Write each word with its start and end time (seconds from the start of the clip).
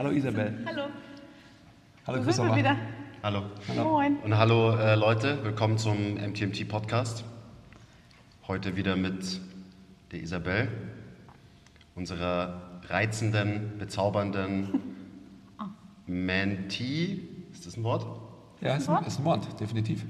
Hallo 0.00 0.12
Isabel. 0.12 0.56
Hallo. 0.64 0.84
Hallo 2.06 2.22
Christopher. 2.22 2.56
wieder? 2.56 2.74
Hallo. 3.22 3.42
Moin. 3.76 4.16
Und 4.20 4.38
hallo 4.38 4.74
äh, 4.74 4.94
Leute, 4.94 5.44
willkommen 5.44 5.76
zum 5.76 6.14
MTMT 6.14 6.66
Podcast. 6.66 7.22
Heute 8.48 8.76
wieder 8.76 8.96
mit 8.96 9.42
der 10.10 10.22
Isabel, 10.22 10.68
unserer 11.96 12.80
reizenden, 12.88 13.76
bezaubernden 13.76 14.80
Mentee. 16.06 17.20
Ist 17.52 17.66
das 17.66 17.76
ein 17.76 17.82
Wort? 17.84 18.06
Ja, 18.62 18.76
ist 18.76 18.88
ein, 18.88 19.04
ist 19.04 19.18
ein 19.18 19.24
Wort, 19.26 19.60
definitiv. 19.60 20.06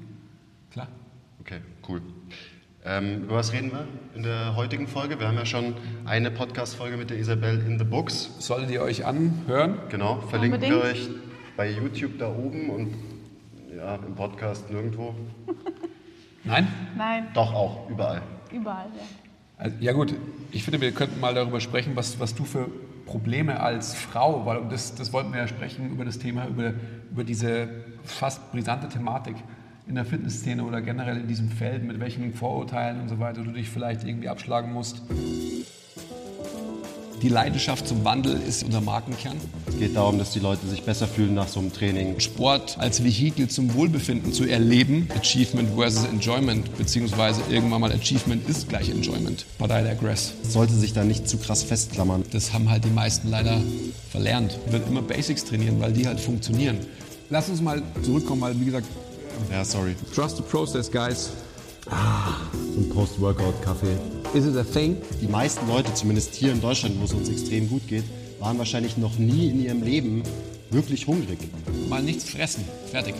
Klar. 0.71 0.87
Okay, 1.41 1.59
cool. 1.89 2.01
Ähm, 2.83 3.23
über 3.25 3.35
was 3.35 3.53
reden 3.53 3.71
wir 3.71 3.87
in 4.15 4.23
der 4.23 4.55
heutigen 4.55 4.87
Folge? 4.87 5.19
Wir 5.19 5.27
haben 5.27 5.37
ja 5.37 5.45
schon 5.45 5.75
eine 6.05 6.31
Podcast-Folge 6.31 6.97
mit 6.97 7.11
der 7.11 7.19
Isabel 7.19 7.63
in 7.67 7.77
the 7.77 7.85
Books. 7.85 8.31
Solltet 8.39 8.71
ihr 8.71 8.81
euch 8.81 9.05
anhören? 9.05 9.77
Genau, 9.89 10.19
verlinken 10.21 10.63
Unbedingt. 10.63 10.83
wir 10.83 10.89
euch 10.89 11.09
bei 11.55 11.69
YouTube 11.69 12.17
da 12.17 12.27
oben 12.29 12.71
und 12.71 12.95
ja, 13.77 13.95
im 13.95 14.15
Podcast 14.15 14.67
nirgendwo. 14.71 15.13
Nein? 16.43 16.67
Nein, 16.97 17.27
Doch 17.35 17.53
auch, 17.53 17.87
überall. 17.87 18.23
überall, 18.51 18.87
ja. 18.97 19.03
Also, 19.59 19.77
ja 19.79 19.91
gut, 19.91 20.15
ich 20.49 20.63
finde, 20.63 20.81
wir 20.81 20.91
könnten 20.91 21.19
mal 21.19 21.35
darüber 21.35 21.61
sprechen, 21.61 21.95
was, 21.95 22.19
was 22.19 22.33
du 22.33 22.45
für 22.45 22.67
Probleme 23.05 23.59
als 23.59 23.93
Frau, 23.93 24.43
weil 24.47 24.57
um 24.57 24.69
das, 24.69 24.95
das 24.95 25.13
wollten 25.13 25.33
wir 25.33 25.39
ja 25.41 25.47
sprechen, 25.47 25.91
über 25.91 26.03
das 26.03 26.17
Thema, 26.17 26.47
über, 26.47 26.73
über 27.11 27.23
diese 27.23 27.69
fast 28.03 28.51
brisante 28.51 28.89
Thematik 28.89 29.35
in 29.87 29.95
der 29.95 30.05
Fitnessszene 30.05 30.63
oder 30.63 30.81
generell 30.81 31.17
in 31.17 31.27
diesem 31.27 31.49
Feld, 31.49 31.83
mit 31.83 31.99
welchen 31.99 32.33
Vorurteilen 32.33 33.01
und 33.01 33.09
so 33.09 33.19
weiter 33.19 33.43
du 33.43 33.51
dich 33.51 33.69
vielleicht 33.69 34.03
irgendwie 34.03 34.29
abschlagen 34.29 34.71
musst. 34.71 35.01
Die 37.21 37.29
Leidenschaft 37.29 37.87
zum 37.87 38.03
Wandel 38.03 38.41
ist 38.47 38.63
unser 38.63 38.81
Markenkern. 38.81 39.37
Es 39.67 39.77
geht 39.77 39.95
darum, 39.95 40.17
dass 40.17 40.31
die 40.31 40.39
Leute 40.39 40.65
sich 40.65 40.81
besser 40.81 41.07
fühlen 41.07 41.35
nach 41.35 41.47
so 41.47 41.59
einem 41.59 41.71
Training. 41.71 42.19
Sport 42.19 42.79
als 42.79 43.03
Vehikel 43.03 43.47
zum 43.47 43.75
Wohlbefinden 43.75 44.33
zu 44.33 44.45
erleben. 44.45 45.07
Achievement 45.15 45.69
versus 45.75 46.05
Enjoyment, 46.05 46.75
beziehungsweise 46.79 47.41
irgendwann 47.51 47.81
mal 47.81 47.91
Achievement 47.91 48.49
ist 48.49 48.69
gleich 48.69 48.89
Enjoyment. 48.89 49.45
But 49.59 49.69
I 49.69 49.83
digress. 49.87 50.33
Es 50.41 50.53
sollte 50.53 50.73
sich 50.73 50.93
da 50.93 51.03
nicht 51.03 51.29
zu 51.29 51.37
krass 51.37 51.61
festklammern. 51.61 52.23
Das 52.31 52.53
haben 52.53 52.71
halt 52.71 52.85
die 52.85 52.89
meisten 52.89 53.29
leider 53.29 53.61
verlernt. 54.09 54.57
Ich 54.65 54.73
will 54.73 54.81
immer 54.89 55.03
Basics 55.03 55.45
trainieren, 55.45 55.79
weil 55.79 55.93
die 55.93 56.07
halt 56.07 56.19
funktionieren. 56.19 56.79
Lass 57.29 57.49
uns 57.49 57.61
mal 57.61 57.83
zurückkommen, 58.01 58.41
weil 58.41 58.59
wie 58.59 58.65
gesagt, 58.65 58.87
Ja, 59.51 59.63
sorry. 59.65 59.95
trust 60.13 60.37
the 60.37 60.43
process, 60.43 60.89
guys. 60.91 61.31
So 61.85 62.79
ein 62.79 62.89
Post-Workout-Kaffee. 62.89 63.97
Is 64.33 64.45
it 64.45 64.55
a 64.55 64.63
thing? 64.63 64.97
Die 65.21 65.27
meisten 65.27 65.67
Leute, 65.67 65.93
zumindest 65.93 66.33
hier 66.35 66.51
in 66.51 66.61
Deutschland, 66.61 66.99
wo 66.99 67.05
es 67.05 67.13
uns 67.13 67.27
extrem 67.29 67.67
gut 67.67 67.87
geht, 67.87 68.03
waren 68.39 68.57
wahrscheinlich 68.57 68.97
noch 68.97 69.17
nie 69.17 69.49
in 69.49 69.63
ihrem 69.63 69.81
Leben 69.83 70.23
wirklich 70.69 71.05
hungrig. 71.07 71.39
Mal 71.89 72.01
nichts 72.03 72.29
fressen. 72.29 72.63
Fertig. 72.89 73.15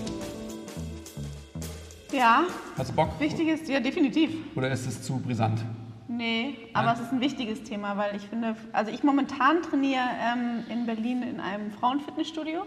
Ja, 2.13 2.43
Hast 2.77 2.91
du 2.91 2.95
Bock? 2.95 3.19
wichtig 3.19 3.47
ist, 3.47 3.69
ja, 3.69 3.79
definitiv. 3.79 4.31
Oder 4.55 4.71
ist 4.71 4.85
es 4.87 5.01
zu 5.01 5.17
brisant? 5.17 5.63
Nee, 6.07 6.55
aber 6.73 6.87
Nein? 6.87 6.95
es 6.97 7.01
ist 7.07 7.13
ein 7.13 7.21
wichtiges 7.21 7.63
Thema, 7.63 7.95
weil 7.97 8.15
ich 8.17 8.23
finde, 8.23 8.55
also 8.73 8.91
ich 8.91 9.01
momentan 9.03 9.61
trainiere 9.63 10.03
ähm, 10.21 10.63
in 10.69 10.85
Berlin 10.85 11.23
in 11.23 11.39
einem 11.39 11.71
Frauenfitnessstudio, 11.71 12.63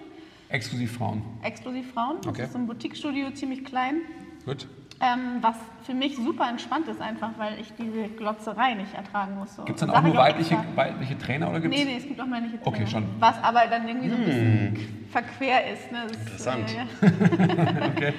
Exklusiv 0.48 0.96
Frauen. 0.96 1.22
exklusiv 1.42 1.92
Frauen. 1.92 2.16
Das 2.22 2.28
Okay. 2.28 2.42
ist 2.44 2.52
so 2.52 2.58
ein 2.58 2.66
Boutique-Studio, 2.66 3.30
ziemlich 3.32 3.64
klein. 3.64 3.96
Gut. 4.44 4.68
Ähm, 5.00 5.38
was 5.40 5.56
für 5.82 5.92
mich 5.94 6.16
super 6.16 6.48
entspannt 6.48 6.86
ist, 6.86 7.00
einfach 7.00 7.30
weil 7.36 7.58
ich 7.60 7.72
diese 7.76 8.08
Glotzerei 8.10 8.74
nicht 8.74 8.94
ertragen 8.94 9.34
muss. 9.36 9.56
So. 9.56 9.64
Gibt 9.64 9.80
es 9.80 9.86
dann 9.86 9.90
auch 9.90 10.02
nur 10.02 10.14
weibliche, 10.14 10.54
extra. 10.54 10.76
weibliche 10.76 11.18
Trainer 11.18 11.50
oder 11.50 11.60
gibt's? 11.60 11.76
Nee, 11.76 11.84
nee, 11.84 11.96
es 11.96 12.06
gibt 12.06 12.20
auch 12.20 12.26
männliche 12.26 12.60
Trainer. 12.60 12.76
Okay, 12.76 12.86
schon. 12.86 13.06
Was 13.18 13.42
aber 13.42 13.66
dann 13.68 13.88
irgendwie 13.88 14.08
so 14.10 14.14
ein 14.16 14.24
bisschen 14.24 15.06
verquer 15.10 15.72
ist. 15.72 15.90
Ne? 15.90 16.06
Das 16.08 16.16
Interessant. 16.16 16.70
Ist, 16.70 16.76
äh. 17.02 17.86
Okay. 17.96 18.12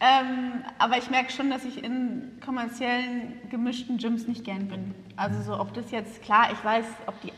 Ähm, 0.00 0.64
aber 0.78 0.98
ich 0.98 1.08
merke 1.08 1.32
schon, 1.32 1.48
dass 1.48 1.64
ich 1.64 1.82
in 1.82 2.32
kommerziellen 2.44 3.34
gemischten 3.50 3.96
Gyms 3.96 4.26
nicht 4.26 4.44
gern 4.44 4.66
bin. 4.68 4.94
Also 5.16 5.40
so, 5.42 5.58
ob 5.58 5.72
das 5.74 5.90
jetzt, 5.92 6.20
klar, 6.22 6.48
ich 6.52 6.62
weiß, 6.62 6.84
ob 7.06 7.18
die 7.22 7.32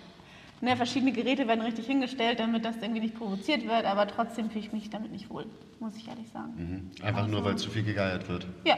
ne, 0.61 0.77
verschiedene 0.77 1.13
Geräte 1.13 1.49
werden 1.49 1.61
richtig 1.61 1.87
hingestellt, 1.87 2.41
damit 2.41 2.65
das 2.65 2.77
irgendwie 2.77 3.01
nicht 3.01 3.17
provoziert 3.17 3.67
wird, 3.67 3.85
aber 3.85 4.07
trotzdem 4.07 4.51
fühle 4.51 4.65
ich 4.65 4.73
mich 4.73 4.91
damit 4.91 5.13
nicht 5.13 5.31
wohl, 5.31 5.47
muss 5.81 5.97
ich 5.97 6.09
ehrlich 6.09 6.29
sagen. 6.31 6.91
Einfach 7.03 7.27
nur, 7.27 7.45
weil 7.45 7.57
zu 7.57 7.71
viel 7.71 7.83
gegeiert 7.83 8.29
wird. 8.29 8.47
Ja, 8.65 8.77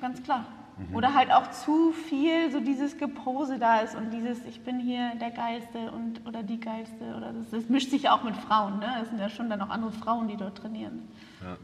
ganz 0.00 0.22
klar. 0.22 0.46
Oder 0.92 1.14
halt 1.14 1.30
auch 1.30 1.50
zu 1.52 1.92
viel 1.92 2.50
so 2.50 2.58
dieses 2.58 2.98
Gepose 2.98 3.60
da 3.60 3.78
ist 3.78 3.94
und 3.94 4.10
dieses, 4.10 4.44
ich 4.44 4.60
bin 4.62 4.80
hier 4.80 5.12
der 5.20 5.30
Geilste 5.30 5.92
und 5.92 6.26
oder 6.26 6.42
die 6.42 6.58
Geilste. 6.58 7.14
Oder 7.16 7.32
das, 7.32 7.50
das 7.50 7.68
mischt 7.68 7.90
sich 7.90 8.02
ja 8.02 8.16
auch 8.16 8.24
mit 8.24 8.34
Frauen, 8.36 8.80
ne? 8.80 8.86
Es 9.00 9.08
sind 9.08 9.20
ja 9.20 9.28
schon 9.28 9.48
dann 9.48 9.62
auch 9.62 9.70
andere 9.70 9.92
Frauen, 9.92 10.26
die 10.26 10.36
dort 10.36 10.58
trainieren. 10.58 11.02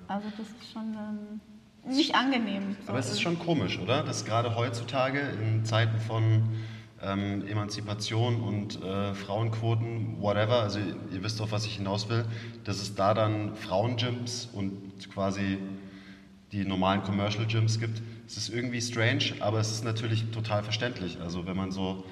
Also 0.06 0.28
das 0.37 0.47
ist 0.47 0.72
schon 0.72 0.94
ähm, 0.94 1.41
nicht 1.93 2.15
angenehm. 2.15 2.77
So. 2.83 2.91
Aber 2.91 3.00
es 3.00 3.10
ist 3.10 3.21
schon 3.21 3.39
komisch, 3.39 3.81
oder? 3.81 4.05
Dass 4.05 4.25
gerade 4.25 4.55
heutzutage 4.55 5.21
in 5.43 5.65
Zeiten 5.65 5.99
von 5.99 6.44
ähm, 7.03 7.47
Emanzipation 7.47 8.41
und 8.41 8.83
äh, 8.83 9.15
Frauenquoten, 9.15 10.21
whatever, 10.21 10.62
also 10.62 10.78
ihr 10.78 11.22
wisst 11.22 11.41
doch, 11.41 11.50
was 11.50 11.65
ich 11.66 11.77
hinaus 11.77 12.09
will, 12.09 12.25
dass 12.65 12.81
es 12.81 12.94
da 12.94 13.15
dann 13.15 13.56
Frauengyms 13.56 14.49
und 14.53 15.10
quasi 15.12 15.59
die 16.53 16.65
normalen 16.65 17.03
Commercial 17.03 17.47
Gyms 17.47 17.78
gibt. 17.78 18.03
Es 18.27 18.37
ist 18.37 18.49
irgendwie 18.50 18.81
strange, 18.81 19.34
aber 19.41 19.60
es 19.60 19.71
ist 19.71 19.84
natürlich 19.84 20.31
total 20.31 20.62
verständlich. 20.62 21.19
Also 21.21 21.47
wenn 21.47 21.56
man 21.56 21.71
so, 21.71 22.05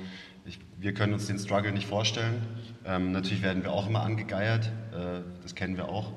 ich, 0.46 0.58
wir 0.78 0.94
können 0.94 1.12
uns 1.12 1.26
den 1.26 1.38
Struggle 1.38 1.72
nicht 1.72 1.86
vorstellen. 1.86 2.42
Ähm, 2.84 3.12
natürlich 3.12 3.42
werden 3.42 3.62
wir 3.64 3.72
auch 3.72 3.88
immer 3.88 4.02
angegeiert, 4.02 4.70
äh, 4.92 5.20
das 5.42 5.54
kennen 5.54 5.76
wir 5.76 5.88
auch. 5.88 6.12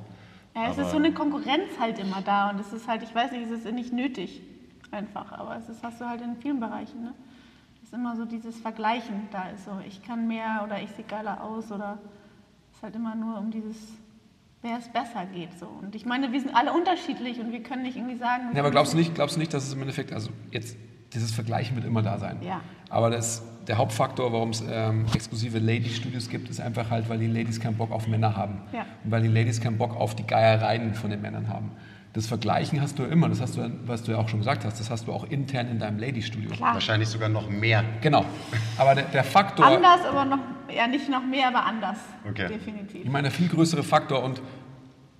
Ja, 0.55 0.69
es 0.69 0.77
Aber- 0.77 0.83
ist 0.83 0.91
so 0.91 0.97
eine 0.97 1.13
Konkurrenz 1.13 1.79
halt 1.79 1.99
immer 1.99 2.21
da 2.21 2.49
und 2.51 2.59
es 2.59 2.71
ist 2.73 2.87
halt, 2.87 3.03
ich 3.03 3.13
weiß 3.13 3.31
nicht, 3.31 3.49
es 3.49 3.65
ist 3.65 3.71
nicht 3.73 3.91
nötig 3.93 4.41
einfach, 4.91 5.31
aber 5.31 5.57
es 5.57 5.67
ist, 5.69 5.81
hast 5.83 6.01
du 6.01 6.05
halt 6.05 6.21
in 6.21 6.35
vielen 6.41 6.59
Bereichen, 6.59 7.03
ne? 7.03 7.13
Ist 7.91 7.97
immer 7.97 8.15
so 8.15 8.23
dieses 8.23 8.57
Vergleichen 8.57 9.27
da 9.33 9.49
ist 9.49 9.65
so, 9.65 9.71
ich 9.85 10.01
kann 10.01 10.25
mehr 10.25 10.61
oder 10.63 10.81
ich 10.81 10.89
sehe 10.91 11.03
geiler 11.03 11.43
aus 11.43 11.73
oder 11.73 11.97
es 12.69 12.77
ist 12.77 12.83
halt 12.83 12.95
immer 12.95 13.15
nur 13.15 13.37
um 13.37 13.51
dieses, 13.51 13.75
wer 14.61 14.77
es 14.77 14.87
besser 14.87 15.25
geht 15.25 15.59
so. 15.59 15.67
Und 15.67 15.93
ich 15.93 16.05
meine, 16.05 16.31
wir 16.31 16.39
sind 16.39 16.55
alle 16.55 16.71
unterschiedlich 16.71 17.41
und 17.41 17.51
wir 17.51 17.61
können 17.61 17.81
nicht 17.83 17.97
irgendwie 17.97 18.15
sagen... 18.15 18.43
Ja, 18.53 18.61
aber 18.61 18.71
glaubst 18.71 18.93
du 18.93 18.97
nicht, 18.97 19.13
glaubst 19.13 19.35
du 19.35 19.41
nicht, 19.41 19.53
dass 19.53 19.65
es 19.67 19.73
im 19.73 19.81
Endeffekt, 19.81 20.13
also 20.13 20.29
jetzt 20.51 20.77
dieses 21.13 21.33
Vergleichen 21.33 21.75
wird 21.75 21.85
immer 21.85 22.01
da 22.01 22.17
sein. 22.17 22.37
Ja. 22.41 22.61
Aber 22.87 23.09
das, 23.09 23.43
der 23.67 23.77
Hauptfaktor, 23.77 24.31
warum 24.31 24.51
es 24.51 24.63
ähm, 24.65 25.05
exklusive 25.13 25.59
Lady-Studios 25.59 26.29
gibt, 26.29 26.49
ist 26.49 26.61
einfach 26.61 26.91
halt, 26.91 27.09
weil 27.09 27.19
die 27.19 27.27
Ladies 27.27 27.59
keinen 27.59 27.75
Bock 27.75 27.91
auf 27.91 28.07
Männer 28.07 28.37
haben. 28.37 28.61
Ja. 28.71 28.85
Und 29.03 29.11
weil 29.11 29.21
die 29.21 29.27
Ladies 29.27 29.59
keinen 29.59 29.77
Bock 29.77 29.97
auf 29.97 30.15
die 30.15 30.25
Geiereien 30.25 30.93
von 30.93 31.09
den 31.09 31.21
Männern 31.21 31.49
haben. 31.49 31.71
Das 32.13 32.27
Vergleichen 32.27 32.81
hast 32.81 32.99
du 32.99 33.03
immer, 33.03 33.29
das 33.29 33.39
hast 33.39 33.55
du, 33.55 33.71
was 33.85 34.03
du 34.03 34.11
ja 34.11 34.17
auch 34.17 34.27
schon 34.27 34.39
gesagt 34.39 34.65
hast, 34.65 34.79
das 34.79 34.89
hast 34.89 35.07
du 35.07 35.13
auch 35.13 35.23
intern 35.29 35.69
in 35.69 35.79
deinem 35.79 35.97
Lady-Studio. 35.97 36.49
Klar, 36.49 36.73
Wahrscheinlich 36.73 37.07
sogar 37.07 37.29
noch 37.29 37.49
mehr. 37.49 37.85
Genau. 38.01 38.25
Aber 38.77 38.95
der, 38.95 39.05
der 39.05 39.23
Faktor. 39.23 39.65
anders, 39.65 40.01
aber 40.05 40.25
noch, 40.25 40.39
ja 40.75 40.87
nicht 40.87 41.09
noch 41.09 41.25
mehr, 41.25 41.47
aber 41.47 41.65
anders. 41.65 41.97
Okay. 42.29 42.49
Definitiv. 42.49 43.05
Ich 43.05 43.09
meine, 43.09 43.29
der 43.29 43.31
viel 43.31 43.47
größere 43.47 43.83
Faktor 43.83 44.23
und 44.23 44.41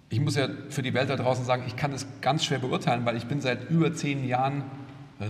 ich 0.10 0.20
muss 0.20 0.36
ja 0.36 0.50
für 0.70 0.82
die 0.82 0.94
Welt 0.94 1.10
da 1.10 1.16
draußen 1.16 1.46
sagen, 1.46 1.64
ich 1.66 1.78
kann 1.78 1.92
das 1.92 2.06
ganz 2.20 2.44
schwer 2.44 2.60
beurteilen, 2.60 3.06
weil 3.06 3.16
ich 3.16 3.26
bin 3.26 3.40
seit 3.40 3.70
über 3.70 3.94
zehn 3.94 4.28
Jahren 4.28 4.64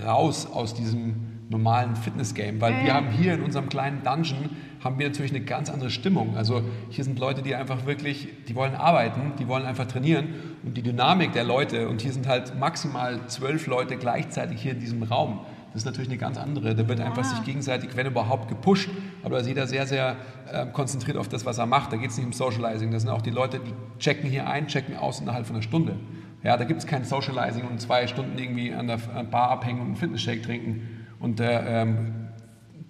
raus 0.04 0.48
aus 0.52 0.74
diesem 0.74 1.46
normalen 1.50 1.96
Fitness-Game, 1.96 2.60
weil 2.60 2.84
wir 2.84 2.94
haben 2.94 3.10
hier 3.10 3.36
in 3.36 3.44
unserem 3.44 3.70
kleinen 3.70 4.02
Dungeon 4.04 4.50
haben 4.84 4.98
wir 4.98 5.08
natürlich 5.08 5.32
eine 5.32 5.42
ganz 5.42 5.70
andere 5.70 5.90
Stimmung. 5.90 6.36
Also 6.36 6.64
hier 6.90 7.04
sind 7.04 7.20
Leute, 7.20 7.42
die 7.42 7.56
einfach 7.56 7.86
wirklich, 7.86 8.28
die 8.48 8.56
wollen 8.56 8.76
arbeiten, 8.76 9.34
die 9.40 9.48
wollen 9.48 9.66
einfach 9.66 9.86
trainieren 9.86 10.30
und 10.64 10.76
die 10.76 10.82
Dynamik 10.82 11.34
der 11.34 11.44
Leute 11.44 11.88
und 11.88 12.02
hier 12.02 12.14
sind 12.14 12.28
halt 12.28 12.60
maximal 12.60 13.20
zwölf 13.28 13.68
Leute 13.68 13.98
gleichzeitig 13.98 14.62
hier 14.62 14.72
in 14.72 14.80
diesem 14.80 15.04
Raum. 15.04 15.42
Das 15.74 15.84
ist 15.84 15.86
natürlich 15.86 16.10
eine 16.10 16.18
ganz 16.18 16.38
andere. 16.38 16.76
Da 16.76 16.88
wird 16.88 17.00
einfach 17.00 17.24
sich 17.24 17.44
gegenseitig, 17.46 17.96
wenn 17.96 18.06
überhaupt, 18.06 18.50
gepusht. 18.50 18.90
Aber 19.24 19.36
da 19.36 19.42
ist 19.42 19.48
jeder 19.48 19.68
sehr, 19.68 19.88
sehr 19.88 20.18
äh, 20.52 20.66
konzentriert 20.66 21.16
auf 21.16 21.30
das, 21.30 21.46
was 21.46 21.60
er 21.60 21.66
macht. 21.66 21.94
Da 21.94 21.98
geht 21.98 22.10
es 22.10 22.18
nicht 22.18 22.26
um 22.26 22.34
Socializing. 22.34 22.92
Das 22.92 23.04
sind 23.04 23.12
auch 23.12 23.22
die 23.22 23.30
Leute, 23.30 23.60
die 23.60 23.74
checken 23.98 24.30
hier 24.30 24.48
ein, 24.48 24.68
checken 24.68 24.98
aus 24.98 25.22
innerhalb 25.22 25.46
von 25.46 25.56
einer 25.56 25.64
Stunde. 25.64 25.96
Ja, 26.44 26.58
da 26.58 26.66
gibt 26.66 26.82
es 26.82 26.88
kein 26.88 27.06
Socializing 27.06 27.64
und 27.64 27.80
zwei 27.80 28.08
Stunden 28.08 28.38
irgendwie 28.38 28.74
an 28.74 28.88
der 28.88 28.98
Bar 28.98 29.50
abhängen 29.50 29.80
und 29.80 29.86
einen 29.88 29.96
Fitnessshake 29.96 30.44
trinken 30.44 31.06
und 31.20 31.40
der, 31.40 31.66
ähm, 31.68 32.21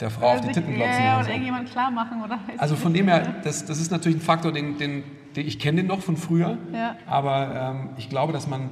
der 0.01 0.09
Frau 0.09 0.31
auf 0.33 0.41
die 0.41 0.47
Titten 0.51 0.73
glotzen. 0.73 0.93
ja, 0.99 1.05
ja, 1.05 1.15
oder 1.15 1.25
so. 1.25 1.29
irgendjemand 1.31 1.69
klar 1.71 1.91
machen, 1.91 2.23
oder? 2.23 2.39
Also 2.57 2.75
von 2.75 2.93
dem 2.93 3.07
her, 3.07 3.35
das, 3.43 3.65
das 3.65 3.79
ist 3.79 3.91
natürlich 3.91 4.17
ein 4.17 4.21
Faktor, 4.21 4.51
den, 4.51 4.77
den, 4.77 5.03
den 5.35 5.47
ich 5.47 5.59
kenne 5.59 5.77
den 5.77 5.87
noch 5.87 6.01
von 6.01 6.17
früher, 6.17 6.57
Ja. 6.73 6.95
aber 7.05 7.73
ähm, 7.79 7.89
ich 7.97 8.09
glaube, 8.09 8.33
dass 8.33 8.47
man, 8.47 8.69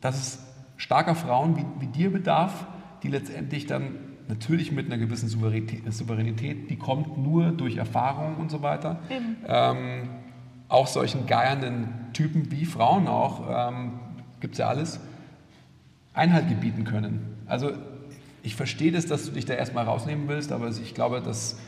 dass 0.00 0.16
es 0.18 0.46
starker 0.76 1.14
Frauen 1.14 1.56
wie, 1.56 1.64
wie 1.78 1.86
dir 1.86 2.10
bedarf, 2.12 2.66
die 3.02 3.08
letztendlich 3.08 3.66
dann 3.66 3.94
natürlich 4.28 4.72
mit 4.72 4.86
einer 4.86 4.98
gewissen 4.98 5.28
Souveränität, 5.28 5.92
Souveränität 5.92 6.70
die 6.70 6.76
kommt 6.76 7.18
nur 7.18 7.50
durch 7.50 7.76
Erfahrung 7.76 8.36
und 8.36 8.50
so 8.50 8.62
weiter, 8.62 8.98
ähm, 9.48 10.08
auch 10.68 10.86
solchen 10.86 11.26
geiernden 11.26 11.88
Typen 12.12 12.50
wie 12.50 12.64
Frauen 12.64 13.08
auch, 13.08 13.68
ähm, 13.70 14.00
gibt 14.40 14.54
es 14.54 14.58
ja 14.58 14.68
alles, 14.68 15.00
Einhalt 16.14 16.48
gebieten 16.48 16.84
können. 16.84 17.36
Also 17.46 17.72
ich 18.42 18.56
verstehe 18.56 18.92
das, 18.92 19.06
dass 19.06 19.26
du 19.26 19.32
dich 19.32 19.44
da 19.44 19.54
erstmal 19.54 19.84
rausnehmen 19.84 20.28
willst, 20.28 20.52
aber 20.52 20.68
ich 20.68 20.94
glaube, 20.94 21.20
dass 21.20 21.58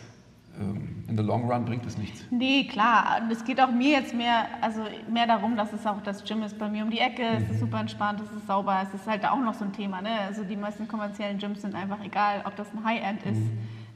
ähm, 0.58 1.04
in 1.08 1.16
the 1.16 1.22
long 1.22 1.50
run 1.50 1.64
bringt 1.64 1.84
es 1.86 1.98
nichts. 1.98 2.24
Nee, 2.30 2.64
klar. 2.64 3.20
Und 3.22 3.30
es 3.30 3.44
geht 3.44 3.60
auch 3.60 3.70
mir 3.70 3.90
jetzt 3.90 4.14
mehr, 4.14 4.46
also 4.60 4.82
mehr 5.10 5.26
darum, 5.26 5.56
dass 5.56 5.72
es 5.72 5.86
auch 5.86 6.00
das 6.02 6.24
Gym 6.24 6.42
ist 6.42 6.58
bei 6.58 6.69
mir 6.69 6.84
um 6.84 6.90
die 6.90 6.98
Ecke. 6.98 7.22
Es 7.22 7.50
ist 7.50 7.60
super 7.60 7.80
entspannt, 7.80 8.20
es 8.20 8.30
ist 8.36 8.46
sauber. 8.46 8.80
Es 8.82 8.94
ist 8.94 9.06
halt 9.06 9.24
auch 9.24 9.38
noch 9.38 9.54
so 9.54 9.64
ein 9.64 9.72
Thema. 9.72 10.02
Ne? 10.02 10.10
Also 10.26 10.44
die 10.44 10.56
meisten 10.56 10.88
kommerziellen 10.88 11.38
Gyms 11.38 11.62
sind 11.62 11.74
einfach 11.74 12.02
egal, 12.04 12.42
ob 12.44 12.56
das 12.56 12.69
ein 12.75 12.84
High-End 12.84 13.22
ist. 13.25 13.42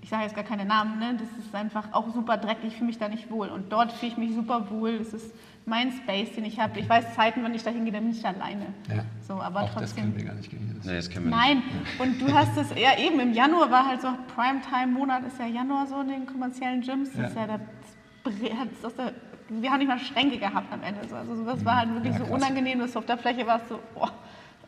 Ich 0.03 0.09
sage 0.09 0.23
jetzt 0.25 0.35
gar 0.35 0.45
keine 0.45 0.65
Namen. 0.65 0.99
Ne? 0.99 1.17
Das 1.19 1.45
ist 1.45 1.55
einfach 1.55 1.93
auch 1.93 2.13
super 2.15 2.37
dreckig. 2.37 2.69
Ich 2.69 2.75
fühle 2.75 2.87
mich 2.87 2.99
da 2.99 3.09
nicht 3.09 3.31
wohl. 3.31 3.49
Und 3.49 3.73
dort 3.73 3.93
fühle 3.93 4.13
ich 4.13 4.19
mich 4.19 4.35
super 4.35 4.71
wohl. 4.71 4.99
Das 4.99 5.13
ist 5.13 5.33
mein 5.67 5.91
Space, 5.93 6.33
den 6.33 6.45
ich 6.45 6.59
habe. 6.61 6.79
Ich 6.79 6.89
weiß 6.89 7.15
Zeiten, 7.15 7.43
wenn 7.43 7.53
ich 7.53 7.63
da 7.65 7.71
hingehe, 7.71 7.93
dann 7.93 8.05
bin 8.05 8.13
ich 8.13 8.25
alleine. 8.25 8.67
Ja. 8.89 9.05
So, 9.21 9.35
aber 9.35 9.63
Auch 9.63 9.65
das 9.75 9.75
trotzdem. 9.93 10.05
können 10.05 10.17
wir 10.17 10.25
gar 10.25 10.35
nicht 10.35 10.49
gehen. 10.49 10.81
Nee, 10.85 10.95
das 10.95 11.11
kennen 11.11 11.27
wir 11.29 11.37
Nein, 11.37 11.63
und 11.99 12.21
du 12.23 12.33
hast 12.33 12.57
es, 12.57 12.71
ja 12.81 12.97
eben, 12.99 13.19
im 13.19 13.33
Januar 13.33 13.69
war 13.71 13.87
halt 13.89 14.01
so, 14.01 14.09
Primetime-Monat 14.35 15.25
ist 15.27 15.39
ja 15.41 15.47
Januar 15.47 15.87
so 15.89 16.01
in 16.01 16.09
den 16.09 16.27
kommerziellen 16.27 16.81
Gyms. 16.83 17.11
Das 17.15 17.31
ist 17.31 17.37
Ja. 17.37 17.47
ja 17.47 17.59
das, 18.83 18.95
der, 18.95 19.13
wir 19.49 19.71
haben 19.71 19.79
nicht 19.79 19.89
mal 19.89 19.99
Schränke 19.99 20.39
gehabt 20.39 20.73
am 20.73 20.83
Ende. 20.85 21.01
So. 21.09 21.17
Also 21.17 21.45
das 21.45 21.65
war 21.65 21.79
halt 21.79 21.93
wirklich 21.95 22.13
Ja, 22.17 22.25
so 22.25 22.33
unangenehm, 22.33 22.79
dass 22.79 22.93
du 22.93 23.01
auf 23.01 23.07
der 23.07 23.19
Fläche 23.19 23.45
warst, 23.47 23.69
so, 23.69 23.81
boah, 23.95 24.13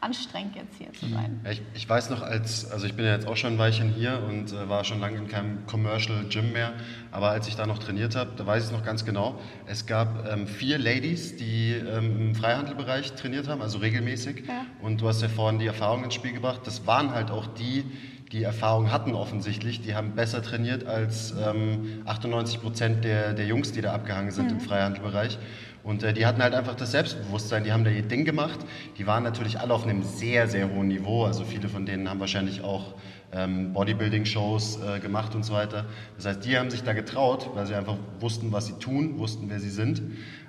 anstrengend 0.00 0.55
jetzt 0.56 0.77
hier 0.79 0.93
zu 0.93 1.06
sein. 1.12 1.41
Ja, 1.45 1.50
ich, 1.50 1.62
ich 1.75 1.89
weiß 1.89 2.11
noch, 2.11 2.23
als, 2.23 2.71
also 2.71 2.87
ich 2.87 2.95
bin 2.95 3.05
ja 3.05 3.12
jetzt 3.15 3.27
auch 3.27 3.37
schon 3.37 3.55
ein 3.55 3.59
Weilchen 3.59 3.91
hier 3.91 4.23
und 4.29 4.53
äh, 4.53 4.69
war 4.69 4.85
schon 4.85 5.00
lange 5.00 5.17
in 5.19 5.29
keinem 5.29 5.67
Commercial 5.67 6.25
Gym 6.29 6.53
mehr, 6.53 6.73
aber 7.11 7.31
als 7.31 7.49
ich 7.49 7.56
da 7.56 7.67
noch 7.67 7.79
trainiert 7.79 8.15
habe, 8.17 8.31
da 8.37 8.47
weiß 8.47 8.62
ich 8.65 8.71
es 8.71 8.73
noch 8.77 8.85
ganz 8.85 9.05
genau, 9.05 9.39
es 9.67 9.87
gab 9.87 10.29
ähm, 10.29 10.47
vier 10.47 10.79
Ladies, 10.79 11.37
die 11.37 11.73
ähm, 11.73 12.21
im 12.29 12.35
Freihandelbereich 12.35 13.12
trainiert 13.15 13.49
haben, 13.49 13.62
also 13.62 13.79
regelmäßig 13.79 14.45
Ja. 14.47 14.67
und 14.83 15.00
du 15.00 15.09
hast 15.09 15.23
ja 15.23 15.29
vorhin 15.29 15.59
die 15.59 15.67
Erfahrung 15.67 16.05
ins 16.05 16.15
Spiel 16.15 16.33
gebracht, 16.33 16.61
das 16.65 16.87
waren 16.87 17.12
halt 17.12 17.31
auch 17.31 17.47
die, 17.47 17.85
die 18.33 18.43
Erfahrung 18.43 18.93
hatten 18.93 19.15
offensichtlich, 19.15 19.81
die 19.81 19.95
haben 19.95 20.15
besser 20.15 20.43
trainiert 20.43 20.87
als 20.87 21.35
ähm, 21.45 22.03
98 22.05 22.61
Prozent 22.61 23.03
der, 23.05 23.33
der 23.33 23.47
Jungs, 23.47 23.73
die 23.73 23.81
da 23.81 23.95
abgehangen 23.95 24.31
sind 24.31 24.53
im 24.53 24.61
Freihandelbereich. 24.61 25.39
Und 25.88 26.02
äh, 26.02 26.12
die 26.12 26.26
hatten 26.26 26.43
halt 26.43 26.52
einfach 26.52 26.75
das 26.75 26.90
Selbstbewusstsein, 26.90 27.64
die 27.64 27.73
haben 27.73 27.82
da 27.82 27.88
ihr 27.88 28.02
Ding 28.02 28.26
gemacht. 28.26 28.61
Die 28.99 29.06
waren 29.06 29.23
natürlich 29.23 29.58
alle 29.58 29.73
auf 29.73 29.85
einem 29.85 30.02
sehr, 30.02 30.46
sehr 30.46 30.70
hohen 30.70 30.88
Niveau. 30.88 31.25
Also 31.25 31.44
viele 31.44 31.70
von 31.70 31.87
denen 31.87 32.11
haben 32.11 32.20
wahrscheinlich 32.20 32.62
auch 32.62 32.93
ähm, 33.32 33.73
Bodybuilding-Shows 33.73 34.81
äh, 34.82 35.00
gemacht 35.00 35.35
und 35.35 35.44
so 35.44 35.55
weiter. 35.55 35.87
Das 36.17 36.26
heißt, 36.26 36.44
die 36.44 36.58
haben 36.58 36.69
sich 36.69 36.82
da 36.82 36.93
getraut, 36.93 37.49
weil 37.55 37.67
sie 37.67 37.75
einfach 37.75 37.96
wussten, 38.20 38.52
was 38.52 38.67
sie 38.67 38.75
tun, 38.75 39.19
wussten, 39.19 39.49
wer 39.49 39.61
sie 39.61 39.70
sind. 39.70 40.02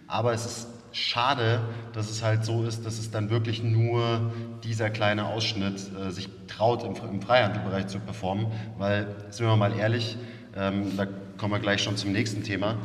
Aber 0.08 0.34
es 0.34 0.46
ist 0.46 0.68
schade, 0.92 1.62
dass 1.94 2.10
es 2.10 2.22
halt 2.22 2.44
so 2.44 2.66
ist, 2.66 2.86
dass 2.86 3.00
es 3.00 3.10
dann 3.10 3.30
wirklich 3.30 3.64
nur 3.64 4.34
dieser 4.66 4.90
kleine 4.90 5.26
Ausschnitt 5.26 5.90
äh, 6.06 6.12
sich 6.12 6.28
traut, 6.48 6.84
im, 6.84 6.96
im 7.10 7.22
Freihandelbereich 7.22 7.88
zu 7.88 8.02
performen. 8.02 8.48
Weil, 8.78 9.08
sind 9.30 9.46
wir 9.46 9.56
mal 9.56 9.72
ehrlich, 9.72 10.18
ähm, 10.58 10.98
da 10.98 11.08
kommen 11.38 11.54
wir 11.54 11.60
gleich 11.60 11.82
schon 11.82 11.96
zum 11.96 12.12
nächsten 12.12 12.44
Thema. 12.44 12.76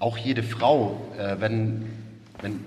Auch 0.00 0.16
jede 0.16 0.42
Frau, 0.42 1.12
äh, 1.18 1.36
wenn, 1.40 1.84
wenn, 2.40 2.60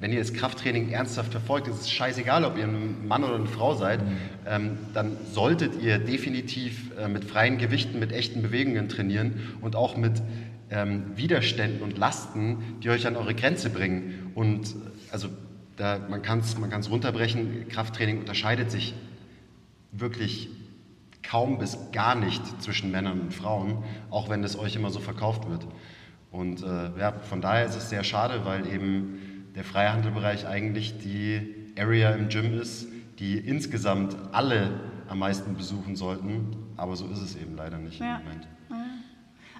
wenn 0.00 0.12
ihr 0.12 0.20
das 0.20 0.32
Krafttraining 0.32 0.90
ernsthaft 0.90 1.32
verfolgt, 1.32 1.66
ist 1.66 1.80
es 1.80 1.90
scheißegal, 1.90 2.44
ob 2.44 2.56
ihr 2.56 2.64
ein 2.64 3.06
Mann 3.06 3.24
oder 3.24 3.34
eine 3.34 3.46
Frau 3.46 3.74
seid, 3.74 4.00
ähm, 4.46 4.78
dann 4.94 5.16
solltet 5.32 5.82
ihr 5.82 5.98
definitiv 5.98 6.96
äh, 6.96 7.08
mit 7.08 7.24
freien 7.24 7.58
Gewichten, 7.58 7.98
mit 7.98 8.12
echten 8.12 8.42
Bewegungen 8.42 8.88
trainieren 8.88 9.40
und 9.60 9.74
auch 9.74 9.96
mit 9.96 10.22
ähm, 10.70 11.16
Widerständen 11.16 11.82
und 11.82 11.98
Lasten, 11.98 12.58
die 12.82 12.90
euch 12.90 13.08
an 13.08 13.16
eure 13.16 13.34
Grenze 13.34 13.70
bringen. 13.70 14.30
Und 14.36 14.68
äh, 14.68 14.74
also 15.10 15.28
da, 15.76 15.98
man 16.08 16.22
kann 16.22 16.38
es 16.38 16.56
man 16.58 16.70
kann's 16.70 16.90
runterbrechen, 16.90 17.66
Krafttraining 17.68 18.20
unterscheidet 18.20 18.70
sich 18.70 18.94
wirklich 19.90 20.48
kaum 21.24 21.58
bis 21.58 21.76
gar 21.90 22.14
nicht 22.14 22.62
zwischen 22.62 22.92
Männern 22.92 23.20
und 23.20 23.34
Frauen, 23.34 23.82
auch 24.10 24.28
wenn 24.28 24.44
es 24.44 24.56
euch 24.56 24.76
immer 24.76 24.90
so 24.90 25.00
verkauft 25.00 25.48
wird. 25.48 25.66
Und 26.30 26.62
äh, 26.62 26.98
ja, 26.98 27.12
von 27.12 27.40
daher 27.40 27.64
ist 27.66 27.76
es 27.76 27.88
sehr 27.90 28.04
schade, 28.04 28.44
weil 28.44 28.66
eben 28.66 29.48
der 29.54 29.64
Freihandelbereich 29.64 30.46
eigentlich 30.46 30.98
die 30.98 31.72
Area 31.78 32.10
im 32.10 32.28
Gym 32.28 32.58
ist, 32.58 32.88
die 33.18 33.38
insgesamt 33.38 34.16
alle 34.32 34.80
am 35.08 35.18
meisten 35.20 35.56
besuchen 35.56 35.96
sollten. 35.96 36.56
Aber 36.76 36.96
so 36.96 37.06
ist 37.06 37.20
es 37.20 37.36
eben 37.36 37.56
leider 37.56 37.78
nicht 37.78 37.98
Ja. 37.98 38.18
im 38.18 38.24
Moment. 38.24 38.46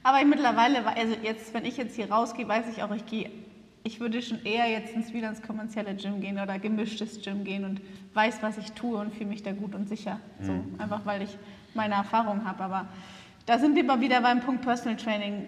Aber 0.02 0.24
mittlerweile, 0.24 0.86
also 0.86 1.16
jetzt, 1.22 1.52
wenn 1.54 1.64
ich 1.64 1.76
jetzt 1.76 1.96
hier 1.96 2.10
rausgehe, 2.10 2.46
weiß 2.46 2.66
ich 2.74 2.82
auch, 2.82 2.94
ich 2.94 3.04
gehe, 3.06 3.30
ich 3.82 3.98
würde 4.00 4.22
schon 4.22 4.44
eher 4.44 4.70
jetzt 4.70 4.94
ins 4.94 5.12
wieder 5.12 5.28
ins 5.28 5.42
kommerzielle 5.42 5.94
Gym 5.96 6.20
gehen 6.20 6.38
oder 6.38 6.58
gemischtes 6.58 7.20
Gym 7.22 7.42
gehen 7.44 7.64
und 7.64 7.80
weiß, 8.14 8.42
was 8.42 8.58
ich 8.58 8.72
tue 8.72 8.98
und 8.98 9.12
fühle 9.14 9.30
mich 9.30 9.42
da 9.42 9.52
gut 9.52 9.74
und 9.74 9.88
sicher. 9.88 10.20
So, 10.40 10.52
einfach 10.78 11.04
weil 11.04 11.22
ich 11.22 11.36
meine 11.74 11.94
Erfahrung 11.94 12.44
habe. 12.44 12.62
Aber 12.62 12.88
da 13.46 13.58
sind 13.58 13.74
wir 13.74 13.84
mal 13.84 14.00
wieder 14.00 14.20
beim 14.20 14.40
Punkt 14.40 14.62
Personal 14.62 14.96
Training. 14.96 15.46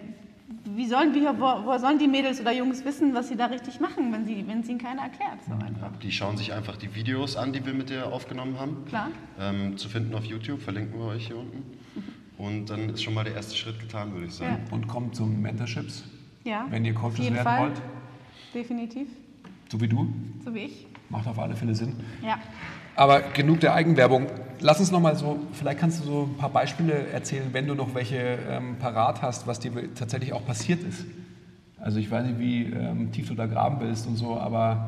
Wie 0.75 0.85
sollen 0.87 1.13
wir, 1.13 1.39
wo, 1.39 1.65
wo 1.65 1.77
sollen 1.77 1.97
die 1.99 2.07
Mädels 2.07 2.39
oder 2.41 2.51
Jungs 2.53 2.83
wissen, 2.85 3.13
was 3.13 3.27
sie 3.29 3.35
da 3.35 3.45
richtig 3.47 3.79
machen, 3.79 4.11
wenn, 4.11 4.25
sie, 4.25 4.45
wenn 4.47 4.61
es 4.61 4.69
ihnen 4.69 4.79
keiner 4.79 5.03
erklärt? 5.03 5.39
So 5.47 5.53
einfach. 5.53 5.95
Die 5.97 6.11
schauen 6.11 6.37
sich 6.37 6.53
einfach 6.53 6.77
die 6.77 6.93
Videos 6.95 7.35
an, 7.35 7.53
die 7.53 7.65
wir 7.65 7.73
mit 7.73 7.89
dir 7.89 8.07
aufgenommen 8.11 8.59
haben. 8.59 8.85
Klar. 8.85 9.09
Ähm, 9.39 9.77
zu 9.77 9.89
finden 9.89 10.13
auf 10.15 10.25
YouTube, 10.25 10.61
verlinken 10.61 10.99
wir 10.99 11.07
euch 11.07 11.27
hier 11.27 11.37
unten. 11.37 11.63
Und 12.37 12.69
dann 12.69 12.89
ist 12.89 13.03
schon 13.03 13.13
mal 13.13 13.23
der 13.23 13.35
erste 13.35 13.55
Schritt 13.55 13.79
getan, 13.79 14.13
würde 14.13 14.25
ich 14.27 14.33
sagen. 14.33 14.63
Und 14.71 14.87
kommt 14.87 15.15
zum 15.15 15.41
Mentorships, 15.41 16.03
Ja, 16.43 16.65
wenn 16.69 16.83
ihr 16.85 16.93
Coaches 16.95 17.19
werden 17.19 17.37
Fall. 17.37 17.59
wollt, 17.61 17.81
Definitiv, 18.53 19.07
so 19.71 19.79
wie 19.79 19.87
du. 19.87 20.11
so 20.43 20.53
wie 20.53 20.59
ich. 20.65 20.87
Macht 21.09 21.27
auf 21.27 21.37
alle 21.39 21.55
Fälle 21.55 21.75
Sinn. 21.75 21.93
Ja. 22.25 22.39
Aber 22.95 23.21
genug 23.21 23.59
der 23.61 23.73
Eigenwerbung. 23.73 24.27
Lass 24.59 24.79
uns 24.79 24.91
noch 24.91 24.99
mal 24.99 25.15
so, 25.15 25.39
vielleicht 25.53 25.79
kannst 25.79 26.01
du 26.01 26.03
so 26.03 26.21
ein 26.23 26.37
paar 26.37 26.49
Beispiele 26.49 27.07
erzählen, 27.07 27.47
wenn 27.51 27.67
du 27.67 27.73
noch 27.73 27.95
welche 27.95 28.37
ähm, 28.49 28.77
parat 28.77 29.21
hast, 29.21 29.47
was 29.47 29.59
dir 29.59 29.71
tatsächlich 29.95 30.33
auch 30.33 30.45
passiert 30.45 30.83
ist. 30.83 31.05
Also 31.79 31.97
ich 31.97 32.11
weiß 32.11 32.25
nicht, 32.27 32.37
wie 32.39 32.65
ähm, 32.65 33.11
tief 33.11 33.27
du 33.27 33.33
da 33.33 33.47
graben 33.47 33.77
willst 33.79 34.05
und 34.05 34.17
so, 34.17 34.37
aber 34.37 34.87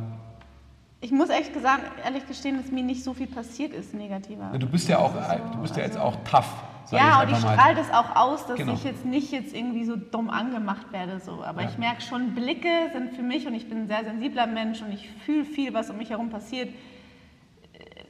Ich 1.01 1.11
muss 1.11 1.29
echt 1.29 1.53
gesagt, 1.53 1.81
ehrlich 2.05 2.27
gestehen, 2.27 2.57
dass 2.61 2.71
mir 2.71 2.83
nicht 2.83 3.03
so 3.03 3.15
viel 3.15 3.25
passiert 3.25 3.73
ist, 3.73 3.95
negativer. 3.95 4.51
du 4.59 4.67
bist 4.67 4.87
ja 4.89 4.99
auch, 4.99 5.11
so, 5.13 5.53
du 5.53 5.61
bist 5.63 5.75
ja 5.75 5.83
jetzt 5.83 5.97
also- 5.97 6.17
auch 6.17 6.23
tough. 6.23 6.53
sag 6.85 6.99
Ja, 6.99 7.23
und 7.23 7.31
ich 7.31 7.37
strahle 7.37 7.75
das 7.75 7.89
auch 7.91 8.15
aus, 8.15 8.45
dass 8.45 8.57
Genau. 8.57 8.73
ich 8.73 8.83
jetzt 8.83 9.05
nicht 9.05 9.31
jetzt 9.31 9.55
irgendwie 9.55 9.85
so 9.85 9.95
dumm 9.95 10.29
angemacht 10.29 10.91
werde. 10.91 11.19
So. 11.19 11.43
Aber 11.43 11.63
Ja. 11.63 11.69
ich 11.69 11.79
merke 11.79 12.01
schon, 12.03 12.35
Blicke 12.35 12.91
sind 12.93 13.15
für 13.15 13.23
mich 13.23 13.47
und 13.47 13.55
ich 13.55 13.67
bin 13.67 13.83
ein 13.83 13.87
sehr 13.87 14.03
sensibler 14.03 14.45
Mensch 14.45 14.83
und 14.83 14.91
ich 14.91 15.09
fühle 15.25 15.45
viel, 15.45 15.73
was 15.73 15.89
um 15.89 15.97
mich 15.97 16.11
herum 16.11 16.29
passiert. 16.29 16.69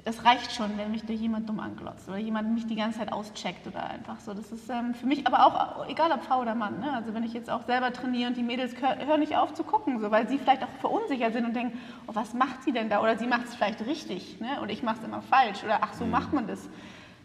Das 0.06 0.26
reicht 0.26 0.52
schon, 0.52 0.78
wenn 0.78 0.92
mich 0.92 1.06
da 1.06 1.14
jemand 1.14 1.48
dumm 1.48 1.62
anglotzt 1.62 2.10
oder 2.10 2.18
jemand 2.18 2.54
mich 2.54 2.68
die 2.68 2.76
ganze 2.76 3.00
Zeit 3.00 3.14
auscheckt 3.14 3.66
oder 3.68 3.90
einfach 3.90 4.20
so. 4.20 4.34
Das 4.34 4.52
ist 4.52 4.70
ähm, 4.70 4.94
für 4.94 5.06
mich 5.06 5.26
aber 5.26 5.46
auch, 5.46 5.88
egal 5.88 6.12
ob 6.12 6.24
Frau 6.24 6.42
oder 6.42 6.56
Mann. 6.56 6.82
Ne? 6.82 6.92
Also 6.94 7.14
wenn 7.14 7.24
ich 7.24 7.32
jetzt 7.32 7.50
auch 7.50 7.66
selber 7.66 7.94
trainiere 7.94 8.28
und 8.28 8.36
die 8.36 8.44
Mädels 8.44 8.76
hör- 8.82 8.98
hören 8.98 9.22
nicht 9.22 9.38
auf 9.38 9.54
zu 9.54 9.64
gucken, 9.64 10.02
so, 10.02 10.12
weil 10.12 10.28
sie 10.28 10.38
vielleicht 10.38 10.62
auch 10.62 10.68
verunsichert 10.82 11.32
sind 11.32 11.46
und 11.46 11.56
denken, 11.56 11.80
oh, 12.08 12.12
was 12.16 12.34
macht 12.34 12.64
sie 12.64 12.74
denn 12.74 12.90
da? 12.90 13.02
Oder 13.02 13.18
sie 13.18 13.28
macht 13.28 13.46
es 13.46 13.56
vielleicht 13.56 13.80
richtig 13.86 14.42
ne? 14.42 14.60
und 14.62 14.70
ich 14.70 14.84
mache 14.84 14.98
es 15.00 15.06
immer 15.06 15.22
falsch 15.22 15.64
oder 15.64 15.80
ach, 15.82 15.94
so 15.94 16.06
macht 16.06 16.34
man 16.34 16.48
das. 16.48 16.68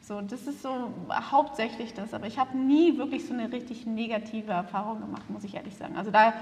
So, 0.00 0.21
das 0.21 0.47
ist 0.47 0.62
so 0.62 0.93
hauptsächlich 1.11 1.95
das. 1.95 2.14
Aber 2.14 2.29
ich 2.29 2.38
habe 2.38 2.57
nie 2.57 2.97
wirklich 2.97 3.26
so 3.26 3.35
eine 3.35 3.50
richtig 3.50 3.87
negative 3.87 4.52
Erfahrung 4.52 5.00
gemacht, 5.00 5.29
muss 5.31 5.43
ich 5.43 5.57
ehrlich 5.57 5.76
sagen. 5.76 5.97
Also 5.97 6.12
da 6.12 6.33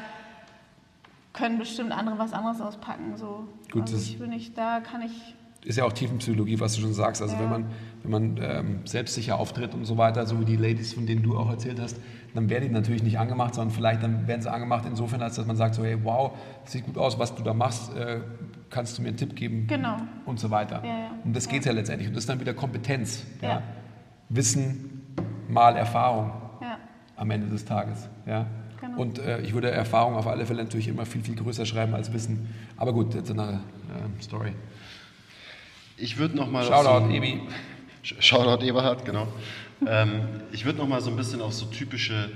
können 1.32 1.58
bestimmt 1.58 1.92
andere 1.92 2.18
was 2.18 2.34
anderes 2.34 2.60
auspacken. 2.60 3.16
So. 3.16 3.48
Gut, 3.72 3.82
also 3.84 3.96
ich 3.96 4.18
bin 4.18 4.30
nicht, 4.30 4.56
da 4.58 4.80
kann 4.80 5.00
ich 5.00 5.34
ist 5.66 5.76
ja 5.76 5.84
auch 5.84 5.92
Tiefenpsychologie, 5.92 6.60
was 6.60 6.74
du 6.74 6.80
schon 6.80 6.94
sagst. 6.94 7.20
Also 7.20 7.38
wenn 7.38 7.50
man, 7.50 7.66
wenn 8.02 8.10
man 8.10 8.38
ähm, 8.40 8.78
selbstsicher 8.84 9.38
auftritt 9.38 9.74
und 9.74 9.84
so 9.84 9.98
weiter, 9.98 10.24
so 10.26 10.40
wie 10.40 10.44
die 10.44 10.56
Ladies, 10.56 10.94
von 10.94 11.06
denen 11.06 11.22
du 11.22 11.36
auch 11.36 11.50
erzählt 11.50 11.80
hast, 11.80 11.98
dann 12.34 12.48
werden 12.48 12.68
die 12.68 12.74
natürlich 12.74 13.02
nicht 13.02 13.18
angemacht, 13.18 13.54
sondern 13.54 13.74
vielleicht 13.74 14.02
dann 14.02 14.26
werden 14.28 14.42
sie 14.42 14.50
angemacht 14.50 14.84
insofern, 14.86 15.22
als 15.22 15.36
dass 15.36 15.46
man 15.46 15.56
sagt 15.56 15.74
so, 15.74 15.84
hey, 15.84 15.98
wow, 16.02 16.32
sieht 16.64 16.86
gut 16.86 16.96
aus, 16.98 17.18
was 17.18 17.34
du 17.34 17.42
da 17.42 17.52
machst, 17.52 17.94
äh, 17.96 18.20
kannst 18.70 18.96
du 18.96 19.02
mir 19.02 19.08
einen 19.08 19.16
Tipp 19.16 19.34
geben 19.34 19.66
Genau. 19.66 19.96
und 20.24 20.38
so 20.38 20.50
weiter. 20.50 20.82
Ja, 20.84 20.98
ja. 20.98 21.10
Und 21.24 21.34
das 21.34 21.48
geht 21.48 21.64
ja. 21.64 21.72
letztendlich. 21.72 22.08
Und 22.08 22.14
das 22.14 22.24
ist 22.24 22.28
dann 22.28 22.40
wieder 22.40 22.54
Kompetenz. 22.54 23.24
Ja. 23.42 23.62
Wissen 24.28 25.14
mal 25.48 25.76
Erfahrung 25.76 26.30
am 27.16 27.30
Ende 27.30 27.48
des 27.48 27.64
Tages. 27.64 28.08
Ja. 28.26 28.46
Genau. 28.80 29.00
Und 29.00 29.18
äh, 29.18 29.40
ich 29.40 29.54
würde 29.54 29.70
Erfahrung 29.70 30.14
auf 30.14 30.26
alle 30.26 30.44
Fälle 30.46 30.62
natürlich 30.62 30.88
immer 30.88 31.06
viel, 31.06 31.22
viel 31.22 31.34
größer 31.34 31.64
schreiben 31.64 31.94
als 31.94 32.12
Wissen. 32.12 32.54
Aber 32.76 32.92
gut, 32.92 33.14
jetzt 33.14 33.30
eine 33.30 33.42
äh, 33.42 34.22
Story. 34.22 34.52
Ich 35.96 36.18
würde 36.18 36.36
noch 36.36 36.50
mal 36.50 36.62
auf 36.62 36.68
Shoutout, 36.68 37.08
so 37.08 37.14
Ebi. 37.14 37.40
Sh- 38.04 38.14
Shoutout 38.20 38.64
Eberhard, 38.64 39.04
genau. 39.04 39.26
ähm, 39.86 40.20
ich 40.52 40.64
würde 40.64 40.78
noch 40.78 40.88
mal 40.88 41.00
so 41.00 41.10
ein 41.10 41.16
bisschen 41.16 41.40
auf 41.40 41.52
so 41.54 41.66
typische 41.66 42.30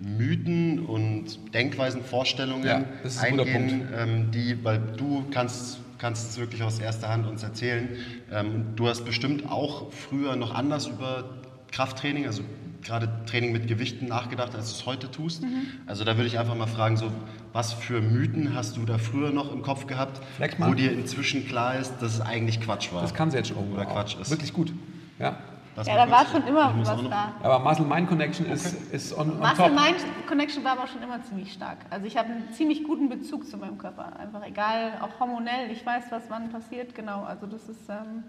Mythen 0.00 0.80
und 0.80 1.54
Denkweisen, 1.54 2.02
Vorstellungen 2.02 2.66
Ja, 2.66 2.84
das 3.02 3.14
ist 3.16 3.22
ein 3.22 3.40
eingehen, 3.40 3.88
ähm, 3.96 4.30
die, 4.30 4.62
weil 4.64 4.80
du 4.96 5.24
kannst 5.30 5.80
kannst 5.98 6.28
es 6.30 6.38
wirklich 6.38 6.62
aus 6.62 6.78
erster 6.78 7.08
Hand 7.08 7.26
uns 7.26 7.42
erzählen. 7.42 7.88
Ähm, 8.30 8.66
du 8.76 8.86
hast 8.86 9.06
bestimmt 9.06 9.50
auch 9.50 9.90
früher 9.94 10.36
noch 10.36 10.54
anders 10.54 10.88
über 10.88 11.24
Krafttraining, 11.72 12.26
also 12.26 12.42
gerade 12.86 13.08
Training 13.26 13.52
mit 13.52 13.66
Gewichten 13.66 14.06
nachgedacht, 14.06 14.54
als 14.54 14.70
du 14.70 14.80
es 14.80 14.86
heute 14.86 15.10
tust. 15.10 15.42
Also 15.86 16.04
da 16.04 16.16
würde 16.16 16.28
ich 16.28 16.38
einfach 16.38 16.54
mal 16.54 16.66
fragen, 16.66 16.96
so 16.96 17.10
was 17.52 17.72
für 17.72 18.00
Mythen 18.00 18.54
hast 18.54 18.76
du 18.76 18.84
da 18.84 18.98
früher 18.98 19.30
noch 19.30 19.52
im 19.52 19.62
Kopf 19.62 19.86
gehabt, 19.86 20.20
wo 20.58 20.74
dir 20.74 20.92
inzwischen 20.92 21.46
klar 21.46 21.76
ist, 21.76 21.94
dass 22.00 22.14
es 22.14 22.20
eigentlich 22.20 22.60
Quatsch 22.60 22.92
war? 22.92 23.02
Das 23.02 23.14
kann 23.14 23.30
sie 23.30 23.38
jetzt 23.38 23.48
schon. 23.48 23.72
Oder 23.72 23.86
Quatsch 23.86 24.16
ist. 24.20 24.30
Wirklich 24.30 24.52
gut. 24.52 24.72
Ja. 25.18 25.36
Lass 25.76 25.86
Ja, 25.86 26.06
da 26.06 26.10
war 26.10 26.26
schon 26.26 26.46
immer 26.46 26.72
was 26.74 27.02
da. 27.10 27.34
Aber 27.42 27.58
Muscle-Mind-Connection 27.58 28.46
ist, 28.46 28.92
ist 28.92 29.12
on, 29.12 29.30
on 29.30 29.38
Muscle 29.40 29.56
top. 29.56 29.72
Mind 29.72 29.96
Connection 30.26 30.64
war 30.64 30.72
aber 30.72 30.86
schon 30.86 31.02
immer 31.02 31.22
ziemlich 31.22 31.52
stark. 31.52 31.78
Also 31.90 32.06
ich 32.06 32.16
habe 32.16 32.30
einen 32.30 32.50
ziemlich 32.52 32.82
guten 32.82 33.10
Bezug 33.10 33.46
zu 33.46 33.58
meinem 33.58 33.76
Körper. 33.76 34.18
Einfach 34.18 34.46
egal, 34.46 34.98
auch 35.02 35.20
hormonell. 35.20 35.70
Ich 35.70 35.84
weiß, 35.84 36.04
was 36.10 36.22
wann 36.30 36.50
passiert. 36.50 36.94
Genau. 36.94 37.24
Also 37.24 37.46
das 37.46 37.68
ist 37.68 37.90
ähm, 37.90 38.22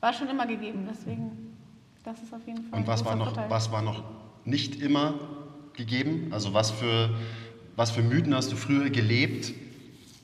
war 0.00 0.12
schon 0.12 0.28
immer 0.28 0.46
gegeben. 0.46 0.86
Deswegen, 0.90 1.47
das 2.08 2.22
ist 2.22 2.32
auf 2.32 2.46
jeden 2.46 2.64
Fall. 2.64 2.78
Und 2.80 2.86
was 2.86 3.04
war, 3.04 3.16
noch, 3.16 3.26
Vorteil. 3.34 3.50
was 3.50 3.70
war 3.70 3.82
noch 3.82 4.02
nicht 4.44 4.80
immer 4.80 5.14
gegeben? 5.74 6.28
Also 6.32 6.54
was 6.54 6.70
für, 6.70 7.10
was 7.76 7.90
für 7.90 8.02
Mythen 8.02 8.34
hast 8.34 8.50
du 8.50 8.56
früher 8.56 8.88
gelebt, 8.90 9.52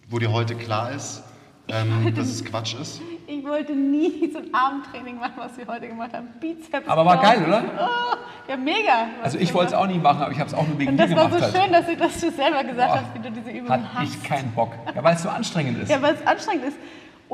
wo 0.08 0.18
dir 0.18 0.32
heute 0.32 0.54
klar 0.54 0.92
ist, 0.92 1.22
ähm, 1.68 2.14
dass 2.16 2.28
es 2.28 2.42
Quatsch 2.44 2.74
ist? 2.80 3.02
Ich 3.26 3.44
wollte 3.44 3.74
nie 3.74 4.30
so 4.32 4.38
ein 4.38 4.52
Armtraining 4.54 5.16
machen, 5.16 5.34
was 5.36 5.56
wir 5.58 5.66
heute 5.66 5.88
gemacht 5.88 6.12
haben. 6.14 6.28
Bizeps. 6.40 6.88
Aber 6.88 7.04
war 7.04 7.20
geil, 7.20 7.44
oder? 7.46 7.62
Oh, 7.78 8.16
ja, 8.48 8.56
mega. 8.56 9.06
Also 9.22 9.38
ich 9.38 9.52
wollte 9.52 9.72
es 9.72 9.74
auch 9.74 9.86
nie 9.86 9.98
machen, 9.98 10.22
aber 10.22 10.32
ich 10.32 10.38
habe 10.38 10.48
es 10.48 10.54
auch 10.54 10.66
nur 10.66 10.78
wegen 10.78 10.90
Und 10.92 10.96
dir 10.96 11.06
das 11.08 11.16
war 11.16 11.26
gemacht. 11.28 11.44
so 11.44 11.52
halt. 11.52 11.64
schön, 11.64 11.72
dass 11.72 11.86
du, 11.86 11.96
dass 11.96 12.20
du 12.20 12.30
selber 12.30 12.64
gesagt 12.64 12.92
Boah, 12.92 13.00
hast, 13.02 13.14
wie 13.14 13.28
du 13.28 13.30
diese 13.30 13.50
Übung 13.50 13.70
Hat 13.70 13.94
hast. 13.94 14.14
ich 14.14 14.22
keinen 14.22 14.52
Bock. 14.52 14.72
Ja, 14.94 15.04
weil 15.04 15.16
es 15.16 15.22
so 15.22 15.28
anstrengend 15.28 15.78
ist. 15.82 15.90
Ja, 15.90 16.00
weil 16.00 16.14
es 16.14 16.26
anstrengend 16.26 16.64
ist. 16.66 16.76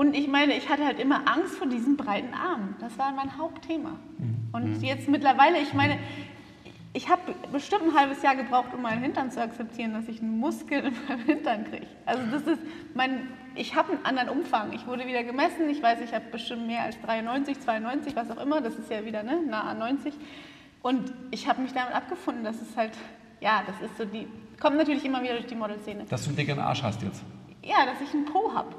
Und 0.01 0.17
ich 0.17 0.29
meine, 0.29 0.57
ich 0.57 0.71
hatte 0.71 0.87
halt 0.87 0.99
immer 0.99 1.29
Angst 1.29 1.57
vor 1.57 1.67
diesen 1.67 1.99
breiten 1.99 2.33
Armen. 2.33 2.75
Das 2.81 2.97
war 2.97 3.13
mein 3.13 3.37
Hauptthema. 3.37 3.99
Mhm. 4.17 4.49
Und 4.51 4.81
jetzt 4.81 5.11
mittlerweile, 5.11 5.59
ich 5.59 5.75
meine, 5.75 5.99
ich 6.95 7.11
habe 7.11 7.21
bestimmt 7.53 7.83
ein 7.83 7.95
halbes 7.95 8.23
Jahr 8.23 8.35
gebraucht, 8.35 8.73
um 8.73 8.81
meinen 8.81 9.03
Hintern 9.03 9.31
zu 9.31 9.43
akzeptieren, 9.43 9.93
dass 9.93 10.09
ich 10.09 10.23
einen 10.23 10.39
Muskel 10.39 10.85
in 10.87 10.95
meinem 11.07 11.27
Hintern 11.27 11.65
kriege. 11.67 11.87
Also 12.07 12.23
das 12.31 12.47
ist 12.47 12.63
mein, 12.95 13.29
ich 13.55 13.75
habe 13.75 13.93
einen 13.93 14.07
anderen 14.07 14.31
Umfang. 14.31 14.73
Ich 14.73 14.87
wurde 14.87 15.07
wieder 15.07 15.23
gemessen. 15.23 15.69
Ich 15.69 15.83
weiß, 15.83 16.01
ich 16.01 16.15
habe 16.15 16.25
bestimmt 16.33 16.67
mehr 16.67 16.85
als 16.85 16.99
93, 17.03 17.61
92, 17.61 18.17
was 18.17 18.31
auch 18.31 18.41
immer. 18.41 18.63
Das 18.63 18.77
ist 18.77 18.91
ja 18.91 19.05
wieder 19.05 19.23
ne, 19.23 19.43
nah 19.47 19.65
an 19.65 19.81
90. 19.81 20.15
Und 20.81 21.13
ich 21.31 21.47
habe 21.47 21.61
mich 21.61 21.75
damit 21.75 21.95
abgefunden, 21.95 22.43
dass 22.43 22.57
es 22.63 22.75
halt, 22.75 22.93
ja, 23.43 23.65
das 23.67 23.79
ist 23.83 23.99
so 23.99 24.07
die, 24.07 24.27
kommt 24.59 24.79
natürlich 24.79 25.05
immer 25.05 25.23
wieder 25.23 25.35
durch 25.35 25.47
die 25.47 25.57
Modelszene. 25.57 26.05
Dass 26.09 26.23
du 26.23 26.29
einen 26.29 26.39
dicken 26.39 26.59
Arsch 26.59 26.83
hast 26.83 27.03
jetzt. 27.03 27.23
Ja, 27.63 27.85
dass 27.85 28.01
ich 28.01 28.15
einen 28.15 28.25
Po 28.25 28.55
habe. 28.55 28.75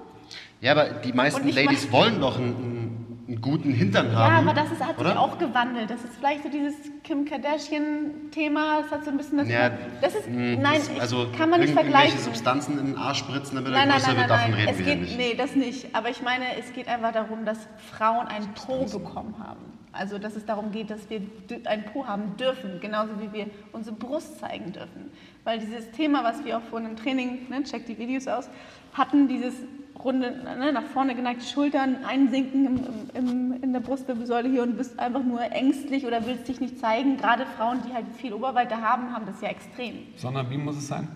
Ja, 0.61 0.71
aber 0.73 0.85
die 1.03 1.13
meisten 1.13 1.47
Ladies 1.49 1.87
weiß- 1.87 1.91
wollen 1.91 2.21
doch 2.21 2.37
einen, 2.37 3.25
einen, 3.27 3.41
guten 3.41 3.71
Hintern 3.73 4.11
Ja, 4.11 4.19
haben. 4.31 4.47
aber 4.49 4.59
das 4.59 4.71
ist, 4.71 4.79
hat 4.83 4.97
sich 4.97 4.99
oder? 4.99 5.19
auch 5.19 5.37
gewandelt. 5.37 5.89
Das 5.89 6.03
ist 6.03 6.15
vielleicht 6.17 6.43
so 6.43 6.49
dieses 6.49 6.75
Kim 7.03 7.25
Kardashian-Thema. 7.25 8.81
Das 8.81 8.91
hat 8.91 9.05
so 9.05 9.11
ein 9.11 9.17
bisschen 9.17 9.37
das. 9.37 9.47
Ja, 9.49 9.71
das 10.01 10.15
ist, 10.15 10.29
mh, 10.29 10.57
nein, 10.61 10.81
das- 10.87 10.99
also 10.99 11.27
kann 11.37 11.49
man 11.49 11.61
nicht 11.61 11.73
vergleichen. 11.73 12.09
Irgendwelche 12.09 12.23
Substanzen 12.23 12.79
in 12.79 12.85
den 12.87 12.97
Arsch 12.97 13.19
spritzen, 13.19 13.55
damit 13.55 13.71
Nein, 13.71 13.89
er 13.89 13.95
größer 13.95 14.17
wird, 14.17 14.29
davon 14.29 14.53
reden 14.53 14.69
Es 14.69 14.77
wir 14.77 14.85
geht, 14.85 14.93
hier 14.93 15.01
nicht. 15.03 15.17
Nee, 15.17 15.33
das 15.35 15.55
nicht. 15.55 15.95
Aber 15.95 16.09
ich 16.09 16.21
meine, 16.21 16.45
es 16.59 16.73
geht 16.73 16.87
einfach 16.87 17.11
darum, 17.13 17.45
dass 17.45 17.57
Frauen 17.91 18.27
ein 18.27 18.53
Po 18.53 18.85
bekommen 18.85 19.35
haben. 19.39 19.59
Also, 19.93 20.17
dass 20.19 20.35
es 20.37 20.45
darum 20.45 20.71
geht, 20.71 20.89
dass 20.89 21.09
wir 21.09 21.21
ein 21.65 21.83
Po 21.85 22.07
haben 22.07 22.37
dürfen, 22.37 22.79
genauso 22.79 23.11
wie 23.19 23.33
wir 23.33 23.47
unsere 23.73 23.93
Brust 23.95 24.39
zeigen 24.39 24.71
dürfen. 24.71 25.11
Weil 25.43 25.59
dieses 25.59 25.91
Thema, 25.91 26.23
was 26.23 26.45
wir 26.45 26.57
auch 26.57 26.61
vorhin 26.69 26.89
im 26.91 26.95
Training, 26.95 27.49
ne, 27.49 27.61
check 27.63 27.85
die 27.87 27.97
Videos 27.97 28.25
aus, 28.27 28.49
hatten, 28.93 29.27
dieses 29.27 29.53
runde, 30.03 30.31
ne, 30.59 30.71
nach 30.71 30.83
vorne 30.83 31.15
geneigte 31.15 31.45
Schultern, 31.45 31.97
einsinken 32.05 32.65
im, 32.65 32.79
im, 33.13 33.29
im, 33.29 33.63
in 33.63 33.73
der 33.73 33.79
Brustwirbelsäule 33.79 34.49
hier 34.49 34.63
und 34.63 34.77
bist 34.77 34.99
einfach 34.99 35.23
nur 35.23 35.41
ängstlich 35.41 36.05
oder 36.05 36.25
willst 36.25 36.47
dich 36.47 36.59
nicht 36.59 36.79
zeigen. 36.79 37.17
Gerade 37.17 37.45
Frauen, 37.57 37.79
die 37.87 37.93
halt 37.93 38.05
viel 38.17 38.33
Oberweite 38.33 38.81
haben, 38.81 39.13
haben 39.13 39.25
das 39.25 39.41
ja 39.41 39.49
extrem. 39.49 39.95
Sondern 40.15 40.49
wie 40.49 40.57
muss 40.57 40.77
es 40.77 40.87
sein? 40.87 41.07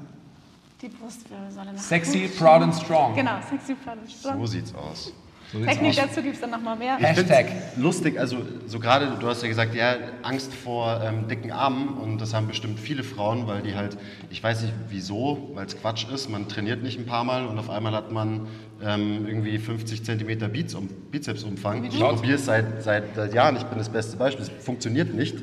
Die 0.81 0.89
Brustwirbelsäule 0.89 1.73
nach 1.73 1.79
Sexy, 1.79 2.29
proud 2.37 2.61
and 2.61 2.75
strong. 2.75 3.15
Genau, 3.15 3.37
sexy, 3.49 3.75
proud 3.75 3.97
and 3.97 4.11
strong. 4.11 4.39
So 4.39 4.45
sieht's 4.45 4.73
aus. 4.75 5.13
So 5.51 5.63
Technik 5.63 5.91
aus. 5.91 5.95
dazu 5.95 6.21
gibt 6.21 6.35
es 6.35 6.41
dann 6.41 6.49
nochmal 6.49 6.75
mehr. 6.75 6.97
Ich 6.99 7.05
Hashtag. 7.05 7.45
lustig, 7.77 8.19
also 8.19 8.37
so 8.65 8.79
gerade, 8.79 9.15
du 9.19 9.27
hast 9.27 9.43
ja 9.43 9.47
gesagt, 9.47 9.75
ja, 9.75 9.95
Angst 10.23 10.53
vor 10.53 11.01
ähm, 11.03 11.27
dicken 11.27 11.51
Armen 11.51 11.89
und 11.89 12.19
das 12.19 12.33
haben 12.33 12.47
bestimmt 12.47 12.79
viele 12.79 13.03
Frauen, 13.03 13.47
weil 13.47 13.61
die 13.61 13.75
halt, 13.75 13.97
ich 14.29 14.43
weiß 14.43 14.63
nicht 14.63 14.73
wieso, 14.89 15.51
weil 15.53 15.67
es 15.67 15.79
Quatsch 15.79 16.07
ist, 16.11 16.29
man 16.29 16.47
trainiert 16.47 16.81
nicht 16.81 16.99
ein 16.99 17.05
paar 17.05 17.23
Mal 17.23 17.45
und 17.45 17.59
auf 17.59 17.69
einmal 17.69 17.93
hat 17.93 18.11
man 18.11 18.47
ähm, 18.83 19.25
irgendwie 19.27 19.57
50 19.57 20.03
Zentimeter 20.03 20.47
Bizeps- 20.47 20.93
Bizepsumfang. 21.11 21.85
Ich 21.85 21.97
probiere 21.99 22.35
es 22.35 22.45
seit, 22.45 22.83
seit, 22.83 23.15
seit 23.15 23.33
Jahren, 23.33 23.55
ich 23.55 23.63
bin 23.63 23.77
das 23.77 23.89
beste 23.89 24.17
Beispiel, 24.17 24.45
es 24.45 24.63
funktioniert 24.63 25.13
nicht. 25.13 25.37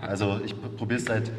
Also 0.00 0.40
ich 0.44 0.54
probiere 0.76 0.98
es 0.98 1.04
seit 1.06 1.30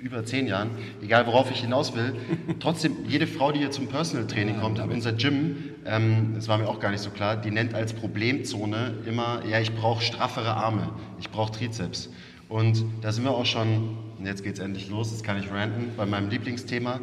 über 0.00 0.24
zehn 0.24 0.46
Jahren, 0.46 0.70
egal 1.02 1.26
worauf 1.26 1.50
ich 1.50 1.60
hinaus 1.60 1.94
will. 1.94 2.14
Trotzdem, 2.60 2.96
jede 3.08 3.26
Frau, 3.26 3.52
die 3.52 3.60
hier 3.60 3.70
zum 3.70 3.86
Personal 3.86 4.26
Training 4.26 4.60
kommt, 4.60 4.78
in 4.78 4.90
unser 4.90 5.12
Gym, 5.12 5.56
ähm, 5.86 6.32
das 6.34 6.46
war 6.48 6.58
mir 6.58 6.68
auch 6.68 6.78
gar 6.80 6.90
nicht 6.90 7.00
so 7.00 7.10
klar, 7.10 7.36
die 7.36 7.50
nennt 7.50 7.74
als 7.74 7.94
Problemzone 7.94 8.94
immer, 9.06 9.42
ja, 9.48 9.60
ich 9.60 9.72
brauche 9.74 10.02
straffere 10.02 10.54
Arme, 10.54 10.90
ich 11.20 11.30
brauche 11.30 11.52
Trizeps. 11.52 12.10
Und 12.48 12.84
da 13.00 13.12
sind 13.12 13.24
wir 13.24 13.30
auch 13.30 13.46
schon, 13.46 13.96
und 14.18 14.26
jetzt 14.26 14.44
geht's 14.44 14.58
endlich 14.58 14.90
los, 14.90 15.10
jetzt 15.10 15.24
kann 15.24 15.38
ich 15.38 15.50
ranten, 15.50 15.92
bei 15.96 16.04
meinem 16.04 16.28
Lieblingsthema, 16.28 17.00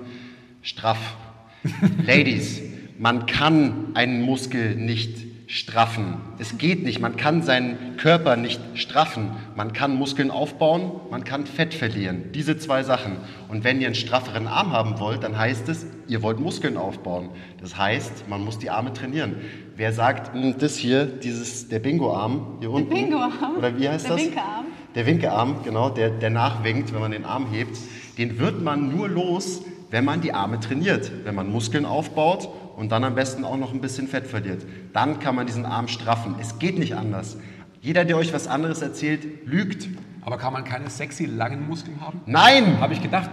straff. 0.62 1.18
Ladies, 2.06 2.62
man 3.02 3.26
kann 3.26 3.88
einen 3.96 4.22
Muskel 4.22 4.76
nicht 4.76 5.26
straffen. 5.48 6.18
Es 6.38 6.60
geht 6.60 6.84
nicht. 6.84 7.00
Man 7.00 7.18
kann 7.18 7.42
seinen 7.42 7.98
Körper 7.98 8.38
nicht 8.38 8.62
straffen. 8.76 9.32
Man 9.56 9.74
kann 9.74 9.96
Muskeln 9.96 10.30
aufbauen, 10.30 10.92
man 11.10 11.24
kann 11.24 11.48
Fett 11.48 11.74
verlieren. 11.74 12.32
Diese 12.36 12.60
zwei 12.60 12.84
Sachen. 12.84 13.18
Und 13.50 13.64
wenn 13.64 13.82
ihr 13.82 13.88
einen 13.88 13.96
strafferen 13.96 14.48
Arm 14.48 14.72
haben 14.72 15.00
wollt, 15.00 15.24
dann 15.24 15.36
heißt 15.36 15.68
es, 15.68 15.88
ihr 16.08 16.22
wollt 16.22 16.40
Muskeln 16.40 16.78
aufbauen. 16.78 17.30
Das 17.60 17.76
heißt, 17.76 18.30
man 18.30 18.46
muss 18.46 18.60
die 18.60 18.70
Arme 18.70 18.94
trainieren. 18.94 19.36
Wer 19.76 19.94
sagt, 19.94 20.36
"Hm, 20.36 20.60
das 20.60 20.78
hier, 20.78 21.06
dieses, 21.06 21.70
der 21.70 21.80
Bingo-Arm 21.80 22.58
hier 22.60 22.70
unten. 22.70 22.90
Bingo-Arm? 22.94 23.58
Oder 23.58 23.80
wie 23.80 23.90
heißt 23.90 24.06
Der 24.06 24.16
das? 24.16 24.26
Winkearm? 24.26 24.66
Der 24.94 25.06
Winkearm, 25.08 25.64
genau, 25.64 25.90
der, 25.90 26.12
der 26.12 26.30
nachwinkt, 26.30 26.94
wenn 26.94 27.02
man 27.02 27.12
den 27.12 27.26
Arm 27.26 27.48
hebt. 27.52 27.78
Den 28.20 28.38
wird 28.38 28.62
man 28.62 28.96
nur 28.96 29.10
los, 29.10 29.64
wenn 29.90 30.06
man 30.06 30.22
die 30.22 30.34
Arme 30.34 30.60
trainiert. 30.60 31.12
Wenn 31.26 31.36
man 31.36 31.52
Muskeln 31.52 31.86
aufbaut 31.86 32.48
und 32.76 32.92
dann 32.92 33.04
am 33.04 33.16
besten 33.16 33.44
auch 33.44 33.58
noch 33.58 33.74
ein 33.74 33.82
bisschen 33.82 34.08
Fett 34.08 34.28
verliert. 34.28 34.64
Dann 34.94 35.20
kann 35.20 35.36
man 35.36 35.46
diesen 35.48 35.66
Arm 35.66 35.88
straffen. 35.88 36.36
Es 36.40 36.60
geht 36.60 36.78
nicht 36.80 36.96
anders. 36.96 37.38
Jeder, 37.82 38.06
der 38.06 38.18
euch 38.18 38.34
was 38.34 38.48
anderes 38.48 38.82
erzählt, 38.82 39.46
lügt. 39.46 39.88
Aber 40.22 40.38
kann 40.38 40.54
man 40.54 40.64
keine 40.64 40.90
sexy 40.90 41.26
langen 41.26 41.68
Muskeln 41.68 42.00
haben? 42.02 42.22
Nein! 42.26 42.80
Habe 42.80 42.94
ich 42.94 43.02
gedacht. 43.02 43.32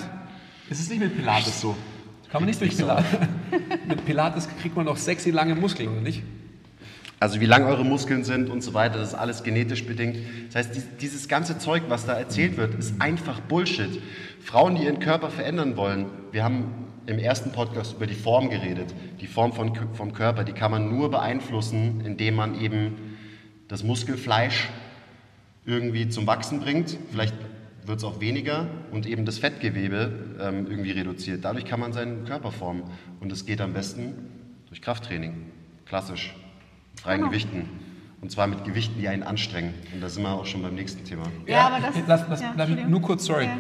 Ist 0.70 0.80
es 0.80 0.88
nicht 0.88 1.00
mit 1.00 1.16
Pilates 1.16 1.60
so? 1.60 1.76
Kann 2.30 2.42
man 2.42 2.48
nicht 2.48 2.60
durch 2.60 2.76
Pilates. 2.76 3.06
mit 3.88 4.04
Pilates 4.06 4.48
kriegt 4.60 4.74
man 4.76 4.86
doch 4.86 4.96
sexy 4.96 5.30
lange 5.30 5.54
Muskeln, 5.54 5.88
oder 5.90 6.00
nicht? 6.00 6.22
Also 7.20 7.40
wie 7.40 7.46
lang 7.46 7.64
eure 7.64 7.84
Muskeln 7.84 8.22
sind 8.22 8.48
und 8.48 8.62
so 8.62 8.74
weiter, 8.74 8.98
das 8.98 9.08
ist 9.08 9.14
alles 9.14 9.42
genetisch 9.42 9.84
bedingt. 9.84 10.18
Das 10.48 10.56
heißt, 10.56 10.76
dies- 10.76 10.86
dieses 11.00 11.28
ganze 11.28 11.58
Zeug, 11.58 11.82
was 11.88 12.06
da 12.06 12.14
erzählt 12.14 12.56
wird, 12.56 12.74
ist 12.74 13.00
einfach 13.00 13.40
Bullshit. 13.40 14.00
Frauen, 14.42 14.76
die 14.76 14.84
ihren 14.84 15.00
Körper 15.00 15.30
verändern 15.30 15.76
wollen, 15.76 16.06
wir 16.32 16.44
haben 16.44 16.66
im 17.08 17.18
ersten 17.18 17.52
Podcast 17.52 17.94
über 17.96 18.06
die 18.06 18.14
Form 18.14 18.50
geredet. 18.50 18.94
Die 19.20 19.26
Form 19.26 19.52
von, 19.52 19.74
vom 19.94 20.12
Körper, 20.12 20.44
die 20.44 20.52
kann 20.52 20.70
man 20.70 20.90
nur 20.94 21.10
beeinflussen, 21.10 22.02
indem 22.04 22.34
man 22.36 22.60
eben 22.60 23.16
das 23.66 23.82
Muskelfleisch 23.82 24.68
irgendwie 25.64 26.08
zum 26.08 26.26
Wachsen 26.26 26.60
bringt. 26.60 26.96
Vielleicht 27.10 27.34
wird 27.86 27.98
es 27.98 28.04
auch 28.04 28.20
weniger 28.20 28.66
und 28.90 29.06
eben 29.06 29.24
das 29.24 29.38
Fettgewebe 29.38 30.36
ähm, 30.40 30.66
irgendwie 30.68 30.90
reduziert. 30.90 31.44
Dadurch 31.44 31.64
kann 31.64 31.80
man 31.80 31.92
seinen 31.94 32.24
Körper 32.26 32.52
formen. 32.52 32.82
Und 33.20 33.32
das 33.32 33.46
geht 33.46 33.60
am 33.62 33.72
besten 33.72 34.14
durch 34.68 34.82
Krafttraining. 34.82 35.46
Klassisch. 35.86 36.34
Mit 36.92 37.00
freien 37.00 37.18
Genau. 37.20 37.30
Gewichten. 37.30 37.68
Und 38.20 38.30
zwar 38.32 38.48
mit 38.48 38.64
Gewichten, 38.64 38.98
die 39.00 39.08
einen 39.08 39.22
anstrengen. 39.22 39.72
Und 39.94 40.02
da 40.02 40.08
sind 40.10 40.24
wir 40.24 40.32
auch 40.32 40.44
schon 40.44 40.60
beim 40.60 40.74
nächsten 40.74 41.04
Thema. 41.04 41.22
Ja, 41.46 41.68
aber 41.68 41.80
das- 41.80 41.94
Lass, 42.06 42.24
lass, 42.28 42.68
ja, 42.68 42.86
nur 42.86 43.00
kurz, 43.00 43.24
sorry. 43.24 43.44
Ja. 43.44 43.56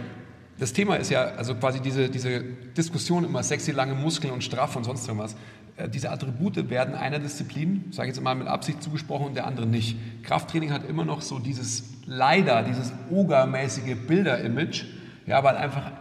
Das 0.58 0.72
Thema 0.72 0.96
ist 0.96 1.10
ja, 1.10 1.22
also 1.36 1.54
quasi 1.54 1.80
diese, 1.80 2.08
diese 2.08 2.40
Diskussion 2.76 3.24
immer 3.24 3.42
sexy 3.42 3.70
lange 3.70 3.94
Muskeln 3.94 4.32
und 4.32 4.42
straff 4.42 4.74
und 4.74 4.84
sonst 4.84 5.06
irgendwas. 5.06 5.36
Äh, 5.76 5.88
Diese 5.88 6.10
Attribute 6.10 6.68
werden 6.68 6.94
einer 6.94 7.20
Disziplin, 7.20 7.84
sage 7.90 8.08
ich 8.08 8.16
jetzt 8.16 8.22
mal 8.22 8.34
mit 8.34 8.48
Absicht 8.48 8.82
zugesprochen, 8.82 9.28
und 9.28 9.34
der 9.36 9.46
anderen 9.46 9.70
nicht. 9.70 9.96
Krafttraining 10.24 10.72
hat 10.72 10.88
immer 10.88 11.04
noch 11.04 11.22
so 11.22 11.38
dieses, 11.38 11.84
leider, 12.06 12.62
dieses 12.64 12.92
ogermäßige 13.10 13.96
Bilder-Image, 14.06 14.84
ja, 15.26 15.44
weil 15.44 15.56
einfach, 15.56 15.92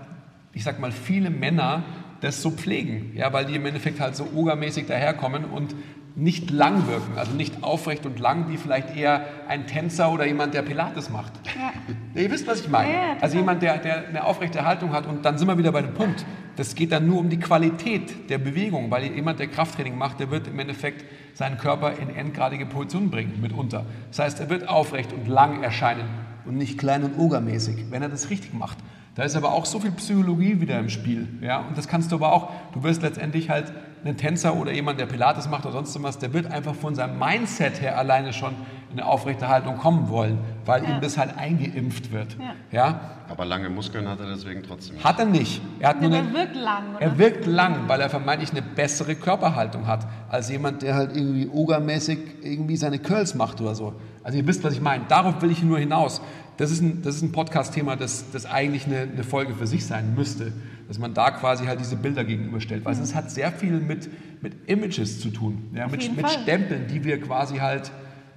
ich 0.53 0.63
sag 0.63 0.79
mal, 0.79 0.91
viele 0.91 1.29
Männer 1.29 1.83
das 2.21 2.41
so 2.41 2.49
pflegen, 2.49 3.11
ja, 3.15 3.31
weil 3.31 3.45
die 3.45 3.55
im 3.55 3.65
Endeffekt 3.67 3.99
halt 3.99 4.15
so 4.15 4.27
ogermäßig 4.33 4.87
daherkommen 4.87 5.45
und 5.45 5.75
nicht 6.17 6.49
lang 6.49 6.87
wirken, 6.87 7.15
also 7.15 7.31
nicht 7.33 7.63
aufrecht 7.63 8.07
und 8.07 8.19
lang, 8.19 8.49
wie 8.49 8.57
vielleicht 8.57 8.95
eher 8.95 9.21
ein 9.47 9.67
Tänzer 9.67 10.11
oder 10.11 10.25
jemand, 10.25 10.55
der 10.55 10.63
Pilates 10.63 11.11
macht. 11.11 11.31
Ja. 11.45 11.71
Ihr 12.21 12.31
wisst, 12.31 12.47
was 12.47 12.61
ich 12.61 12.69
meine. 12.69 12.91
Ja, 12.91 13.17
also 13.21 13.37
jemand, 13.37 13.61
der, 13.61 13.77
der 13.77 14.07
eine 14.07 14.23
aufrechte 14.23 14.65
Haltung 14.65 14.93
hat 14.93 15.05
und 15.05 15.23
dann 15.23 15.37
sind 15.37 15.47
wir 15.47 15.59
wieder 15.59 15.71
bei 15.71 15.83
dem 15.83 15.93
Punkt. 15.93 16.25
Das 16.55 16.73
geht 16.73 16.91
dann 16.91 17.05
nur 17.05 17.19
um 17.19 17.29
die 17.29 17.37
Qualität 17.37 18.31
der 18.31 18.39
Bewegung, 18.39 18.89
weil 18.89 19.03
jemand, 19.03 19.39
der 19.39 19.45
Krafttraining 19.45 19.95
macht, 19.95 20.19
der 20.19 20.31
wird 20.31 20.47
im 20.47 20.57
Endeffekt 20.57 21.05
seinen 21.35 21.59
Körper 21.59 21.93
in 22.01 22.09
endgradige 22.09 22.65
Position 22.65 23.11
bringen, 23.11 23.39
mitunter. 23.39 23.85
Das 24.09 24.17
heißt, 24.17 24.39
er 24.39 24.49
wird 24.49 24.67
aufrecht 24.67 25.13
und 25.13 25.27
lang 25.27 25.61
erscheinen 25.61 26.09
und 26.45 26.57
nicht 26.57 26.79
klein 26.79 27.03
und 27.03 27.19
ogermäßig, 27.19 27.91
wenn 27.91 28.01
er 28.01 28.09
das 28.09 28.31
richtig 28.31 28.55
macht. 28.55 28.79
Da 29.13 29.23
ist 29.23 29.35
aber 29.35 29.51
auch 29.51 29.65
so 29.65 29.79
viel 29.79 29.91
Psychologie 29.91 30.61
wieder 30.61 30.79
im 30.79 30.89
Spiel. 30.89 31.27
Ja? 31.41 31.59
Und 31.59 31.77
das 31.77 31.87
kannst 31.87 32.11
du 32.11 32.15
aber 32.15 32.33
auch, 32.33 32.51
du 32.73 32.83
wirst 32.83 33.03
letztendlich 33.03 33.51
halt 33.51 33.71
einen 34.05 34.17
Tänzer 34.17 34.55
oder 34.55 34.71
jemand, 34.71 34.99
der 34.99 35.05
Pilates 35.05 35.49
macht 35.49 35.65
oder 35.65 35.73
sonst 35.73 36.01
was, 36.03 36.17
der 36.19 36.33
wird 36.33 36.51
einfach 36.51 36.75
von 36.75 36.95
seinem 36.95 37.17
Mindset 37.19 37.81
her 37.81 37.97
alleine 37.97 38.31
schon 38.33 38.53
in 38.91 38.99
eine 38.99 39.05
aufrechte 39.07 39.47
Haltung 39.49 39.77
kommen 39.77 40.07
wollen, 40.09 40.37
weil 40.65 40.83
Ja. 40.83 40.91
ihm 40.91 41.01
das 41.01 41.17
halt 41.17 41.37
eingeimpft 41.37 42.11
wird. 42.11 42.37
Ja. 42.39 42.53
Ja? 42.71 42.99
Aber 43.29 43.43
lange 43.43 43.69
Muskeln 43.69 44.07
hat 44.07 44.19
er 44.21 44.27
deswegen 44.27 44.63
trotzdem. 44.63 45.03
Hat 45.03 45.19
er 45.19 45.25
nicht. 45.25 45.61
Er 45.79 45.89
hat 45.89 46.01
Ja, 46.01 46.07
nur 46.07 46.17
eine, 46.17 46.27
er 46.29 46.33
wirkt 46.33 46.55
lang, 46.55 46.83
oder? 46.95 47.01
er 47.01 47.17
wirkt 47.17 47.45
lang, 47.45 47.75
weil 47.87 47.99
er 47.99 48.09
vermeintlich 48.09 48.51
eine 48.51 48.61
bessere 48.61 49.15
Körperhaltung 49.15 49.87
hat, 49.87 50.07
als 50.29 50.49
jemand, 50.49 50.81
der 50.83 50.95
halt 50.95 51.15
irgendwie 51.15 51.49
ogermäßig 51.49 52.19
irgendwie 52.43 52.77
seine 52.77 52.99
Curls 52.99 53.35
macht 53.35 53.59
oder 53.59 53.75
so. 53.75 53.93
Also 54.23 54.37
ihr 54.37 54.47
wisst, 54.47 54.63
was 54.63 54.73
ich 54.73 54.81
meine. 54.81 55.03
Darauf 55.09 55.41
will 55.41 55.51
ich 55.51 55.61
nur 55.63 55.79
hinaus. 55.79 56.21
Das 56.57 56.71
ist 56.71 56.81
ein, 56.81 57.01
das 57.03 57.15
ist 57.15 57.21
ein 57.21 57.31
Podcast-Thema, 57.31 57.95
das, 57.95 58.25
das 58.31 58.45
eigentlich 58.45 58.85
eine, 58.85 59.01
eine 59.01 59.23
Folge 59.23 59.53
für 59.53 59.67
sich 59.67 59.85
sein 59.85 60.15
müsste. 60.15 60.53
Dass 60.87 60.99
man 60.99 61.13
da 61.13 61.31
quasi 61.31 61.65
halt 61.65 61.79
diese 61.79 61.95
Bilder 61.97 62.23
gegenüberstellt. 62.23 62.85
Weil 62.85 62.93
es 62.93 63.13
hat 63.13 63.29
sehr 63.29 63.51
viel 63.51 63.79
mit, 63.79 64.09
mit 64.41 64.69
Images 64.69 65.19
zu 65.19 65.29
tun. 65.29 65.69
Ja, 65.75 65.87
mit, 65.87 66.15
mit. 66.15 66.29
Stempeln, 66.29 66.87
die 66.87 67.03
wir 67.03 67.19
quasi 67.19 67.57
halt 67.57 67.91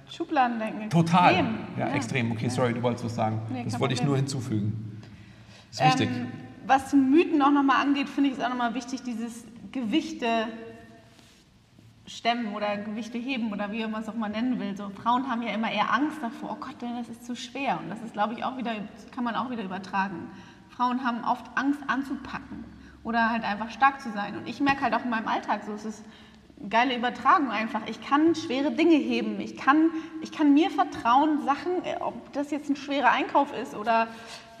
Schubladendenken. 0.09 0.89
total. 0.89 1.31
Extrem. 1.33 1.57
Ja, 1.77 1.93
extrem. 1.93 2.31
Okay, 2.31 2.49
sorry, 2.49 2.73
du 2.73 2.81
wolltest 2.81 3.05
was 3.05 3.15
sagen. 3.15 3.39
Nee, 3.51 3.63
das 3.63 3.79
wollte 3.79 3.93
ich 3.93 4.03
nur 4.03 4.17
hinzufügen. 4.17 4.99
ist 5.71 5.83
wichtig. 5.83 6.09
Ähm, 6.13 6.27
was 6.67 6.89
zum 6.89 7.09
Mythen 7.09 7.41
auch 7.41 7.51
nochmal 7.51 7.81
angeht, 7.81 8.09
finde 8.09 8.29
ich 8.29 8.37
es 8.37 8.43
auch 8.43 8.49
nochmal 8.49 8.73
wichtig, 8.75 9.01
dieses 9.03 9.45
Gewichte 9.71 10.25
stemmen 12.17 12.53
oder 12.53 12.77
Gewichte 12.77 13.17
heben 13.17 13.51
oder 13.51 13.71
wie 13.71 13.85
man 13.87 14.01
es 14.01 14.09
auch 14.09 14.15
mal 14.15 14.29
nennen 14.29 14.59
will. 14.59 14.75
So, 14.75 14.89
Frauen 14.89 15.29
haben 15.29 15.41
ja 15.41 15.53
immer 15.53 15.71
eher 15.71 15.93
Angst 15.93 16.21
davor, 16.21 16.51
oh 16.51 16.55
Gott, 16.59 16.75
das 16.79 17.09
ist 17.09 17.25
zu 17.25 17.35
schwer. 17.35 17.79
Und 17.81 17.89
das 17.89 18.01
ist, 18.01 18.13
glaube 18.13 18.33
ich, 18.33 18.43
auch 18.43 18.57
wieder, 18.57 18.73
kann 19.13 19.23
man 19.23 19.35
auch 19.35 19.49
wieder 19.49 19.63
übertragen. 19.63 20.29
Frauen 20.69 21.03
haben 21.03 21.23
oft 21.23 21.45
Angst 21.55 21.81
anzupacken 21.87 22.65
oder 23.03 23.29
halt 23.29 23.43
einfach 23.43 23.71
stark 23.71 24.01
zu 24.01 24.11
sein. 24.11 24.37
Und 24.37 24.47
ich 24.47 24.59
merke 24.59 24.81
halt 24.81 24.93
auch 24.93 25.03
in 25.03 25.09
meinem 25.09 25.27
Alltag 25.27 25.63
so, 25.65 25.73
es 25.73 25.85
ist 25.85 26.03
eine 26.59 26.69
geile 26.69 26.95
Übertragung 26.95 27.49
einfach. 27.49 27.81
Ich 27.87 28.01
kann 28.01 28.35
schwere 28.35 28.71
Dinge 28.71 28.95
heben. 28.95 29.39
Ich 29.39 29.57
kann, 29.57 29.89
ich 30.21 30.31
kann 30.31 30.53
mir 30.53 30.69
vertrauen, 30.69 31.43
Sachen, 31.45 31.71
ob 32.01 32.33
das 32.33 32.51
jetzt 32.51 32.69
ein 32.69 32.75
schwerer 32.75 33.11
Einkauf 33.11 33.53
ist 33.57 33.75
oder 33.75 34.07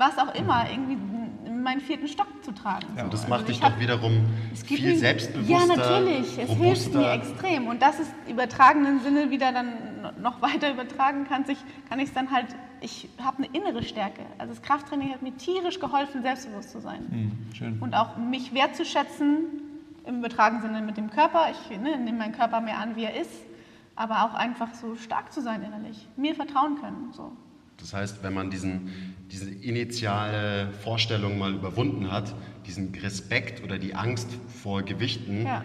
was 0.01 0.17
auch 0.17 0.33
immer, 0.35 0.65
irgendwie 0.69 0.97
in 1.45 1.61
meinen 1.63 1.79
vierten 1.79 2.07
Stock 2.07 2.27
zu 2.43 2.51
tragen. 2.53 2.87
Ja, 2.97 3.03
So. 3.05 3.09
Das 3.11 3.21
Also 3.21 3.29
macht 3.33 3.47
dich 3.47 3.57
ich 3.57 3.63
hab- 3.63 3.73
doch 3.75 3.79
wiederum 3.79 4.25
es 4.51 4.65
gibt 4.65 4.81
viel 4.81 4.93
mir- 4.93 4.97
selbstbewusster. 4.99 5.53
Ja, 5.53 5.65
natürlich. 5.67 6.27
Es 6.29 6.35
hilft 6.35 6.59
mir 6.59 6.65
robuster. 6.65 7.13
extrem. 7.13 7.67
Und 7.67 7.81
das 7.83 7.99
ist 7.99 8.11
im 8.25 8.33
übertragenen 8.33 8.99
Sinne 9.01 9.29
wieder 9.29 9.51
dann 9.51 9.67
noch 10.21 10.41
weiter 10.47 10.71
übertragen 10.71 11.25
kann 11.27 11.45
sich, 11.45 11.57
kann 11.87 11.99
ich 11.99 12.07
es 12.09 12.13
dann 12.13 12.31
halt, 12.31 12.47
ich 12.81 13.07
habe 13.23 13.37
eine 13.43 13.47
innere 13.55 13.83
Stärke. 13.83 14.21
Also 14.39 14.53
das 14.55 14.63
Krafttraining 14.63 15.11
hat 15.13 15.21
mir 15.21 15.37
tierisch 15.37 15.79
geholfen, 15.79 16.23
selbstbewusst 16.23 16.71
zu 16.71 16.79
sein. 16.81 17.05
Hm, 17.09 17.31
schön. 17.55 17.77
Und 17.79 17.93
auch 17.93 18.17
mich 18.17 18.53
wertzuschätzen, 18.55 19.37
im 20.07 20.17
übertragenen 20.17 20.63
Sinne 20.63 20.81
mit 20.81 20.97
dem 20.97 21.11
Körper. 21.11 21.45
Ich 21.51 21.77
ne, 21.77 21.95
nehme 21.97 22.17
meinen 22.17 22.33
Körper 22.33 22.59
mehr 22.59 22.79
an, 22.79 22.95
wie 22.95 23.03
er 23.03 23.15
ist. 23.21 23.29
Aber 23.95 24.23
auch 24.25 24.33
einfach 24.33 24.73
so 24.73 24.95
stark 24.95 25.31
zu 25.31 25.41
sein 25.41 25.61
innerlich. 25.61 26.07
Mir 26.17 26.33
vertrauen 26.33 26.81
können. 26.81 27.09
So. 27.11 27.31
Das 27.81 27.93
heißt, 27.93 28.23
wenn 28.23 28.33
man 28.33 28.49
diesen, 28.49 28.89
diese 29.31 29.49
initiale 29.49 30.69
Vorstellung 30.83 31.37
mal 31.37 31.53
überwunden 31.53 32.11
hat, 32.11 32.33
diesen 32.65 32.93
Respekt 32.95 33.63
oder 33.63 33.77
die 33.77 33.95
Angst 33.95 34.29
vor 34.61 34.83
Gewichten, 34.83 35.45
Ja. 35.45 35.63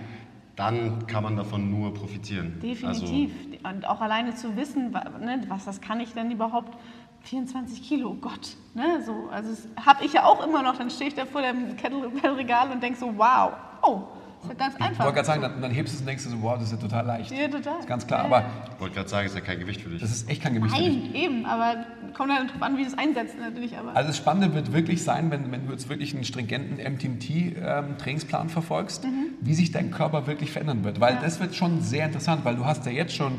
dann 0.56 1.06
kann 1.06 1.22
man 1.22 1.36
davon 1.36 1.70
nur 1.70 1.92
profitieren. 1.94 2.58
Definitiv. 2.62 3.30
und 3.62 3.86
auch 3.86 4.00
alleine 4.00 4.34
zu 4.34 4.56
wissen, 4.56 4.90
ne, 4.92 5.42
was 5.48 5.64
das 5.64 5.80
kann 5.80 6.00
ich 6.00 6.12
denn 6.14 6.30
überhaupt? 6.30 6.78
24 7.22 7.82
Kilo, 7.82 8.10
oh 8.10 8.14
Gott. 8.14 8.56
Ne, 8.74 9.02
so, 9.04 9.28
also 9.32 9.50
das 9.50 9.68
habe 9.84 10.04
ich 10.04 10.12
ja 10.12 10.24
auch 10.24 10.46
immer 10.46 10.62
noch. 10.62 10.76
Dann 10.78 10.90
stehe 10.90 11.08
ich 11.08 11.14
da 11.16 11.26
vor 11.26 11.42
dem 11.42 11.76
Kettlebell-Regal 11.76 12.70
und 12.70 12.80
denke 12.82 12.98
so, 12.98 13.12
wow, 13.18 13.52
oh, 13.82 14.02
ist 14.42 14.48
ja 14.50 14.54
ganz 14.54 14.74
Ich 14.76 14.80
einfach. 14.80 15.04
wollte 15.04 15.14
gerade 15.16 15.26
sagen, 15.26 15.42
dann, 15.42 15.60
dann 15.60 15.70
hebst 15.72 15.92
du 15.92 15.96
es 15.96 16.00
und 16.02 16.06
denkst 16.06 16.22
du 16.24 16.30
so, 16.30 16.40
wow, 16.42 16.54
das 16.54 16.64
ist 16.70 16.72
ja 16.72 16.78
total 16.78 17.04
leicht. 17.04 17.32
Ja, 17.32 17.48
total. 17.48 17.62
Das 17.62 17.80
ist 17.80 17.88
ganz 17.88 18.06
klar. 18.06 18.20
Ja, 18.20 18.24
Aber 18.26 18.38
ja. 18.40 18.46
Also, 18.46 18.72
ich 18.74 18.80
wollte 18.80 18.94
gerade 18.94 19.08
sagen, 19.08 19.26
ist 19.26 19.34
ja 19.34 19.40
kein 19.40 19.58
Gewicht 19.58 19.80
für 19.80 19.88
dich. 19.90 20.00
das 20.00 20.10
ist 20.12 20.30
echt 20.30 20.42
kein 20.42 20.54
Gewicht 20.54 20.76
für 20.76 20.82
dich. 20.82 20.96
Nein, 21.02 21.14
eben, 21.14 21.46
aber 21.46 21.84
kommt 22.16 22.32
halt 22.32 22.50
drauf 22.52 22.62
an, 22.62 22.76
wie 22.78 22.82
du 22.82 22.88
es 22.88 22.96
einsetzt 22.96 23.36
natürlich. 23.38 23.76
Aber 23.76 23.94
Also 23.94 24.08
das 24.08 24.16
Spannende 24.16 24.54
wird 24.54 24.72
wirklich 24.72 25.04
sein, 25.04 25.30
wenn, 25.30 25.52
wenn 25.52 25.66
du 25.66 25.72
jetzt 25.72 25.88
wirklich 25.88 26.14
einen 26.14 26.24
stringenten 26.24 26.76
MTMT-Trainingsplan 26.76 28.42
ähm, 28.42 28.48
verfolgst, 28.48 29.06
wie 29.40 29.54
sich 29.54 29.70
dein 29.70 29.90
Körper 29.90 30.26
wirklich 30.26 30.50
verändern 30.50 30.84
wird. 30.84 31.00
Weil 31.00 31.14
Ja. 31.14 31.20
das 31.20 31.40
wird 31.40 31.54
schon 31.54 31.82
sehr 31.82 32.06
interessant, 32.06 32.44
weil 32.44 32.56
du 32.56 32.64
hast 32.64 32.86
ja 32.86 32.92
jetzt 32.92 33.14
schon 33.14 33.32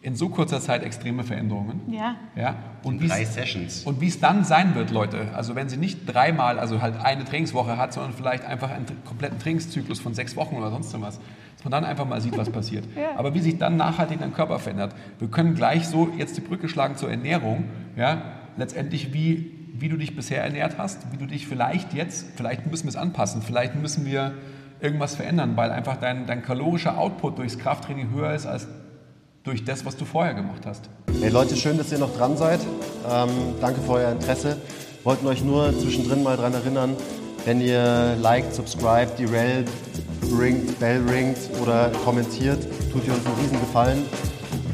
in 0.00 0.14
so 0.14 0.28
kurzer 0.28 0.60
Zeit 0.60 0.82
extreme 0.84 1.24
Veränderungen. 1.24 1.80
ja, 1.92 2.16
Ja? 2.36 2.54
Und 2.84 3.02
In 3.02 3.08
drei 3.08 3.24
Sessions. 3.24 3.84
Und 3.84 4.00
wie 4.00 4.06
es 4.06 4.20
dann 4.20 4.44
sein 4.44 4.74
wird, 4.74 4.90
Leute, 4.90 5.28
also 5.34 5.54
wenn 5.56 5.68
sie 5.68 5.76
nicht 5.76 6.00
dreimal, 6.06 6.58
also 6.58 6.80
halt 6.80 6.96
eine 7.04 7.24
Trainingswoche 7.24 7.76
hat, 7.76 7.92
sondern 7.92 8.12
vielleicht 8.12 8.44
einfach 8.44 8.70
einen 8.70 8.86
kompletten 9.04 9.38
Trainingszyklus 9.40 9.98
von 10.00 10.14
sechs 10.14 10.36
Wochen 10.36 10.54
oder 10.56 10.70
sonst 10.70 10.92
was, 11.00 11.18
dass 11.56 11.64
man 11.64 11.72
dann 11.72 11.84
einfach 11.84 12.06
mal 12.06 12.20
sieht, 12.20 12.36
was 12.38 12.48
passiert. 12.50 12.84
Ja. 12.96 13.16
Aber 13.18 13.34
wie 13.34 13.40
sich 13.40 13.58
dann 13.58 13.76
nachhaltig 13.76 14.20
dein 14.20 14.32
Körper 14.32 14.58
verändert. 14.60 14.94
Wir 15.18 15.28
können 15.28 15.54
gleich 15.54 15.86
so 15.88 16.08
jetzt 16.16 16.36
die 16.36 16.40
Brücke 16.40 16.68
schlagen 16.68 16.96
zur 16.96 17.10
Ernährung, 17.10 17.64
ja, 17.98 18.22
letztendlich 18.56 19.12
wie, 19.12 19.52
wie 19.74 19.88
du 19.88 19.96
dich 19.96 20.14
bisher 20.14 20.42
ernährt 20.42 20.78
hast, 20.78 21.12
wie 21.12 21.16
du 21.16 21.26
dich 21.26 21.46
vielleicht 21.46 21.92
jetzt, 21.92 22.26
vielleicht 22.36 22.66
müssen 22.66 22.84
wir 22.84 22.90
es 22.90 22.96
anpassen, 22.96 23.42
vielleicht 23.42 23.74
müssen 23.74 24.06
wir 24.06 24.34
irgendwas 24.80 25.16
verändern, 25.16 25.56
weil 25.56 25.72
einfach 25.72 25.96
dein, 25.96 26.26
dein 26.26 26.42
kalorischer 26.42 26.96
Output 26.96 27.38
durchs 27.38 27.58
Krafttraining 27.58 28.10
höher 28.12 28.32
ist 28.32 28.46
als 28.46 28.68
durch 29.42 29.64
das, 29.64 29.84
was 29.84 29.96
du 29.96 30.04
vorher 30.04 30.34
gemacht 30.34 30.64
hast. 30.64 30.88
Hey 31.20 31.30
Leute, 31.30 31.56
schön, 31.56 31.76
dass 31.76 31.90
ihr 31.90 31.98
noch 31.98 32.16
dran 32.16 32.36
seid. 32.36 32.60
Ähm, 33.10 33.30
danke 33.60 33.80
für 33.80 33.92
euer 33.92 34.12
Interesse. 34.12 34.58
Wollten 35.02 35.26
euch 35.26 35.42
nur 35.42 35.76
zwischendrin 35.76 36.22
mal 36.22 36.36
daran 36.36 36.54
erinnern, 36.54 36.96
wenn 37.44 37.60
ihr 37.60 38.14
liked, 38.20 38.54
subscribt, 38.54 39.18
die 39.18 39.24
Rel 39.24 39.64
ringt, 40.38 40.78
Bell 40.78 41.02
ringt 41.08 41.38
oder 41.62 41.90
kommentiert, 42.04 42.58
tut 42.92 43.06
ihr 43.06 43.14
uns 43.14 43.26
einen 43.26 43.36
riesen 43.36 43.58
Gefallen. 43.58 44.04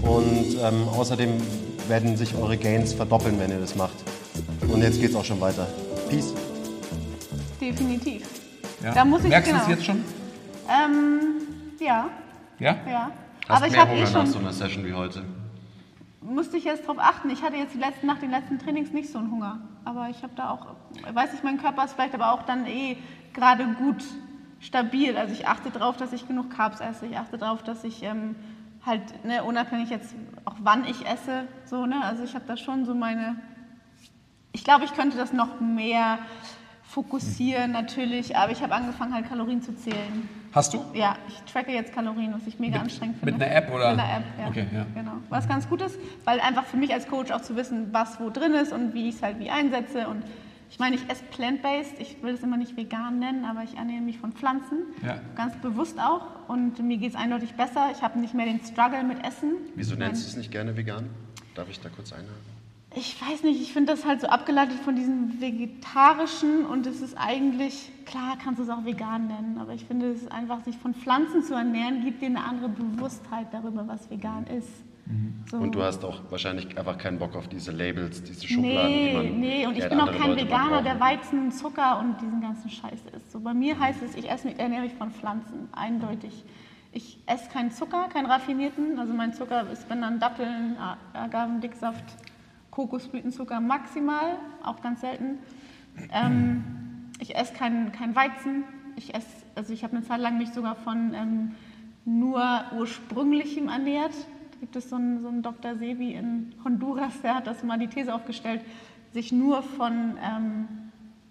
Und 0.03 0.57
ähm, 0.63 0.89
außerdem 0.89 1.31
werden 1.89 2.17
sich 2.17 2.35
eure 2.35 2.57
Gains 2.57 2.93
verdoppeln, 2.93 3.39
wenn 3.39 3.51
ihr 3.51 3.61
das 3.61 3.75
macht. 3.77 3.95
Und 4.69 4.83
jetzt 4.83 5.01
geht's 5.01 5.15
auch 5.15 5.25
schon 5.25 5.41
weiter. 5.41 5.67
Peace. 6.09 6.35
definitiv. 7.61 8.23
Ja? 8.83 8.93
Da 8.93 9.05
muss 9.05 9.23
ich- 9.25 9.31
Merkst 9.31 9.51
du 9.51 9.57
es 9.57 9.61
genau. 9.63 9.75
jetzt 9.75 9.85
schon? 9.87 10.05
Ähm, 10.69 11.21
ja, 11.81 12.09
Ja? 12.59 12.77
ja. 12.89 13.11
Hast 13.49 13.57
aber 13.59 13.67
ich 13.67 13.73
mehr 13.73 13.81
habe 13.83 13.91
Hunger 13.93 14.09
eh 14.09 14.13
nach 14.13 14.27
so 14.27 14.39
einer 14.39 14.53
Session 14.53 14.85
wie 14.85 14.93
heute. 14.93 15.23
musste 16.21 16.57
ich 16.57 16.65
jetzt 16.65 16.87
drauf 16.87 16.97
achten. 16.99 17.29
Ich 17.31 17.43
hatte 17.43 17.57
jetzt 17.57 17.75
die 17.75 17.79
letzten, 17.79 18.07
nach 18.07 18.19
den 18.19 18.31
letzten 18.31 18.59
Trainings 18.59 18.93
nicht 18.93 19.11
so 19.11 19.19
einen 19.19 19.31
Hunger. 19.31 19.61
Aber 19.85 20.09
ich 20.11 20.23
habe 20.23 20.33
da 20.37 20.51
auch, 20.51 20.67
weiß 21.15 21.31
ich, 21.35 21.43
mein 21.43 21.59
Körper 21.61 21.85
ist 21.85 21.93
vielleicht 21.95 22.15
aber 22.15 22.33
auch 22.33 22.43
dann 22.43 22.67
eh 22.67 22.97
gerade 23.35 23.67
gut 23.79 24.03
stabil. 24.61 25.17
Also 25.17 25.35
ich 25.35 25.47
achte 25.47 25.71
darauf, 25.71 25.97
dass 25.99 26.13
ich 26.15 26.27
genug 26.27 26.51
Carbs 26.51 26.81
esse. 26.81 27.07
Ich 27.07 27.17
achte 27.19 27.37
darauf, 27.37 27.63
dass 27.63 27.85
ich 27.85 28.03
ähm, 28.03 28.37
halt, 28.87 29.25
ne, 29.25 29.43
unabhängig 29.45 29.91
jetzt 29.91 30.15
auch 30.45 30.57
wann 30.61 30.85
ich 30.85 31.07
esse, 31.07 31.45
so, 31.65 31.87
ne, 31.87 32.05
also 32.05 32.23
ich 32.23 32.35
habe 32.35 32.45
da 32.47 32.57
schon 32.57 32.85
so 32.85 32.95
meine, 32.95 33.37
ich 34.53 34.65
glaube, 34.65 34.85
ich 34.85 34.93
könnte 34.95 35.17
das 35.17 35.33
noch 35.33 35.61
mehr 35.61 36.19
fokussieren 36.83 37.73
natürlich, 37.73 38.37
aber 38.37 38.53
ich 38.53 38.63
habe 38.63 38.75
angefangen 38.75 39.15
halt 39.15 39.29
Kalorien 39.29 39.63
zu 39.63 39.75
zählen. 39.75 40.29
Hast 40.53 40.73
du? 40.75 40.85
Ja, 40.95 41.17
ich 41.27 41.43
tracke 41.53 41.73
jetzt 41.73 41.93
Kalorien, 41.93 42.33
was 42.33 42.47
ich 42.47 42.61
mega 42.61 42.75
Mit- 42.75 42.83
anstrengend 42.85 43.21
mit 43.25 43.31
finde. 43.35 43.47
einer 43.47 43.55
App 43.57 43.73
oder? 43.75 43.91
Mit 43.91 44.01
einer 44.01 44.17
App, 44.19 44.25
ja. 44.39 44.47
Okay, 44.47 44.67
ja. 44.73 44.87
Genau. 44.95 45.13
Was 45.29 45.49
ganz 45.49 45.69
gut 45.69 45.83
ist, 45.83 45.99
weil 46.25 46.39
einfach 46.39 46.65
für 46.65 46.77
mich 46.77 46.93
als 46.93 47.09
Coach 47.09 47.33
auch 47.33 47.41
zu 47.41 47.57
wissen, 47.57 47.89
was 47.93 48.21
wo 48.21 48.31
drin 48.31 48.53
ist 48.55 48.73
und 48.73 48.95
wie 48.95 49.09
ich 49.09 49.17
es 49.17 49.23
halt 49.23 49.41
wie 49.41 49.51
einsetze. 49.51 50.07
Und 50.07 50.23
ich 50.75 50.81
meine, 50.81 50.97
ich 50.97 51.09
esse 51.09 51.23
plant-based, 51.31 52.01
ich 52.01 52.21
will 52.21 52.35
es 52.35 52.43
immer 52.43 52.57
nicht 52.57 52.77
vegan 52.77 53.21
nennen, 53.21 53.45
aber 53.45 53.63
ich 53.63 53.77
ernähre 53.77 54.01
mich 54.01 54.19
von 54.19 54.33
Pflanzen. 54.33 54.79
Ja. 55.07 55.21
Ganz 55.37 55.55
bewusst 55.59 56.01
auch. 56.01 56.49
Und 56.49 56.81
mir 56.81 56.97
geht 56.97 57.11
es 57.11 57.15
eindeutig 57.15 57.55
besser. 57.55 57.93
Ich 57.93 58.03
habe 58.03 58.19
nicht 58.19 58.35
mehr 58.35 58.47
den 58.47 58.59
Struggle 58.59 59.05
mit 59.05 59.25
Essen. 59.25 59.53
Wieso 59.77 59.95
nennst 59.95 60.25
du 60.25 60.31
es 60.31 60.37
nicht 60.37 60.51
gerne 60.51 60.77
vegan? 60.77 61.11
Darf 61.55 61.69
ich 61.71 61.79
da 61.79 61.91
kurz 61.91 62.13
einhaken? 62.13 62.35
Ich 62.97 63.23
weiß 63.23 63.45
nicht, 63.45 63.63
ich 63.63 63.73
finde 63.73 63.93
das 63.93 64.05
halt 64.05 64.21
so 64.21 64.27
abgeleitet 64.27 64.81
von 64.81 64.97
diesem 64.97 65.41
Vegetarischen 65.41 66.67
und 66.67 66.89
es 66.89 67.01
ist 67.03 67.17
eigentlich, 67.17 67.93
klar 68.05 68.37
kannst 68.43 68.59
du 68.59 68.65
es 68.65 68.69
auch 68.69 68.85
vegan 68.85 69.29
nennen, 69.29 69.59
aber 69.61 69.75
ich 69.75 69.85
finde 69.85 70.11
es 70.11 70.27
einfach, 70.27 70.65
sich 70.65 70.77
von 70.77 70.93
Pflanzen 70.93 71.45
zu 71.45 71.55
ernähren, 71.55 72.05
gibt 72.05 72.21
dir 72.21 72.27
eine 72.27 72.43
andere 72.43 72.71
Bewusstheit 72.71 73.47
darüber, 73.53 73.87
was 73.87 74.11
vegan 74.11 74.49
ist. 74.49 74.71
So. 75.51 75.59
Und 75.59 75.75
du 75.75 75.83
hast 75.83 76.03
auch 76.05 76.23
wahrscheinlich 76.31 76.79
einfach 76.79 76.97
keinen 76.97 77.19
Bock 77.19 77.37
auf 77.37 77.47
diese 77.49 77.73
Labels, 77.73 78.23
diese 78.23 78.49
Schubladen, 78.49 78.89
die 78.89 78.95
Nee, 78.95 79.13
man 79.13 79.41
nee, 79.41 79.67
und 79.67 79.77
ich 79.77 79.83
die 79.83 79.89
bin 79.91 80.01
auch 80.01 80.11
kein 80.11 80.31
Leute 80.31 80.45
Veganer, 80.45 80.83
der. 80.83 80.99
Weizen 80.99 81.53
Zucker 81.53 81.99
und 81.99 82.21
diesen 82.23 82.41
ganzen 82.41 82.71
Scheiß 82.71 83.01
isst. 83.15 83.31
So, 83.31 83.41
bei 83.41 83.53
mir 83.53 83.79
heißt 83.79 84.03
es, 84.03 84.15
ich 84.15 84.31
esse 84.31 84.49
mich, 84.49 84.59
ernähre 84.59 84.83
mich 84.83 84.95
von 84.95 85.11
Pflanzen, 85.11 85.69
eindeutig. 85.73 86.45
Ich 86.93 87.19
esse 87.27 87.51
keinen 87.51 87.71
Zucker, 87.71 88.09
keinen 88.09 88.27
raffinierten. 88.27 88.99
Also 88.99 89.13
mein 89.13 89.35
Zucker 89.35 89.69
ist, 89.71 89.91
wenn 89.91 90.01
dann 90.01 90.21
Datteln, 90.21 90.77
Agavendicksaft, 91.13 92.05
Kokosblütenzucker 92.71 93.61
maximal, 93.61 94.39
auch 94.63 94.81
ganz 94.81 95.03
selten. 95.03 95.39
Ähm, 96.13 96.65
ich 97.21 97.37
esse 97.37 97.53
keinen 97.53 97.93
kein 97.93 98.17
Weizen. 98.17 98.65
Ich 98.97 99.15
esse, 99.15 99.27
also 99.55 99.73
ich 99.73 99.85
habe 99.85 99.97
eine 99.97 100.07
Zeit 100.07 100.21
lang 100.21 100.39
mich 100.39 100.51
sogar 100.51 100.77
von 100.77 101.13
ähm, 101.15 101.55
nur 102.05 102.65
ursprünglichem 102.77 103.69
ernährt. 103.69 104.15
Gibt 104.65 104.77
es 104.77 104.89
so 104.89 104.97
einen, 104.97 105.21
so 105.21 105.29
einen 105.29 105.43
Dr. 105.43 105.77
Sebi 105.77 106.15
in 106.15 106.55
Honduras, 106.65 107.21
der 107.23 107.35
hat 107.35 107.47
das 107.47 107.63
mal 107.63 107.79
die 107.79 107.87
These 107.87 108.15
aufgestellt, 108.15 108.63
sich 109.13 109.31
nur 109.31 109.63
von 109.63 110.17
ähm, 110.25 110.69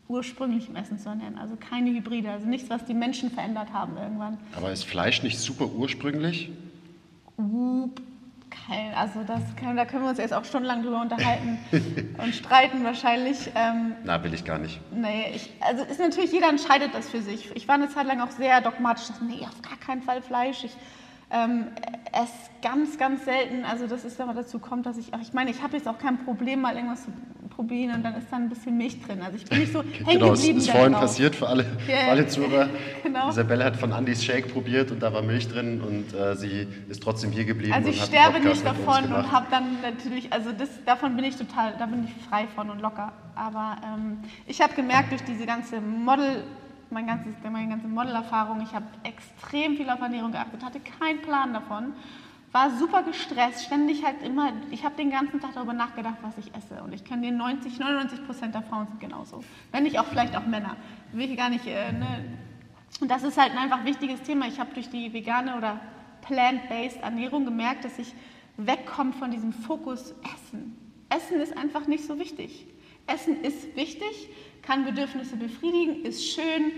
ursprünglichem 0.07 0.75
Essen 0.75 0.99
zu 0.99 1.09
ernähren. 1.09 1.39
Also 1.39 1.55
keine 1.55 1.89
Hybride, 1.89 2.29
also 2.29 2.45
nichts, 2.45 2.69
was 2.69 2.85
die 2.85 2.93
Menschen 2.93 3.31
verändert 3.31 3.73
haben 3.73 3.97
irgendwann. 3.97 4.37
Aber 4.55 4.71
ist 4.71 4.83
Fleisch 4.83 5.23
nicht 5.23 5.39
super 5.39 5.65
ursprünglich? 5.65 6.51
Kein, 8.51 8.93
also 8.93 9.23
das 9.25 9.41
kann, 9.55 9.75
da 9.75 9.85
können 9.85 10.03
wir 10.03 10.09
uns 10.11 10.19
jetzt 10.19 10.35
auch 10.35 10.45
stundenlang 10.45 10.83
drüber 10.83 11.01
unterhalten 11.01 11.57
und 12.23 12.35
streiten 12.35 12.83
wahrscheinlich. 12.83 13.49
Ähm, 13.55 13.93
Na, 14.03 14.23
will 14.23 14.35
ich 14.35 14.45
gar 14.45 14.59
nicht. 14.59 14.79
nee, 14.93 15.31
ich, 15.33 15.49
also 15.59 15.83
ist 15.85 15.99
natürlich, 15.99 16.31
jeder 16.31 16.49
entscheidet 16.49 16.93
das 16.93 17.09
für 17.09 17.23
sich. 17.23 17.49
Ich 17.55 17.67
war 17.67 17.73
eine 17.73 17.89
Zeit 17.89 18.05
lang 18.05 18.21
auch 18.21 18.29
sehr 18.29 18.61
dogmatisch, 18.61 19.07
dass, 19.07 19.19
nee, 19.21 19.41
auf 19.41 19.59
gar 19.63 19.77
keinen 19.77 20.03
Fall 20.03 20.21
Fleisch. 20.21 20.63
Ich 20.65 20.77
ähm, 21.33 21.67
esse 22.13 22.51
ganz, 22.61 22.97
ganz 22.97 23.25
selten, 23.25 23.65
also 23.65 23.87
das 23.87 24.05
ist, 24.05 24.17
wenn 24.19 24.27
man 24.27 24.35
dazu 24.35 24.59
kommt, 24.59 24.85
dass 24.85 24.97
ich, 24.97 25.13
ach, 25.13 25.19
ich 25.21 25.33
meine, 25.33 25.51
ich 25.51 25.61
habe 25.61 25.75
jetzt 25.75 25.87
auch 25.87 25.97
kein 25.97 26.23
Problem, 26.23 26.61
mal 26.61 26.75
irgendwas 26.75 27.03
zu 27.03 27.11
probieren 27.55 27.95
und 27.95 28.03
dann 28.03 28.15
ist 28.15 28.27
da 28.31 28.37
ein 28.37 28.49
bisschen 28.49 28.77
Milch 28.77 29.01
drin. 29.01 29.21
Also 29.21 29.37
ich 29.37 29.45
bin 29.45 29.59
nicht 29.59 29.73
so 29.73 29.83
hängen 30.05 30.19
Genau, 30.19 30.33
es 30.33 30.39
geblieben 30.39 30.59
ist 30.59 30.69
vorhin 30.69 30.93
passiert 30.93 31.35
für 31.35 31.47
alle, 31.47 31.63
für 31.63 32.09
alle 32.09 32.27
Zuhörer. 32.27 32.69
genau. 33.03 33.29
Isabelle 33.29 33.63
hat 33.65 33.75
von 33.75 33.93
Andys 33.93 34.23
Shake 34.23 34.51
probiert 34.51 34.91
und 34.91 35.01
da 35.01 35.13
war 35.13 35.21
Milch 35.21 35.47
drin 35.47 35.81
und 35.81 36.13
äh, 36.17 36.35
sie 36.35 36.67
ist 36.89 37.03
trotzdem 37.03 37.31
hier 37.31 37.45
geblieben. 37.45 37.73
Also 37.73 37.89
ich 37.89 38.01
sterbe 38.01 38.39
nicht 38.39 38.65
davon 38.65 39.05
und 39.05 39.31
habe 39.31 39.47
dann 39.51 39.81
natürlich, 39.81 40.31
also 40.31 40.51
das, 40.51 40.69
davon 40.85 41.15
bin 41.15 41.25
ich 41.25 41.35
total, 41.35 41.73
da 41.77 41.85
bin 41.85 42.05
ich 42.05 42.27
frei 42.27 42.47
von 42.55 42.69
und 42.69 42.81
locker. 42.81 43.11
Aber 43.35 43.77
ähm, 43.83 44.19
ich 44.47 44.61
habe 44.61 44.73
gemerkt 44.73 45.11
durch 45.11 45.23
diese 45.23 45.45
ganze 45.45 45.81
Model, 45.81 46.43
mein 46.93 47.07
ganzes, 47.07 47.33
meine 47.43 47.69
ganze 47.69 47.87
Modelerfahrung, 47.87 48.61
ich 48.61 48.73
habe 48.73 48.85
extrem 49.03 49.75
viel 49.75 49.89
auf 49.89 49.99
Ernährung 49.99 50.31
geachtet, 50.31 50.63
hatte 50.63 50.79
keinen 50.79 51.21
Plan 51.21 51.53
davon, 51.53 51.93
war 52.51 52.69
super 52.69 53.01
gestresst, 53.01 53.65
ständig 53.65 54.05
halt 54.05 54.21
immer, 54.21 54.53
ich 54.69 54.85
habe 54.85 54.95
den 54.95 55.09
ganzen 55.09 55.41
Tag 55.41 55.53
darüber 55.55 55.73
nachgedacht, 55.73 56.17
was 56.21 56.37
ich 56.37 56.53
esse. 56.55 56.83
Und 56.83 56.93
ich 56.93 57.03
kann 57.03 57.21
dir 57.21 57.31
90, 57.31 57.79
99 57.79 58.25
Prozent 58.25 58.53
der 58.53 58.61
Frauen 58.61 58.87
sind 58.87 58.99
genauso. 58.99 59.43
Wenn 59.71 59.83
nicht 59.83 59.99
auch 59.99 60.05
vielleicht 60.05 60.35
auch 60.37 60.45
Männer. 60.45 60.77
Will 61.11 61.31
ich 61.31 61.37
gar 61.37 61.49
nicht, 61.49 61.65
äh, 61.65 61.91
ne, 61.91 62.23
und 63.01 63.09
das 63.09 63.23
ist 63.23 63.37
halt 63.39 63.51
ein 63.51 63.57
einfach 63.57 63.83
wichtiges 63.85 64.21
Thema. 64.21 64.47
Ich 64.47 64.59
habe 64.59 64.73
durch 64.73 64.89
die 64.89 65.11
vegane 65.13 65.57
oder 65.57 65.79
plant-based 66.21 67.01
Ernährung 67.01 67.43
gemerkt, 67.43 67.85
dass 67.85 67.97
ich 67.97 68.13
wegkomme 68.57 69.13
von 69.13 69.31
diesem 69.31 69.51
Fokus 69.51 70.13
Essen. 70.35 70.77
Essen 71.09 71.41
ist 71.41 71.57
einfach 71.57 71.87
nicht 71.87 72.05
so 72.05 72.19
wichtig. 72.19 72.67
Essen 73.07 73.41
ist 73.41 73.75
wichtig, 73.75 74.29
kann 74.63 74.85
Bedürfnisse 74.85 75.35
befriedigen, 75.35 76.03
ist 76.03 76.25
schön. 76.25 76.71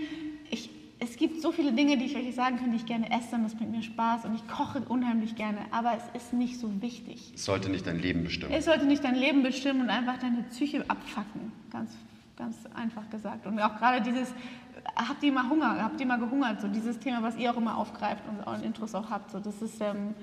Ich, 0.50 0.70
es 0.98 1.16
gibt 1.16 1.40
so 1.40 1.52
viele 1.52 1.72
Dinge, 1.72 1.96
die 1.96 2.04
ich 2.04 2.16
euch 2.16 2.34
sagen 2.34 2.58
kann, 2.58 2.70
die 2.70 2.76
ich 2.76 2.86
gerne 2.86 3.10
esse 3.10 3.36
und 3.36 3.44
das 3.44 3.54
bringt 3.54 3.70
mir 3.70 3.82
Spaß 3.82 4.24
und 4.24 4.34
ich 4.34 4.46
koche 4.48 4.82
unheimlich 4.88 5.36
gerne, 5.36 5.60
aber 5.70 5.94
es 5.96 6.22
ist 6.22 6.32
nicht 6.32 6.58
so 6.58 6.82
wichtig. 6.82 7.32
Es 7.34 7.44
sollte 7.44 7.70
nicht 7.70 7.86
dein 7.86 8.00
Leben 8.00 8.24
bestimmen. 8.24 8.52
Es 8.52 8.64
sollte 8.64 8.86
nicht 8.86 9.04
dein 9.04 9.14
Leben 9.14 9.42
bestimmen 9.42 9.82
und 9.82 9.90
einfach 9.90 10.18
deine 10.18 10.42
Psyche 10.44 10.84
abfacken. 10.88 11.52
Ganz, 11.70 11.92
ganz 12.36 12.56
einfach 12.74 13.08
gesagt. 13.10 13.46
Und 13.46 13.58
auch 13.60 13.76
gerade 13.76 14.02
dieses, 14.02 14.34
habt 14.94 15.22
ihr 15.22 15.32
mal 15.32 15.48
Hunger, 15.48 15.82
habt 15.82 16.00
ihr 16.00 16.06
mal 16.06 16.18
gehungert? 16.18 16.60
So 16.60 16.68
dieses 16.68 16.98
Thema, 16.98 17.22
was 17.22 17.36
ihr 17.36 17.50
auch 17.52 17.56
immer 17.56 17.76
aufgreift 17.76 18.22
und 18.28 18.58
in 18.58 18.64
Intros 18.64 18.94
auch 18.94 19.10
habt. 19.10 19.30
So, 19.30 19.38
das 19.38 19.60
ist, 19.62 19.80
ähm, 19.80 20.14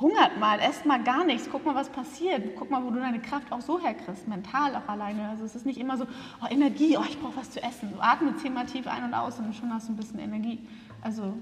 hungert 0.00 0.38
mal, 0.38 0.58
esst 0.60 0.86
mal 0.86 1.02
gar 1.02 1.24
nichts, 1.24 1.48
guck 1.50 1.64
mal, 1.64 1.74
was 1.74 1.88
passiert. 1.88 2.56
Guck 2.56 2.70
mal, 2.70 2.82
wo 2.84 2.90
du 2.90 3.00
deine 3.00 3.20
Kraft 3.20 3.52
auch 3.52 3.60
so 3.60 3.80
herkriegst, 3.80 4.26
mental 4.28 4.74
auch 4.74 4.88
alleine. 4.88 5.28
Also 5.28 5.44
es 5.44 5.54
ist 5.54 5.66
nicht 5.66 5.78
immer 5.78 5.96
so, 5.96 6.06
oh, 6.42 6.46
Energie, 6.50 6.96
oh, 6.96 7.04
ich 7.08 7.18
brauche 7.20 7.36
was 7.36 7.50
zu 7.50 7.62
essen. 7.62 7.92
Du 7.92 8.00
atme 8.00 8.34
zehnmal 8.36 8.66
tief 8.66 8.86
ein 8.86 9.04
und 9.04 9.14
aus 9.14 9.38
und 9.38 9.54
schon 9.54 9.72
hast 9.72 9.88
du 9.88 9.92
ein 9.92 9.96
bisschen 9.96 10.18
Energie. 10.18 10.58
Also, 11.02 11.34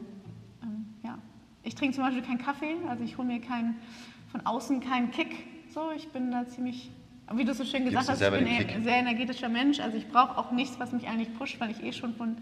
ähm, 0.62 0.86
ja. 1.02 1.18
Ich 1.62 1.74
trinke 1.74 1.94
zum 1.94 2.04
Beispiel 2.04 2.22
keinen 2.22 2.38
Kaffee, 2.38 2.76
also 2.88 3.04
ich 3.04 3.16
hole 3.16 3.28
mir 3.28 3.40
keinen, 3.40 3.76
von 4.30 4.44
außen 4.44 4.80
keinen 4.80 5.10
Kick. 5.10 5.44
So, 5.72 5.90
ich 5.94 6.08
bin 6.08 6.30
da 6.30 6.46
ziemlich, 6.46 6.90
wie 7.32 7.44
du 7.44 7.54
so 7.54 7.64
schön 7.64 7.84
gesagt 7.84 8.08
hast, 8.08 8.20
ich 8.20 8.30
bin 8.30 8.46
ein 8.46 8.66
Kick. 8.66 8.82
sehr 8.82 8.96
energetischer 8.96 9.48
Mensch. 9.48 9.80
Also 9.80 9.96
ich 9.96 10.08
brauche 10.08 10.36
auch 10.36 10.50
nichts, 10.50 10.80
was 10.80 10.92
mich 10.92 11.06
eigentlich 11.06 11.32
pusht, 11.38 11.60
weil 11.60 11.70
ich 11.70 11.82
eh 11.82 11.92
schon 11.92 12.14
von 12.14 12.36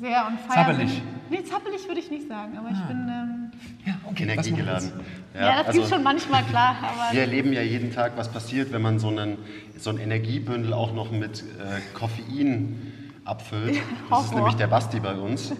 sehr 0.00 0.26
on 0.26 0.38
fire 0.38 0.54
Zappelig. 0.54 1.02
Nee, 1.28 1.42
zappelig 1.42 1.86
würde 1.88 2.00
ich 2.00 2.10
nicht 2.10 2.28
sagen, 2.28 2.56
aber 2.56 2.68
ich 2.70 2.80
bin, 2.82 3.08
ähm, 3.08 3.50
Ja, 3.84 3.94
okay. 4.04 4.22
Energiegeladen. 4.24 4.92
jetzt? 4.96 5.40
ja, 5.40 5.56
das 5.58 5.66
also 5.68 5.80
gibt 5.80 5.92
schon 5.92 6.02
manchmal 6.04 6.44
klar, 6.44 6.76
aber 6.82 7.12
wir 7.12 7.20
erleben 7.22 7.52
ja 7.52 7.62
jeden 7.62 7.92
Tag, 7.92 8.12
was 8.16 8.30
passiert, 8.30 8.72
wenn 8.72 8.82
man 8.82 8.98
so, 9.00 9.08
einen, 9.08 9.38
so 9.76 9.90
ein 9.90 9.98
Energiebündel 9.98 10.72
auch 10.72 10.92
noch 10.94 11.10
mit 11.10 11.40
äh, 11.42 11.80
Koffein 11.94 12.92
abfüllt. 13.24 13.80
Das 14.08 14.26
ist 14.26 14.34
nämlich 14.34 14.54
der 14.54 14.68
Basti 14.68 15.00
bei 15.00 15.14
uns. 15.14 15.52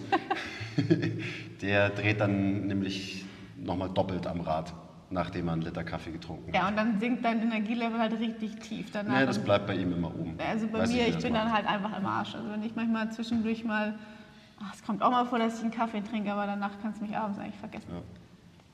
der 1.61 1.89
dreht 1.89 2.21
dann 2.21 2.67
nämlich 2.67 3.25
nochmal 3.57 3.89
doppelt 3.89 4.27
am 4.27 4.41
Rad, 4.41 4.73
nachdem 5.09 5.47
er 5.47 5.53
einen 5.53 5.61
Liter 5.63 5.83
Kaffee 5.83 6.11
getrunken 6.11 6.47
hat. 6.47 6.55
ja, 6.55 6.67
und 6.69 6.77
dann 6.77 6.99
sinkt 6.99 7.25
dein 7.25 7.41
Energielevel 7.41 7.99
halt 7.99 8.17
richtig 8.19 8.55
tief 8.59 8.91
danach. 8.91 9.19
Nee, 9.19 9.25
das 9.25 9.37
Und- 9.37 9.45
bleibt 9.45 9.67
bei 9.67 9.75
ihm 9.75 9.91
immer 9.91 10.13
oben. 10.15 10.37
Also 10.47 10.67
bei 10.67 10.79
Weiß 10.79 10.91
mir, 10.91 11.07
ich 11.07 11.15
das 11.15 11.23
bin 11.23 11.33
macht. 11.33 11.45
dann 11.45 11.53
halt 11.53 11.67
einfach 11.67 11.97
im 11.97 12.05
Arsch. 12.05 12.35
Also 12.35 12.49
wenn 12.51 12.63
ich 12.63 12.75
manchmal 12.75 13.11
zwischendurch 13.11 13.63
mal, 13.63 13.95
ach, 14.63 14.73
es 14.73 14.83
kommt 14.83 15.01
auch 15.01 15.11
mal 15.11 15.25
vor, 15.25 15.39
dass 15.39 15.55
ich 15.57 15.61
einen 15.61 15.71
Kaffee 15.71 16.01
trinke, 16.01 16.31
aber 16.31 16.45
danach 16.45 16.71
kannst 16.81 16.99
du 17.01 17.05
mich 17.05 17.15
abends 17.15 17.39
eigentlich 17.39 17.57
vergessen. 17.57 17.87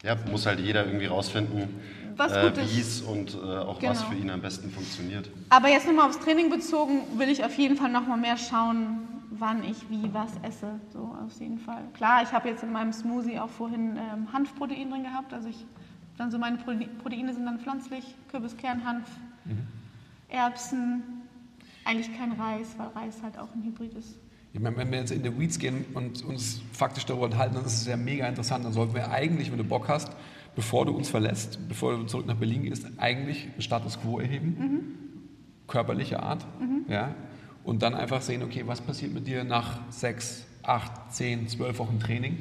Ja, 0.03 0.15
muss 0.29 0.45
halt 0.45 0.59
jeder 0.59 0.85
irgendwie 0.85 1.05
rausfinden, 1.05 1.69
Was 2.17 2.33
äh, 2.33 2.51
wie 2.57 2.79
es 2.81 3.01
und 3.01 3.35
äh, 3.35 3.37
auch 3.37 3.81
was 3.81 3.99
Genau. 3.99 4.11
für 4.11 4.15
ihn 4.17 4.29
am 4.29 4.41
besten 4.41 4.69
funktioniert. 4.69 5.29
Aber 5.49 5.69
jetzt 5.69 5.87
nochmal 5.87 6.07
aufs 6.09 6.19
Training 6.19 6.49
bezogen, 6.49 6.99
will 7.17 7.29
ich 7.29 7.43
auf 7.45 7.57
jeden 7.57 7.77
Fall 7.77 7.89
nochmal 7.89 8.17
mehr 8.17 8.35
schauen, 8.37 9.07
wann 9.31 9.63
ich 9.63 9.89
wie 9.89 10.13
was 10.13 10.31
esse. 10.43 10.79
So 10.91 11.15
auf 11.25 11.39
jeden 11.39 11.57
Fall. 11.57 11.83
Klar, 11.93 12.21
ich 12.21 12.31
habe 12.33 12.49
jetzt 12.49 12.63
in 12.63 12.71
meinem 12.73 12.91
Smoothie 12.91 13.39
auch 13.39 13.49
vorhin 13.49 13.95
ähm, 13.97 14.31
Hanfprotein 14.33 14.89
drin 14.91 15.03
gehabt. 15.03 15.33
Also 15.33 15.47
ich 15.47 15.65
dann 16.17 16.29
so 16.29 16.37
meine 16.37 16.57
Prote- 16.57 16.87
Proteine 17.01 17.33
sind 17.33 17.45
dann 17.45 17.59
pflanzlich, 17.59 18.03
Kürbiskern, 18.29 18.85
Hanf, 18.85 19.07
Erbsen. 20.29 21.01
Eigentlich 21.85 22.15
kein 22.17 22.33
Reis, 22.33 22.75
weil 22.77 22.87
Reis 22.89 23.21
halt 23.23 23.37
auch 23.37 23.53
ein 23.55 23.63
Hybrid 23.63 23.93
ist. 23.93 24.15
Ich 24.53 24.59
meine, 24.59 24.77
wenn 24.77 24.91
wir 24.91 24.99
jetzt 24.99 25.11
in 25.11 25.23
die 25.23 25.39
Weeds 25.39 25.57
gehen 25.57 25.83
und 25.95 26.23
uns 26.23 26.61
faktisch 26.71 27.07
darüber 27.07 27.25
unterhalten, 27.25 27.55
dann 27.55 27.65
ist 27.65 27.73
es 27.73 27.87
ja 27.87 27.97
mega 27.97 28.27
interessant. 28.27 28.63
Dann 28.63 28.71
sollten 28.71 28.93
wir 28.93 29.09
eigentlich, 29.09 29.49
wenn 29.51 29.57
du 29.57 29.63
Bock 29.63 29.87
hast, 29.89 30.11
bevor 30.55 30.85
du 30.85 30.95
uns 30.95 31.09
verlässt, 31.09 31.59
bevor 31.67 31.97
du 31.97 32.03
zurück 32.03 32.27
nach 32.27 32.35
Berlin 32.35 32.61
gehst, 32.63 32.85
eigentlich 32.97 33.47
einen 33.51 33.61
Status 33.63 33.99
quo 33.99 34.19
erheben, 34.19 34.93
körperlicher 35.67 36.21
Art, 36.21 36.45
ja, 36.87 37.15
und 37.63 37.81
dann 37.81 37.95
einfach 37.95 38.21
sehen, 38.21 38.43
okay, 38.43 38.63
was 38.67 38.81
passiert 38.81 39.11
mit 39.11 39.25
dir 39.25 39.43
nach 39.43 39.79
sechs, 39.89 40.45
acht, 40.61 40.91
zehn, 41.11 41.47
zwölf 41.47 41.79
Wochen 41.79 41.99
Training? 41.99 42.37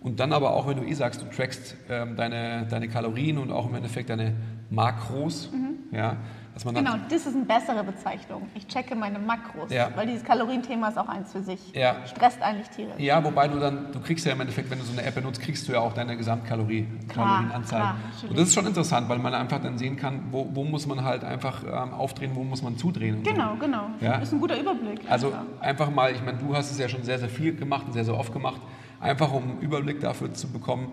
Und 0.00 0.18
dann 0.18 0.32
aber 0.32 0.54
auch, 0.54 0.66
wenn 0.66 0.76
du 0.76 0.82
eh 0.82 0.94
sagst, 0.94 1.22
du 1.22 1.26
trackst 1.26 1.76
ähm, 1.88 2.16
deine, 2.16 2.66
deine 2.68 2.88
Kalorien 2.88 3.38
und 3.38 3.52
auch 3.52 3.68
im 3.68 3.74
Endeffekt 3.76 4.10
deine 4.10 4.34
Makros, 4.70 5.50
ja, 5.92 6.16
dass 6.54 6.64
man 6.64 6.74
Genau, 6.76 6.92
das 7.10 7.26
ist 7.26 7.34
eine 7.34 7.44
bessere 7.44 7.82
Bezeichnung. 7.84 8.48
Ich 8.54 8.66
checke 8.68 8.94
meine 8.94 9.18
Makros, 9.18 9.70
Ja. 9.72 9.90
weil 9.96 10.06
dieses 10.06 10.22
Kalorienthema 10.24 10.88
ist 10.88 10.96
auch 10.98 11.08
eins 11.08 11.32
für 11.32 11.42
sich. 11.42 11.72
Ja. 11.74 11.96
Stresst 12.06 12.40
eigentlich 12.40 12.68
Tiere. 12.70 12.92
Ja, 12.98 13.22
wobei 13.24 13.48
du 13.48 13.58
dann, 13.58 13.90
du 13.92 14.00
kriegst 14.00 14.24
ja 14.24 14.32
im 14.32 14.40
Endeffekt, 14.40 14.70
wenn 14.70 14.78
du 14.78 14.84
so 14.84 14.92
eine 14.92 15.02
App 15.02 15.14
benutzt, 15.16 15.40
kriegst 15.42 15.66
du 15.68 15.72
ja 15.72 15.80
auch 15.80 15.92
deine 15.92 16.16
Gesamtkalorien, 16.16 17.06
Klar, 17.08 17.26
Kalorienanzahl. 17.38 17.94
und 18.28 18.38
das 18.38 18.48
ist 18.48 18.54
schon 18.54 18.66
interessant, 18.66 19.08
weil 19.08 19.18
man 19.18 19.34
einfach 19.34 19.60
dann 19.60 19.76
sehen 19.78 19.96
kann, 19.96 20.28
wo, 20.30 20.48
wo 20.54 20.64
muss 20.64 20.86
man 20.86 21.02
halt 21.04 21.24
einfach 21.24 21.62
ähm, 21.64 21.92
aufdrehen, 21.92 22.30
wo 22.34 22.44
muss 22.44 22.62
man 22.62 22.78
zudrehen. 22.78 23.22
Genau, 23.24 23.56
genau. 23.56 23.86
Ja. 24.00 24.14
Ist 24.18 24.32
ein 24.32 24.40
guter 24.40 24.58
Überblick. 24.58 25.02
So. 25.02 25.08
Also 25.08 25.26
einfach. 25.28 25.40
einfach 25.60 25.90
mal, 25.90 26.12
ich 26.12 26.22
meine, 26.24 26.38
du 26.38 26.54
hast 26.56 26.70
es 26.70 26.78
ja 26.78 26.88
schon 26.88 27.02
sehr, 27.02 27.18
sehr 27.18 27.28
viel 27.28 27.54
gemacht 27.56 27.86
und 27.86 27.92
sehr, 27.94 28.04
sehr 28.04 28.16
oft 28.16 28.32
gemacht, 28.32 28.60
einfach 29.00 29.32
um 29.32 29.42
einen 29.42 29.58
Überblick 29.60 30.00
dafür 30.00 30.32
zu 30.32 30.48
bekommen. 30.52 30.92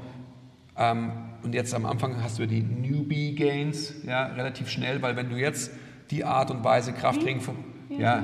Ähm, 0.75 1.11
und 1.43 1.53
jetzt 1.53 1.73
am 1.73 1.85
Anfang 1.85 2.21
hast 2.21 2.37
du 2.37 2.43
ja 2.43 2.47
die 2.47 2.61
Newbie 2.61 3.35
Gains, 3.35 3.93
ja, 4.05 4.27
relativ 4.27 4.69
schnell, 4.69 5.01
weil 5.01 5.15
wenn 5.15 5.29
du 5.29 5.37
jetzt 5.37 5.71
die 6.11 6.23
Art 6.23 6.51
und 6.51 6.63
Weise 6.63 6.93
Krafttraining 6.93 7.41
von, 7.41 7.55
ja, 7.89 8.23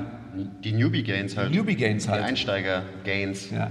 Die 0.62 0.72
Newbie 0.72 1.02
Gains 1.02 1.36
halt. 1.36 1.52
Newbie 1.52 1.74
Gains 1.74 2.04
Die 2.04 2.10
halt. 2.10 2.24
Einsteiger 2.24 2.82
Gains. 3.04 3.50
Ja. 3.50 3.70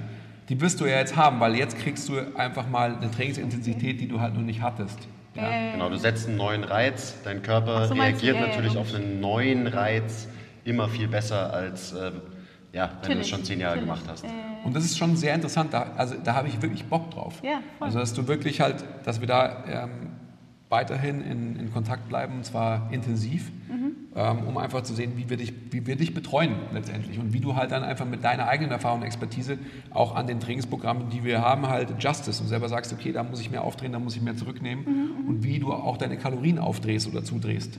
Die 0.49 0.59
wirst 0.61 0.79
du 0.81 0.85
ja 0.85 0.97
jetzt 0.97 1.15
haben, 1.15 1.39
weil 1.39 1.55
jetzt 1.55 1.77
kriegst 1.77 2.07
du 2.09 2.19
einfach 2.35 2.67
mal 2.69 2.95
eine 2.95 3.11
Trainingsintensität, 3.11 3.99
die 3.99 4.07
du 4.07 4.19
halt 4.21 4.33
noch 4.33 4.41
nicht 4.41 4.61
hattest. 4.61 4.97
Ja. 5.35 5.71
Genau, 5.71 5.89
du 5.89 5.97
setzt 5.97 6.27
einen 6.27 6.37
neuen 6.37 6.63
Reiz, 6.63 7.15
dein 7.23 7.41
Körper 7.41 7.87
so, 7.87 7.95
meinst 7.95 8.21
du, 8.21 8.25
reagiert 8.25 8.35
ja, 8.35 8.41
ja, 8.41 8.47
natürlich 8.47 8.73
logisch. 8.73 8.93
auf 8.93 8.99
einen 8.99 9.19
neuen 9.19 9.67
Reiz 9.67 10.27
immer 10.65 10.89
viel 10.89 11.07
besser 11.07 11.53
als 11.53 11.93
äh, 11.93 12.11
ja, 12.77 12.83
wenn 12.83 12.89
du 12.89 12.95
das 12.99 13.07
Natürlich, 13.09 13.27
schon 13.29 13.43
zehn 13.43 13.59
Jahre 13.59 13.75
natürlich. 13.77 14.03
gemacht 14.03 14.09
hast. 14.23 14.25
Und 14.63 14.75
das 14.75 14.85
ist 14.85 14.97
schon 14.97 15.15
sehr 15.17 15.33
interessant. 15.35 15.73
Da, 15.73 15.91
also 15.97 16.15
da 16.23 16.33
habe 16.35 16.47
ich 16.47 16.61
wirklich 16.61 16.85
Bock 16.85 17.11
drauf. 17.11 17.41
Ja, 17.43 17.59
voll. 17.77 17.87
Also 17.87 17.99
dass 17.99 18.13
du 18.13 18.27
wirklich 18.27 18.61
halt, 18.61 18.83
dass 19.03 19.19
wir 19.19 19.27
da 19.27 19.63
ähm, 19.67 19.89
weiterhin 20.69 21.21
in, 21.21 21.55
in 21.57 21.71
Kontakt 21.73 22.07
bleiben 22.09 22.35
und 22.37 22.45
zwar 22.45 22.89
intensiv, 22.91 23.51
Mhm. 23.69 23.91
ähm, 24.15 24.47
um 24.47 24.57
einfach 24.57 24.81
zu 24.83 24.93
sehen, 24.93 25.13
wie 25.17 25.29
wir, 25.29 25.35
dich, 25.35 25.53
wie 25.71 25.85
wir 25.85 25.97
dich 25.97 26.13
betreuen 26.13 26.55
letztendlich 26.73 27.19
und 27.19 27.33
wie 27.33 27.41
du 27.41 27.55
halt 27.57 27.71
dann 27.71 27.83
einfach 27.83 28.05
mit 28.05 28.23
deiner 28.23 28.47
eigenen 28.47 28.71
Erfahrung 28.71 28.99
und 29.01 29.05
Expertise 29.05 29.57
auch 29.91 30.15
an 30.15 30.25
den 30.25 30.39
Trainingsprogrammen, 30.39 31.09
die 31.09 31.25
wir 31.25 31.41
haben, 31.41 31.67
halt 31.67 31.89
Justice 32.01 32.41
und 32.41 32.47
selber 32.47 32.69
sagst, 32.69 32.93
okay, 32.93 33.11
da 33.11 33.23
muss 33.23 33.41
ich 33.41 33.51
mehr 33.51 33.63
aufdrehen, 33.63 33.91
da 33.91 33.99
muss 33.99 34.15
ich 34.15 34.21
mehr 34.21 34.37
zurücknehmen 34.37 34.85
Mhm, 34.85 35.27
und 35.27 35.43
wie 35.43 35.59
du 35.59 35.73
auch 35.73 35.97
deine 35.97 36.17
Kalorien 36.17 36.59
aufdrehst 36.59 37.07
oder 37.09 37.23
zudrehst. 37.25 37.77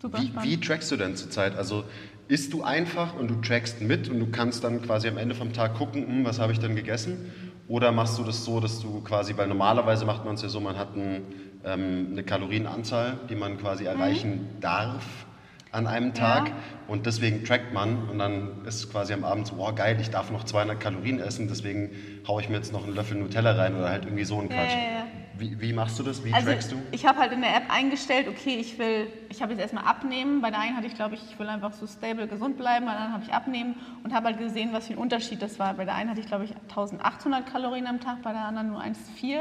Super 0.00 0.20
Wie, 0.20 0.32
wie 0.42 0.56
trackst 0.60 0.90
du 0.92 0.96
denn 0.96 1.14
zurzeit? 1.16 1.56
Also 1.56 1.84
isst 2.32 2.54
du 2.54 2.62
einfach 2.62 3.14
und 3.14 3.28
du 3.28 3.34
trackst 3.42 3.82
mit 3.82 4.08
und 4.08 4.18
du 4.18 4.26
kannst 4.30 4.64
dann 4.64 4.80
quasi 4.80 5.06
am 5.06 5.18
Ende 5.18 5.34
vom 5.34 5.52
Tag 5.52 5.74
gucken, 5.74 6.06
hm, 6.06 6.24
was 6.24 6.38
habe 6.40 6.52
ich 6.52 6.58
denn 6.58 6.74
gegessen? 6.74 7.30
Oder 7.68 7.92
machst 7.92 8.18
du 8.18 8.24
das 8.24 8.42
so, 8.44 8.58
dass 8.58 8.80
du 8.80 9.02
quasi, 9.02 9.36
weil 9.36 9.48
normalerweise 9.48 10.06
macht 10.06 10.24
man 10.24 10.34
es 10.36 10.42
ja 10.42 10.48
so, 10.48 10.58
man 10.58 10.78
hat 10.78 10.96
ein, 10.96 11.26
ähm, 11.64 12.08
eine 12.12 12.22
Kalorienanzahl, 12.22 13.18
die 13.28 13.34
man 13.36 13.58
quasi 13.58 13.84
erreichen 13.84 14.56
darf. 14.60 15.26
an 15.74 15.86
einem 15.86 16.12
Tag 16.12 16.48
Ja. 16.48 16.54
und 16.86 17.06
deswegen 17.06 17.44
trackt 17.44 17.72
man 17.72 18.06
und 18.10 18.18
dann 18.18 18.62
ist 18.66 18.90
quasi 18.92 19.14
am 19.14 19.24
Abend 19.24 19.46
so, 19.46 19.56
wow 19.56 19.74
geil, 19.74 19.96
ich 20.02 20.10
darf 20.10 20.30
noch 20.30 20.44
200 20.44 20.78
Kalorien 20.78 21.18
essen, 21.18 21.48
deswegen 21.48 21.92
haue 22.28 22.42
ich 22.42 22.50
mir 22.50 22.56
jetzt 22.56 22.74
noch 22.74 22.84
einen 22.84 22.94
Löffel 22.94 23.16
Nutella 23.16 23.52
rein 23.52 23.74
oder 23.76 23.88
halt 23.88 24.04
irgendwie 24.04 24.24
so 24.24 24.38
ein 24.38 24.50
Ja, 24.50 24.54
Quatsch. 24.56 24.74
ja, 24.74 24.82
ja. 24.82 25.21
Wie, 25.38 25.60
wie 25.60 25.72
machst 25.72 25.98
du 25.98 26.02
das? 26.02 26.24
Wie 26.24 26.32
Also 26.32 26.48
trackst 26.48 26.72
du? 26.72 26.76
ich 26.90 27.06
habe 27.06 27.18
halt 27.18 27.32
in 27.32 27.40
der 27.40 27.56
App 27.56 27.64
eingestellt, 27.72 28.28
okay, 28.28 28.56
ich 28.56 28.78
will, 28.78 29.06
ich 29.30 29.40
habe 29.42 29.52
jetzt 29.52 29.60
erstmal 29.60 29.84
abnehmen. 29.84 30.40
Bei 30.40 30.50
der 30.50 30.60
einen 30.60 30.76
hatte 30.76 30.86
ich, 30.86 30.94
glaube 30.94 31.14
ich, 31.14 31.22
ich 31.30 31.38
will 31.38 31.48
einfach 31.48 31.72
so 31.72 31.86
stable, 31.86 32.26
gesund 32.28 32.56
bleiben. 32.58 32.86
Bei 32.86 32.92
der 32.92 33.00
anderen 33.00 33.14
habe 33.14 33.24
ich 33.24 33.32
abnehmen 33.32 33.76
und 34.04 34.12
habe 34.14 34.26
halt 34.26 34.38
gesehen, 34.38 34.70
was 34.72 34.86
für 34.86 34.92
ein 34.94 34.98
Unterschied 34.98 35.40
das 35.42 35.58
war. 35.58 35.74
Bei 35.74 35.84
der 35.84 35.94
einen 35.94 36.10
hatte 36.10 36.20
ich, 36.20 36.26
glaube 36.26 36.44
ich, 36.44 36.54
1800 36.68 37.46
Kalorien 37.50 37.86
am 37.86 38.00
Tag, 38.00 38.22
bei 38.22 38.32
der 38.32 38.42
anderen 38.42 38.68
nur 38.68 38.80
1,4. 38.80 39.38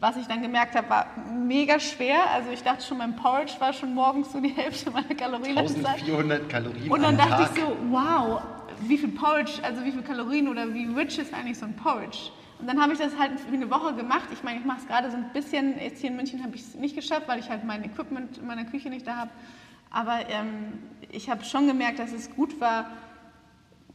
Was 0.00 0.16
ich 0.16 0.26
dann 0.26 0.40
gemerkt 0.40 0.74
habe, 0.76 0.88
war 0.88 1.06
mega 1.46 1.78
schwer. 1.78 2.16
Also 2.34 2.50
ich 2.50 2.62
dachte 2.62 2.82
schon, 2.82 2.96
mein 2.98 3.14
Porridge 3.16 3.52
war 3.58 3.74
schon 3.74 3.92
morgens 3.94 4.32
so 4.32 4.40
die 4.40 4.48
Hälfte 4.48 4.90
meiner 4.90 5.14
Kalorien. 5.14 5.58
1400 5.58 6.48
Kalorien 6.48 6.90
Und 6.90 7.02
dann 7.02 7.18
dachte 7.18 7.44
Tag. 7.44 7.50
ich 7.54 7.60
so, 7.62 7.76
wow, 7.90 8.40
wie 8.80 8.96
viel 8.96 9.10
Porridge, 9.10 9.52
also 9.62 9.84
wie 9.84 9.92
viel 9.92 10.00
Kalorien 10.02 10.48
oder 10.48 10.72
wie 10.72 10.86
rich 10.86 11.18
ist 11.18 11.34
eigentlich 11.34 11.58
so 11.58 11.66
ein 11.66 11.76
Porridge? 11.76 12.30
Und 12.60 12.66
dann 12.66 12.80
habe 12.80 12.92
ich 12.92 12.98
das 12.98 13.18
halt 13.18 13.40
für 13.40 13.54
eine 13.54 13.70
Woche 13.70 13.94
gemacht. 13.94 14.28
Ich 14.32 14.42
meine, 14.42 14.58
ich 14.58 14.64
mache 14.64 14.80
es 14.80 14.86
gerade 14.86 15.10
so 15.10 15.16
ein 15.16 15.30
bisschen, 15.32 15.78
jetzt 15.78 16.00
hier 16.00 16.10
in 16.10 16.16
München 16.16 16.42
habe 16.42 16.54
ich 16.54 16.62
es 16.62 16.74
nicht 16.74 16.94
geschafft, 16.94 17.26
weil 17.26 17.38
ich 17.38 17.48
halt 17.48 17.64
mein 17.64 17.84
Equipment 17.84 18.38
in 18.38 18.46
meiner 18.46 18.64
Küche 18.64 18.90
nicht 18.90 19.06
da 19.06 19.16
habe. 19.16 19.30
Aber 19.90 20.28
ähm, 20.28 20.78
ich 21.10 21.30
habe 21.30 21.42
schon 21.44 21.66
gemerkt, 21.66 21.98
dass 21.98 22.12
es 22.12 22.30
gut 22.34 22.60
war, 22.60 22.90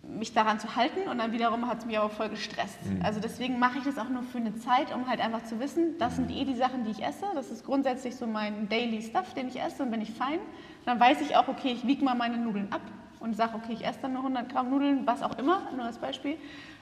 mich 0.08 0.34
daran 0.34 0.60
zu 0.60 0.76
halten 0.76 1.10
und 1.10 1.18
dann 1.18 1.32
wiederum 1.32 1.68
hat 1.68 1.80
es 1.80 1.86
mich 1.86 1.98
aber 1.98 2.10
voll 2.10 2.30
gestresst. 2.30 2.78
Also 3.02 3.20
deswegen 3.20 3.58
mache 3.58 3.80
ich 3.80 3.86
das 3.86 3.98
auch 3.98 4.10
nur 4.10 4.22
für 4.24 4.38
eine 4.38 4.56
Zeit, 4.56 4.94
um 4.94 5.08
halt 5.08 5.20
einfach 5.20 5.44
zu 5.44 5.60
wissen, 5.60 5.98
das 5.98 6.16
sind 6.16 6.30
eh 6.30 6.46
die 6.46 6.56
Sachen, 6.56 6.84
die 6.86 6.92
ich 6.92 7.04
esse. 7.04 7.26
Das 7.34 7.50
ist 7.50 7.66
grundsätzlich 7.66 8.16
so 8.16 8.28
mein 8.28 8.70
Daily 8.70 9.02
Stuff, 9.02 9.34
den 9.34 9.48
ich 9.48 9.60
esse 9.60 9.84
und 9.84 9.92
bin 9.92 10.02
ich 10.02 10.12
fein. 10.12 10.40
Dann 10.86 11.00
weiß 11.00 11.22
ich 11.22 11.36
auch, 11.36 11.48
okay, 11.48 11.72
ich 11.72 11.88
wiege 11.88 12.06
mal 12.06 12.16
meine 12.16 12.38
Nudeln 12.38 12.72
ab 12.72 12.82
und 13.20 13.36
sage, 13.36 13.56
okay, 13.56 13.74
ich 13.74 13.86
esse 13.86 14.00
dann 14.04 14.14
nur 14.14 14.22
100 14.22 14.50
Gramm 14.50 14.70
Nudeln, 14.70 15.08
was 15.08 15.24
auch 15.24 15.38
immer, 15.40 15.72
nur 15.76 15.86
als 15.86 15.98
Beispiel. 15.98 16.38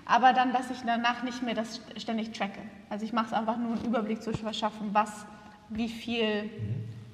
Aber 0.05 0.33
dann, 0.33 0.53
dass 0.53 0.69
ich 0.69 0.81
danach 0.85 1.23
nicht 1.23 1.43
mehr 1.43 1.53
das 1.53 1.81
ständig 1.97 2.33
tracke. 2.33 2.59
Also 2.89 3.05
ich 3.05 3.13
mache 3.13 3.27
es 3.27 3.33
einfach 3.33 3.57
nur, 3.57 3.73
einen 3.73 3.85
Überblick 3.85 4.21
zu 4.21 4.33
verschaffen, 4.33 4.89
was, 4.91 5.25
wie 5.69 5.89
viel 5.89 6.49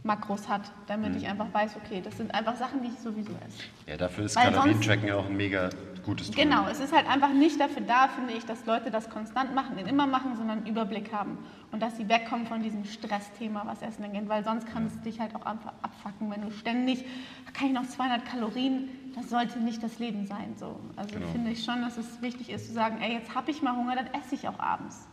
Makros 0.03 0.47
hat, 0.47 0.71
damit 0.87 1.15
ich 1.15 1.27
einfach 1.27 1.53
weiß, 1.53 1.75
okay, 1.83 2.01
das 2.03 2.17
sind 2.17 2.33
einfach 2.33 2.55
Sachen, 2.55 2.81
die 2.81 2.87
ich 2.87 2.99
sowieso 2.99 3.31
esse. 3.45 3.63
Ja, 3.85 3.97
dafür 3.97 4.25
ist 4.25 4.35
Kalorientracken 4.35 5.07
ja 5.07 5.15
auch 5.15 5.25
ein 5.25 5.37
mega 5.37 5.69
gutes 6.09 6.31
Tool. 6.31 6.43
Genau, 6.43 6.67
es 6.69 6.79
ist 6.79 6.93
halt 6.93 7.07
einfach 7.07 7.31
nicht 7.33 7.59
dafür 7.59 7.81
da, 7.81 8.07
finde 8.09 8.33
ich, 8.33 8.45
dass 8.45 8.65
Leute 8.65 8.91
das 8.91 9.09
konstant 9.09 9.53
machen, 9.55 9.77
den 9.77 9.87
immer 9.87 10.07
machen, 10.07 10.35
sondern 10.35 10.59
einen 10.59 10.67
Überblick 10.67 11.13
haben. 11.13 11.37
Und 11.71 11.81
dass 11.81 11.97
sie 11.97 12.09
wegkommen 12.09 12.47
von 12.47 12.61
diesem 12.63 12.83
Stressthema, 12.85 13.63
was 13.65 13.81
Essen 13.81 14.03
angeht. 14.03 14.27
Weil 14.27 14.43
sonst 14.43 14.67
kann 14.67 14.85
es 14.87 14.99
dich 15.01 15.19
halt 15.19 15.35
auch 15.35 15.45
einfach 15.45 15.73
abfacken, 15.81 16.31
wenn 16.31 16.41
du 16.41 16.51
ständig, 16.51 17.05
kann 17.53 17.67
ich 17.67 17.73
noch 17.73 17.87
200 17.87 18.25
Kalorien, 18.25 18.89
das 19.15 19.29
sollte 19.29 19.59
nicht 19.59 19.81
das 19.83 19.99
Leben 19.99 20.25
sein. 20.25 20.53
So. 20.57 20.79
Also 20.95 21.15
Genau. 21.15 21.27
finde 21.31 21.51
ich 21.51 21.63
schon, 21.63 21.81
dass 21.81 21.97
es 21.97 22.21
wichtig 22.21 22.49
ist 22.49 22.67
zu 22.67 22.73
sagen, 22.73 22.97
ey, 23.01 23.13
jetzt 23.13 23.33
habe 23.35 23.51
ich 23.51 23.61
mal 23.61 23.75
Hunger, 23.75 23.95
dann 23.95 24.07
esse 24.07 24.35
ich 24.35 24.47
auch 24.47 24.59
abends. 24.59 25.07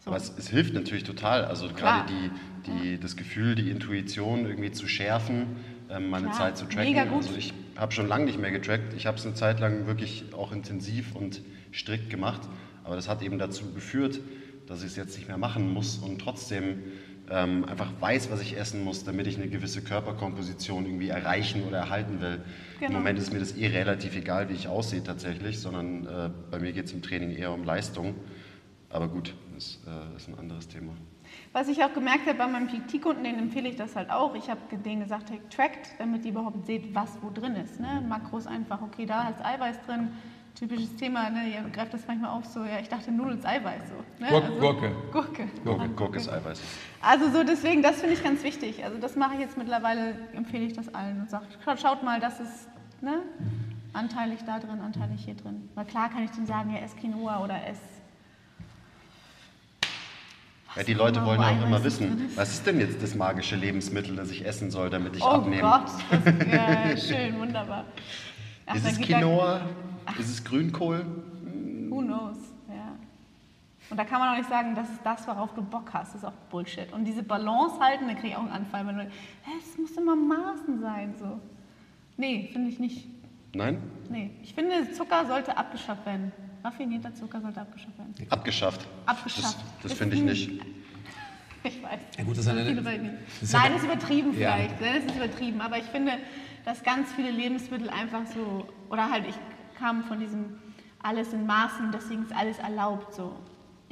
So. 0.00 0.10
Aber 0.10 0.16
es, 0.16 0.32
es 0.38 0.48
hilft 0.48 0.72
natürlich 0.74 1.04
total. 1.04 1.44
Also 1.44 1.68
Klar. 1.68 2.06
gerade 2.06 2.12
die, 2.12 2.70
die, 2.70 2.98
das 3.00 3.16
Gefühl, 3.16 3.54
die 3.54 3.70
Intuition 3.70 4.46
irgendwie 4.46 4.70
zu 4.72 4.88
schärfen, 4.88 5.56
ähm, 5.90 6.08
meine 6.10 6.26
Klar, 6.26 6.38
Zeit 6.38 6.56
zu 6.58 6.64
tracken. 6.66 6.90
mega 6.90 7.04
gut. 7.04 7.22
Also 7.26 7.34
ich 7.36 7.52
habe 7.80 7.92
schon 7.92 8.06
lange 8.06 8.26
nicht 8.26 8.38
mehr 8.38 8.50
getrackt. 8.50 8.92
Ich 8.94 9.06
habe 9.06 9.16
es 9.16 9.24
eine 9.24 9.34
Zeit 9.34 9.58
lang 9.58 9.86
wirklich 9.86 10.24
auch 10.32 10.52
intensiv 10.52 11.16
und 11.16 11.42
strikt 11.72 12.10
gemacht. 12.10 12.42
Aber 12.84 12.94
das 12.94 13.08
hat 13.08 13.22
eben 13.22 13.38
dazu 13.38 13.72
geführt, 13.72 14.20
dass 14.66 14.80
ich 14.80 14.88
es 14.88 14.96
jetzt 14.96 15.16
nicht 15.16 15.28
mehr 15.28 15.38
machen 15.38 15.72
muss 15.72 15.96
und 15.98 16.20
trotzdem 16.20 16.82
ähm, 17.30 17.64
einfach 17.64 17.90
weiß, 18.00 18.30
was 18.30 18.40
ich 18.42 18.56
essen 18.56 18.84
muss, 18.84 19.04
damit 19.04 19.26
ich 19.26 19.36
eine 19.36 19.48
gewisse 19.48 19.82
Körperkomposition 19.82 20.84
irgendwie 20.84 21.08
erreichen 21.08 21.64
oder 21.66 21.78
erhalten 21.78 22.20
will. 22.20 22.34
Im 22.80 22.86
Genau. 22.86 22.98
Moment 22.98 23.18
ist 23.18 23.32
mir 23.32 23.38
das 23.38 23.56
eh 23.56 23.68
relativ 23.68 24.16
egal, 24.16 24.48
wie 24.48 24.54
ich 24.54 24.68
aussehe 24.68 25.02
tatsächlich, 25.02 25.58
sondern 25.60 26.06
äh, 26.06 26.30
bei 26.50 26.58
mir 26.58 26.72
geht 26.72 26.86
es 26.86 26.92
im 26.92 27.02
Training 27.02 27.30
eher 27.30 27.52
um 27.52 27.64
Leistung. 27.64 28.14
Aber 28.90 29.08
gut, 29.08 29.34
das 29.54 29.78
äh, 29.86 30.16
ist 30.16 30.28
ein 30.28 30.38
anderes 30.38 30.68
Thema. 30.68 30.92
Was 31.52 31.66
ich 31.66 31.82
auch 31.82 31.92
gemerkt 31.92 32.26
habe 32.26 32.38
bei 32.38 32.46
meinen 32.46 32.68
PT-Kunden, 32.68 33.24
denen 33.24 33.40
empfehle 33.40 33.68
ich 33.68 33.76
das 33.76 33.96
halt 33.96 34.08
auch. 34.10 34.36
Ich 34.36 34.48
habe 34.48 34.60
denen 34.76 35.02
gesagt, 35.02 35.30
hey, 35.30 35.40
trackt, 35.50 35.88
damit 35.98 36.24
ihr 36.24 36.30
überhaupt 36.30 36.64
seht, 36.64 36.94
was 36.94 37.18
wo 37.22 37.30
drin 37.30 37.56
ist. 37.56 37.80
Ne? 37.80 38.04
Makros 38.08 38.46
einfach, 38.46 38.80
okay, 38.82 39.04
da 39.04 39.28
ist 39.30 39.44
Eiweiß 39.44 39.80
drin. 39.84 40.10
Typisches 40.54 40.94
Thema, 40.96 41.30
ne? 41.30 41.48
ihr 41.48 41.62
greift 41.70 41.94
das 41.94 42.06
manchmal 42.06 42.30
auf, 42.30 42.44
so, 42.44 42.60
ja, 42.64 42.78
ich 42.80 42.88
dachte, 42.88 43.10
Nudeln 43.10 43.38
ist 43.38 43.46
Eiweiß. 43.46 43.82
So, 43.88 44.24
ne? 44.24 44.30
Gurke, 44.30 44.60
Gurke. 44.60 44.92
Gurke. 45.10 45.48
Gurke, 45.64 45.82
Ah, 45.82 45.86
Gurke 45.96 46.16
ist 46.18 46.28
Eiweiß. 46.28 46.60
Also 47.00 47.30
so 47.30 47.42
deswegen, 47.42 47.82
das 47.82 48.00
finde 48.00 48.14
ich 48.14 48.22
ganz 48.22 48.42
wichtig. 48.44 48.84
Also 48.84 48.98
das 48.98 49.16
mache 49.16 49.34
ich 49.34 49.40
jetzt 49.40 49.56
mittlerweile, 49.56 50.14
empfehle 50.34 50.64
ich 50.66 50.74
das 50.74 50.92
allen 50.94 51.20
und 51.20 51.30
sage, 51.30 51.46
schaut, 51.64 51.80
schaut 51.80 52.02
mal, 52.04 52.20
das 52.20 52.38
ist 52.40 52.68
ne, 53.00 53.22
anteilig 53.92 54.40
da 54.46 54.58
drin, 54.60 54.80
anteilig 54.80 55.24
hier 55.24 55.34
drin. 55.34 55.68
Weil 55.74 55.84
klar 55.86 56.10
kann 56.10 56.22
ich 56.24 56.30
dann 56.30 56.46
sagen, 56.46 56.70
ja, 56.72 56.78
ess 56.80 56.94
Quinoa 56.96 57.42
oder 57.42 57.66
ess 57.66 57.80
Ja, 60.76 60.82
die 60.84 60.94
Leute 60.94 61.24
wollen 61.24 61.40
ja 61.40 61.48
auch 61.50 61.66
immer 61.66 61.82
wissen, 61.82 62.30
was 62.36 62.50
ist 62.52 62.66
denn 62.66 62.78
jetzt 62.78 63.02
das 63.02 63.14
magische 63.16 63.56
Lebensmittel, 63.56 64.14
das 64.14 64.30
ich 64.30 64.46
essen 64.46 64.70
soll, 64.70 64.88
damit 64.88 65.16
ich 65.16 65.22
Oh 65.22 65.26
abnehme? 65.26 65.62
Gott, 65.62 65.86
das, 66.10 66.46
ja, 66.52 66.96
schön, 67.16 67.38
wunderbar. 67.40 67.84
Ach, 68.66 68.74
Ist 68.76 68.86
es 68.86 69.00
Quinoa? 69.00 69.60
Ist 70.18 70.30
es 70.30 70.44
Grünkohl? 70.44 71.04
Who 71.88 71.98
knows, 72.02 72.36
ja. 72.68 72.92
Und 73.90 73.96
da 73.96 74.04
kann 74.04 74.20
man 74.20 74.32
auch 74.32 74.36
nicht 74.38 74.48
sagen, 74.48 74.76
das 74.76 74.88
ist 74.88 75.00
das, 75.02 75.26
worauf 75.26 75.52
du 75.54 75.62
Bock 75.62 75.90
hast. 75.92 76.14
Das 76.14 76.22
ist 76.22 76.28
auch 76.28 76.32
Bullshit. 76.50 76.92
Und 76.92 77.04
diese 77.04 77.24
Balance 77.24 77.80
halten, 77.80 78.06
da 78.06 78.14
kriege 78.14 78.28
ich 78.28 78.36
auch 78.36 78.42
einen 78.42 78.52
Anfall, 78.52 78.86
wenn 78.86 78.98
du, 78.98 79.02
es 79.04 79.76
muss 79.76 79.90
immer 79.96 80.14
Maßen 80.14 80.80
sein, 80.80 81.14
so. 81.18 81.40
Nee, 82.16 82.48
finde 82.52 82.68
ich 82.70 82.78
nicht. 82.78 83.08
Nein? 83.54 83.82
Nee, 84.08 84.30
ich 84.42 84.54
finde, 84.54 84.92
Zucker 84.92 85.26
sollte 85.26 85.56
abgeschafft 85.56 86.06
werden. 86.06 86.30
Raffinierter 86.64 87.14
Zucker 87.14 87.40
sollte 87.40 87.60
abgeschafft 87.60 87.98
werden. 87.98 88.14
Abgeschafft. 88.30 88.86
Abgeschafft. 89.06 89.56
Das, 89.82 89.90
das 89.90 89.92
finde 89.94 90.16
ich 90.16 90.22
nicht. 90.22 90.50
Ich 91.62 91.82
weiß. 91.82 92.00
Ja, 92.16 92.24
gut, 92.24 92.38
das 92.38 92.46
ist 92.46 92.48
eine- 92.48 92.74
das 92.74 93.52
Nein, 93.52 93.62
eine- 93.66 93.76
ist 93.76 93.84
übertrieben 93.84 94.32
Ja. 94.38 94.54
vielleicht. 94.54 94.80
Nein, 94.80 94.94
das 94.94 95.04
ist 95.12 95.16
übertrieben. 95.16 95.60
Aber 95.60 95.76
ich 95.76 95.84
finde, 95.84 96.12
dass 96.64 96.82
ganz 96.82 97.12
viele 97.12 97.30
Lebensmittel 97.30 97.90
einfach 97.90 98.22
so, 98.34 98.66
oder 98.88 99.10
halt, 99.10 99.26
ich 99.28 99.34
kam 99.78 100.04
von 100.04 100.18
diesem 100.20 100.58
alles 101.02 101.34
in 101.34 101.44
Maßen, 101.44 101.92
deswegen 101.92 102.22
ist 102.22 102.32
alles 102.34 102.58
erlaubt 102.60 103.12
so. 103.14 103.36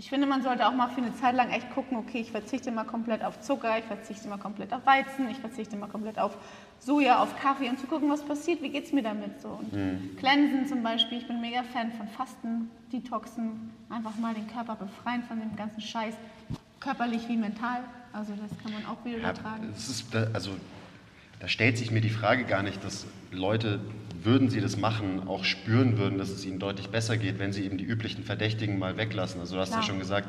Ich 0.01 0.11
finde, 0.11 0.29
man 0.29 0.43
sollte 0.43 0.65
auch 0.65 0.73
mal 0.75 0.89
für 0.91 1.01
eine 1.01 1.13
Zeit 1.17 1.35
lang 1.35 1.51
echt 1.51 1.71
gucken, 1.71 1.99
okay, 1.99 2.21
ich 2.21 2.31
verzichte 2.31 2.71
mal 2.71 2.85
komplett 2.85 3.25
auf 3.25 3.41
Zucker, 3.41 3.77
ich 3.81 3.85
verzichte 3.85 4.29
mal 4.29 4.39
komplett 4.39 4.73
auf 4.73 4.87
Weizen, 4.87 5.29
ich 5.29 5.39
verzichte 5.39 5.77
mal 5.77 5.89
komplett 5.89 6.21
auf 6.21 6.37
Soja, 6.79 7.21
auf 7.21 7.37
Kaffee 7.37 7.69
und 7.69 7.81
zu 7.81 7.89
gucken, 7.89 8.09
was 8.09 8.23
passiert, 8.25 8.63
wie 8.63 8.69
geht 8.69 8.85
es 8.85 8.93
mir 8.93 9.03
damit 9.03 9.41
so. 9.41 9.49
Und 9.49 9.73
Mhm. 9.73 10.17
Cleansen 10.17 10.67
zum 10.69 10.85
Beispiel, 10.85 11.19
ich 11.19 11.27
bin 11.27 11.41
mega 11.41 11.65
Fan 11.65 11.91
von 11.91 12.07
Fasten, 12.07 12.71
Detoxen, 12.93 13.73
einfach 13.91 14.15
mal 14.19 14.35
den 14.35 14.47
Körper 14.47 14.77
befreien 14.77 15.25
von 15.25 15.41
dem 15.41 15.57
ganzen 15.57 15.81
Scheiß, 15.81 16.15
körperlich 16.79 17.29
wie 17.29 17.37
mental. 17.37 17.81
Also 18.13 18.35
das 18.35 18.57
kann 18.63 18.73
man 18.73 18.87
auch 18.87 19.05
wieder 19.05 19.19
Ja, 19.19 19.31
übertragen. 19.31 19.73
es 19.77 19.89
ist, 19.89 20.15
also, 20.33 20.53
da 21.41 21.49
stellt 21.49 21.79
sich 21.79 21.91
mir 21.91 22.01
die 22.01 22.11
Frage 22.11 22.45
gar 22.45 22.63
nicht, 22.63 22.83
dass 22.85 23.07
Leute, 23.31 23.81
würden 24.23 24.51
sie 24.51 24.61
das 24.61 24.77
machen, 24.77 25.29
auch 25.29 25.45
spüren 25.45 25.97
würden, 25.97 26.19
dass 26.19 26.31
es 26.31 26.45
ihnen 26.45 26.59
deutlich 26.59 26.89
besser 26.89 27.17
geht, 27.17 27.39
wenn 27.39 27.53
sie 27.53 27.65
eben 27.65 27.79
die 27.79 27.85
üblichen 27.85 28.25
Verdächtigen 28.25 28.79
mal 28.79 28.97
weglassen. 28.97 29.41
Also 29.41 29.55
du 29.55 29.61
hast 29.61 29.71
ja 29.71 29.77
Klar. 29.77 29.87
schon 29.87 29.99
gesagt, 30.01 30.29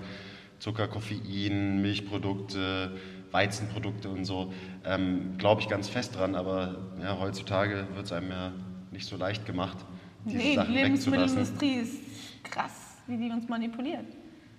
Zucker, 0.59 0.87
Koffein, 0.87 1.81
Milchprodukte, 1.81 2.91
Weizenprodukte 3.31 4.09
und 4.09 4.25
so. 4.25 4.53
Ähm, 4.85 5.37
Glaube 5.37 5.61
ich 5.61 5.69
ganz 5.69 5.87
fest 5.89 6.15
dran, 6.15 6.35
aber 6.35 6.77
ja, 7.01 7.17
heutzutage 7.19 7.87
wird 7.95 8.05
es 8.05 8.11
einem 8.11 8.29
ja 8.29 8.51
nicht 8.91 9.07
so 9.07 9.17
leicht 9.17 9.45
gemacht, 9.45 9.77
diese 10.25 10.37
Nee, 10.37 10.49
die 10.49 10.55
Sachen 10.55 10.75
wegzulassen. 10.75 11.37
Lebensmittelindustrie 11.37 11.75
ist 11.75 12.43
krass, 12.43 12.97
wie 13.07 13.17
die 13.17 13.29
uns 13.31 13.47
manipuliert. 13.47 14.05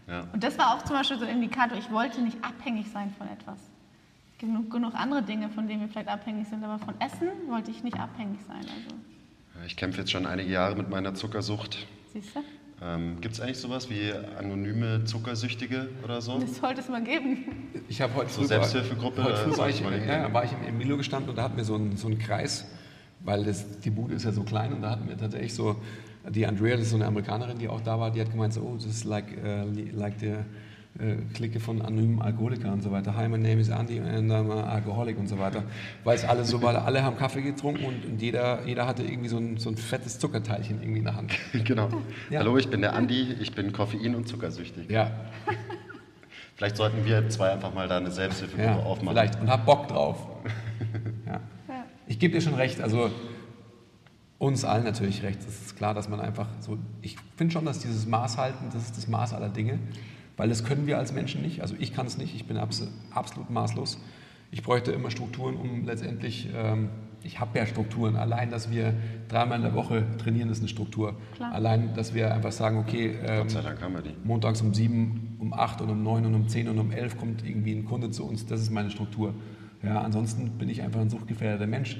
Ja. 0.08 0.26
Und 0.32 0.42
das 0.42 0.58
war 0.58 0.74
auch 0.74 0.82
zum 0.82 0.96
Beispiel 0.96 1.18
so 1.18 1.24
ein 1.24 1.30
Indikator, 1.36 1.78
ich 1.78 1.90
wollte 1.90 2.20
nicht 2.22 2.42
abhängig 2.42 2.86
sein 2.92 3.12
von 3.16 3.28
etwas. 3.28 3.58
Genug, 4.40 4.70
genug 4.70 4.94
andere 4.94 5.22
Dinge, 5.22 5.50
von 5.50 5.68
denen 5.68 5.82
wir 5.82 5.88
vielleicht 5.88 6.08
abhängig 6.08 6.48
sind, 6.48 6.64
aber 6.64 6.78
von 6.78 6.94
Essen 6.98 7.28
wollte 7.48 7.70
ich 7.70 7.84
nicht 7.84 8.00
abhängig 8.00 8.38
sein. 8.48 8.56
Also, 8.60 9.66
Ich 9.66 9.76
kämpfe 9.76 9.98
jetzt 10.00 10.10
schon 10.10 10.24
einige 10.24 10.50
Jahre 10.50 10.74
mit 10.76 10.88
meiner 10.88 11.12
Zuckersucht. 11.14 11.86
siehst 12.10 12.34
du? 12.34 12.40
Ähm, 12.82 13.20
Gibt 13.20 13.34
es 13.34 13.40
eigentlich 13.42 13.58
sowas 13.58 13.90
wie 13.90 14.10
anonyme 14.38 15.04
Zuckersüchtige 15.04 15.90
oder 16.02 16.22
so? 16.22 16.38
Das 16.38 16.56
sollte 16.56 16.80
es 16.80 16.88
mal 16.88 17.02
geben. 17.02 17.44
Ich 17.90 18.00
habe 18.00 18.14
heute 18.14 18.30
So 18.30 18.40
früh, 18.40 18.46
Selbsthilfegruppe, 18.46 19.22
heute 19.22 19.36
früh 19.36 19.58
war 19.58 19.68
ich, 19.68 19.84
man 19.84 19.92
ja, 20.06 20.32
war 20.32 20.44
ich 20.44 20.52
im 20.52 20.66
Emilio 20.66 20.96
gestanden 20.96 21.28
und 21.28 21.36
da 21.36 21.42
hatten 21.42 21.58
wir 21.58 21.64
so 21.64 21.74
einen, 21.74 21.98
so 21.98 22.06
einen 22.06 22.18
Kreis, 22.18 22.66
weil 23.20 23.44
das, 23.44 23.80
die 23.80 23.90
Bude 23.90 24.14
ist 24.14 24.24
ja 24.24 24.32
so 24.32 24.42
klein 24.42 24.72
und 24.72 24.80
da 24.80 24.90
hatten 24.92 25.06
wir 25.06 25.18
tatsächlich 25.18 25.52
so, 25.52 25.76
die 26.30 26.46
Andrea, 26.46 26.76
das 26.76 26.86
ist 26.86 26.90
so 26.92 26.96
eine 26.96 27.04
Amerikanerin, 27.04 27.58
die 27.58 27.68
auch 27.68 27.82
da 27.82 28.00
war, 28.00 28.10
die 28.10 28.22
hat 28.22 28.30
gemeint 28.30 28.54
so, 28.54 28.62
oh, 28.62 28.76
das 28.76 28.86
ist 28.86 29.04
like, 29.04 29.36
äh, 29.44 29.64
like 29.92 30.16
der 30.18 30.46
äh, 30.98 31.16
Clique 31.34 31.60
von 31.60 31.82
anonymen 31.82 32.20
Alkoholikern 32.20 32.72
und 32.72 32.82
so 32.82 32.90
weiter. 32.90 33.16
Hi, 33.16 33.28
my 33.28 33.38
name 33.38 33.60
is 33.60 33.70
Andy 33.70 33.98
and 34.00 34.30
I'm 34.30 34.50
a 34.50 34.64
alcoholic 34.64 35.18
und 35.18 35.28
so 35.28 35.38
weiter. 35.38 35.62
Weil 36.04 36.16
es 36.16 36.24
alle 36.24 36.44
so 36.44 36.60
war, 36.62 36.84
alle 36.84 37.02
haben 37.02 37.16
Kaffee 37.16 37.42
getrunken 37.42 37.84
und, 37.84 38.04
und 38.04 38.20
jeder, 38.20 38.66
jeder 38.66 38.86
hatte 38.86 39.02
irgendwie 39.02 39.28
so 39.28 39.38
ein, 39.38 39.56
so 39.56 39.70
ein 39.70 39.76
fettes 39.76 40.18
Zuckerteilchen 40.18 40.82
irgendwie 40.82 40.98
in 40.98 41.04
der 41.04 41.16
Hand. 41.16 41.32
genau. 41.64 41.88
Ja. 42.30 42.40
Hallo, 42.40 42.56
ich 42.58 42.68
bin 42.68 42.80
der 42.80 42.94
Andi, 42.94 43.34
ich 43.40 43.54
bin 43.54 43.72
koffein- 43.72 44.14
und 44.14 44.28
zuckersüchtig. 44.28 44.90
Ja, 44.90 45.10
Vielleicht 46.60 46.76
sollten 46.76 47.06
wir 47.06 47.26
zwei 47.30 47.52
einfach 47.52 47.72
mal 47.72 47.88
da 47.88 47.96
eine 47.96 48.10
Selbsthilfegruppe 48.10 48.80
ja 48.80 48.84
aufmachen. 48.84 49.16
vielleicht. 49.16 49.40
Und 49.40 49.48
hab 49.48 49.64
Bock 49.64 49.88
drauf. 49.88 50.26
Ja. 51.26 51.40
Ich 52.08 52.18
gebe 52.18 52.34
dir 52.34 52.40
schon 52.40 52.54
recht, 52.54 52.80
also 52.80 53.10
uns 54.38 54.64
allen 54.64 54.82
natürlich 54.84 55.22
recht. 55.22 55.38
Es 55.40 55.66
ist 55.66 55.76
klar, 55.76 55.94
dass 55.94 56.08
man 56.08 56.18
einfach 56.20 56.48
so, 56.58 56.76
ich 57.02 57.16
finde 57.36 57.52
schon, 57.52 57.64
dass 57.64 57.78
dieses 57.78 58.06
Maß 58.06 58.36
halten, 58.36 58.64
das 58.72 58.82
ist 58.82 58.96
das 58.96 59.06
Maß 59.06 59.32
aller 59.32 59.48
Dinge, 59.48 59.78
weil 60.40 60.48
das 60.48 60.64
können 60.64 60.86
wir 60.86 60.96
als 60.96 61.12
Menschen 61.12 61.42
nicht. 61.42 61.60
Also 61.60 61.74
ich 61.78 61.92
kann 61.92 62.06
es 62.06 62.16
nicht, 62.16 62.34
ich 62.34 62.46
bin 62.46 62.56
abs 62.56 62.88
absolut 63.10 63.50
maßlos. 63.50 64.00
Ich 64.50 64.62
bräuchte 64.62 64.90
immer 64.90 65.10
Strukturen, 65.10 65.54
um 65.54 65.84
letztendlich, 65.84 66.48
ähm, 66.56 66.88
ich 67.22 67.40
habe 67.40 67.58
ja 67.58 67.66
Strukturen. 67.66 68.16
Allein, 68.16 68.50
dass 68.50 68.70
wir 68.70 68.94
dreimal 69.28 69.58
in 69.58 69.64
der 69.64 69.74
Woche 69.74 70.02
trainieren, 70.16 70.48
ist 70.48 70.60
eine 70.60 70.68
Struktur. 70.68 71.16
Klar. 71.34 71.52
Allein, 71.52 71.92
dass 71.92 72.14
wir 72.14 72.32
einfach 72.32 72.52
sagen, 72.52 72.78
okay, 72.78 73.18
ähm, 73.22 73.40
Gott 73.40 73.50
sei 73.50 73.60
Dank 73.60 73.82
haben 73.82 73.92
wir 73.92 74.00
die. 74.00 74.14
montags 74.24 74.62
um 74.62 74.72
sieben, 74.72 75.36
um 75.40 75.52
acht 75.52 75.82
und 75.82 75.90
um 75.90 76.02
neun 76.02 76.24
und 76.24 76.34
um 76.34 76.48
zehn 76.48 76.70
und 76.70 76.78
um 76.78 76.90
elf 76.90 77.18
kommt 77.18 77.46
irgendwie 77.46 77.74
ein 77.74 77.84
Kunde 77.84 78.10
zu 78.10 78.26
uns. 78.26 78.46
Das 78.46 78.62
ist 78.62 78.70
meine 78.70 78.90
Struktur. 78.90 79.34
Ja, 79.82 80.00
ansonsten 80.00 80.52
bin 80.52 80.70
ich 80.70 80.80
einfach 80.80 81.02
ein 81.02 81.10
suchtgefährdeter 81.10 81.66
Mensch. 81.66 81.98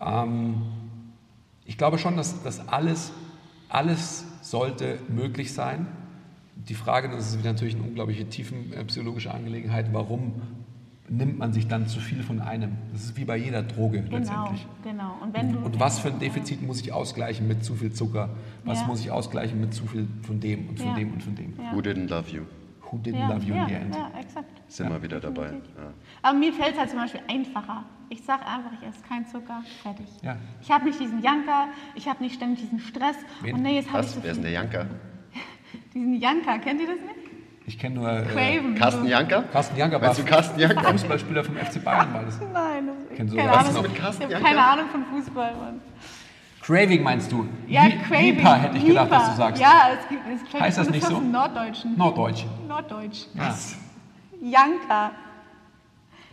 Ähm, 0.00 0.62
ich 1.64 1.78
glaube 1.78 1.98
schon, 1.98 2.16
dass 2.16 2.42
das 2.42 2.66
alles, 2.68 3.12
alles 3.68 4.24
sollte 4.42 4.98
möglich 5.08 5.54
sein. 5.54 5.86
Die 6.56 6.74
Frage, 6.74 7.08
das 7.10 7.34
ist 7.34 7.44
natürlich 7.44 7.74
eine 7.76 7.84
unglaubliche 7.84 8.28
tiefenpsychologische 8.28 9.32
Angelegenheit, 9.32 9.92
warum 9.92 10.34
nimmt 11.08 11.38
man 11.38 11.52
sich 11.52 11.68
dann 11.68 11.86
zu 11.86 12.00
viel 12.00 12.22
von 12.22 12.40
einem? 12.40 12.72
Das 12.92 13.04
ist 13.04 13.16
wie 13.16 13.24
bei 13.24 13.36
jeder 13.36 13.62
Droge 13.62 14.02
Genau, 14.02 14.16
letztendlich. 14.16 14.66
genau. 14.82 15.12
Und, 15.22 15.32
wenn 15.34 15.52
du, 15.52 15.58
Und 15.60 15.78
was 15.78 16.00
für 16.00 16.08
ein 16.08 16.18
Defizit 16.18 16.62
muss 16.62 16.80
ich 16.80 16.92
ausgleichen 16.92 17.46
mit 17.46 17.64
zu 17.64 17.74
viel 17.74 17.92
Zucker? 17.92 18.30
Was 18.64 18.80
Ja. 18.80 18.86
muss 18.86 19.00
ich 19.00 19.10
ausgleichen 19.12 19.60
mit 19.60 19.74
zu 19.74 19.86
viel 19.86 20.08
von 20.22 20.40
dem 20.40 20.68
und 20.68 20.78
von 20.80 20.88
Ja. 20.88 20.94
dem 20.94 21.12
und 21.12 21.22
von 21.22 21.34
dem? 21.36 21.54
Ja. 21.58 21.72
Who 21.72 21.78
didn't 21.80 22.08
love 22.08 22.28
you? 22.34 22.42
Who 22.90 22.96
didn't 22.98 23.18
ja, 23.18 23.28
love 23.32 23.44
you 23.44 23.54
ja, 23.54 23.62
in 23.62 23.68
the 23.68 23.74
end? 23.74 23.94
Ja, 23.94 24.10
exakt. 24.18 24.48
Sind 24.68 24.90
wir 24.90 25.02
wieder 25.02 25.20
dabei. 25.20 25.50
Aber 26.22 26.38
mir 26.38 26.52
fällt 26.52 26.72
es 26.72 26.78
halt 26.78 26.90
zum 26.90 26.98
Beispiel 27.00 27.20
einfacher. 27.28 27.84
Ich 28.08 28.22
sage 28.22 28.46
einfach, 28.46 28.70
ich 28.80 28.88
esse 28.88 29.02
keinen 29.08 29.26
Zucker, 29.26 29.62
fertig. 29.82 30.06
Ja. 30.22 30.36
Ich 30.62 30.70
habe 30.70 30.84
nicht 30.84 30.98
diesen 31.00 31.20
Janker, 31.20 31.66
ich 31.96 32.08
habe 32.08 32.22
nicht 32.22 32.36
ständig 32.36 32.60
diesen 32.60 32.78
Stress. 32.80 33.16
Wen? 33.42 33.54
Und 33.54 33.62
nee, 33.62 33.74
jetzt 33.76 33.88
habe 33.92 34.00
ich 34.00 34.06
Was? 34.06 34.14
so 34.14 34.22
Wer 34.22 34.30
ist 34.30 34.36
denn 34.36 34.42
der 34.44 34.52
Janker? 34.52 34.86
Diesen 35.94 36.14
Janker, 36.20 36.58
kennt 36.58 36.80
ihr 36.80 36.86
das 36.88 36.96
nicht? 36.96 37.16
Ich 37.68 37.78
kenne 37.78 37.96
nur 37.96 38.08
äh, 38.10 38.22
Craven. 38.22 38.74
Carsten 38.76 39.02
so. 39.02 39.08
Janker? 39.08 39.42
Carsten 39.52 39.76
Janker 39.76 39.96
war 40.00 40.08
Meinst 40.08 40.20
du 40.20 40.24
Carsten 40.24 40.58
Janker? 40.60 40.82
Fußballspieler 40.84 41.42
vom 41.44 41.56
FC 41.56 41.82
Bayern 41.82 42.14
war 42.14 42.22
das. 42.24 42.38
Nein, 42.52 42.86
das 42.86 43.16
Kennst 43.16 43.34
du 43.34 43.38
keine 43.38 43.50
was 43.50 43.68
Ahnung. 43.70 43.82
mit 43.82 43.94
Carsten 43.96 44.22
ich 44.22 44.24
habe 44.26 44.32
Janker? 44.34 44.48
keine 44.48 44.64
Ahnung 44.66 44.86
von 44.90 45.04
Fußball, 45.06 45.54
Mann. 45.56 45.80
Craving 46.62 47.02
meinst 47.02 47.30
du? 47.32 47.48
Ja, 47.68 47.84
Lie- 47.86 47.98
Craving. 48.08 48.36
Lipa 48.36 48.54
hätte 48.56 48.76
ich 48.78 48.84
gedacht, 48.86 49.10
dass 49.10 49.30
du 49.30 49.36
sagst. 49.36 49.62
Ja, 49.62 49.88
es 50.00 50.08
gibt 50.08 50.22
es 50.54 50.60
Heißt 50.60 50.78
das 50.78 50.90
nicht 50.90 51.06
so? 51.06 51.18
Norddeutschen. 51.20 51.96
Norddeutsch. 51.96 52.44
Norddeutsch. 52.68 53.26
Ja. 53.34 53.54
Janker. 54.40 55.10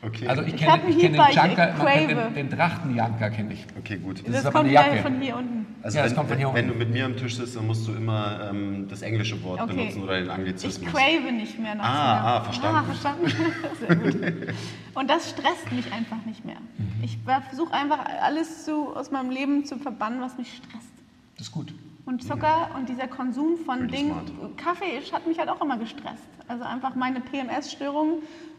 Okay. 0.05 0.27
Also 0.27 0.41
ich 0.43 0.55
Ich 0.55 0.61
kenne 0.61 0.81
ich 0.89 0.95
einen 0.95 0.99
kenn 0.99 1.13
den 1.13 1.21
ich 1.29 1.35
Janker, 1.35 1.73
man 1.77 1.87
kennt 1.87 2.09
den, 2.11 2.33
den 2.33 2.49
Drachtenjanker 2.49 3.29
kenne 3.29 3.53
ich. 3.53 3.65
okay, 3.77 3.97
gut. 3.97 4.19
Das 4.19 4.25
Das, 4.25 4.35
ist 4.41 4.45
aber 4.47 4.51
kommt 4.59 4.65
eine 4.65 4.73
ja 4.73 4.87
Jacke. 4.87 5.01
von 5.01 5.21
hier 5.21 5.37
unten. 5.37 5.65
Also 5.81 5.97
Ja, 5.97 6.03
das 6.03 6.11
wenn, 6.11 6.17
kommt 6.17 6.29
von 6.29 6.37
hier 6.37 6.47
wenn, 6.47 6.55
wenn 6.55 6.65
unten. 6.65 6.79
du 6.79 6.85
mit 6.85 6.93
mir 6.93 7.05
am 7.05 7.15
Tisch 7.17 7.35
sitzt, 7.37 7.55
dann 7.55 7.67
musst 7.67 7.87
du 7.87 7.93
immer 7.93 8.49
ähm, 8.49 8.87
das 8.89 9.01
englische 9.01 9.41
Wort 9.43 9.61
Okay. 9.61 9.73
benutzen 9.75 10.03
oder 10.03 10.15
den 10.15 10.25
Ich 10.25 10.31
Anglizismus. 10.31 10.91
crave 10.91 11.31
nicht 11.31 11.57
mehr 11.59 11.75
nach 11.75 11.83
Ah, 11.85 12.37
ah, 12.37 12.41
verstanden. 12.41 12.77
Ah, 12.77 12.83
verstanden. 12.83 13.31
Sehr 13.79 13.95
gut. 13.95 14.53
Und 14.93 15.09
das 15.09 15.29
stresst 15.29 15.71
mich 15.71 15.91
einfach 15.93 16.23
nicht 16.25 16.43
mehr. 16.45 16.57
Mhm. 16.77 17.03
Ich 17.03 17.17
versuche 17.47 17.73
einfach 17.73 17.99
alles 18.21 18.65
zu, 18.65 18.95
aus 18.95 19.09
meinem 19.11 19.29
Leben 19.29 19.65
zu 19.65 19.77
verbannen, 19.77 20.19
was 20.21 20.37
mich 20.37 20.49
stresst. 20.57 20.89
Das 21.37 21.47
ist 21.47 21.51
gut. 21.53 21.73
Und 22.05 22.21
Zucker 22.21 22.71
und 22.75 22.89
dieser 22.89 23.07
Konsum 23.07 23.57
von 23.65 23.79
Pretty 23.79 23.95
Dingen, 23.95 24.11
smart. 24.11 24.57
Kaffee 24.57 24.99
hat 25.13 25.25
mich 25.25 25.39
halt 25.39 25.47
auch 25.47 25.61
immer 25.61 25.77
gestresst. 25.77 26.27
Also 26.49 26.65
einfach 26.65 26.95
meine 26.95 27.21
PMS-Störungen, 27.21 28.15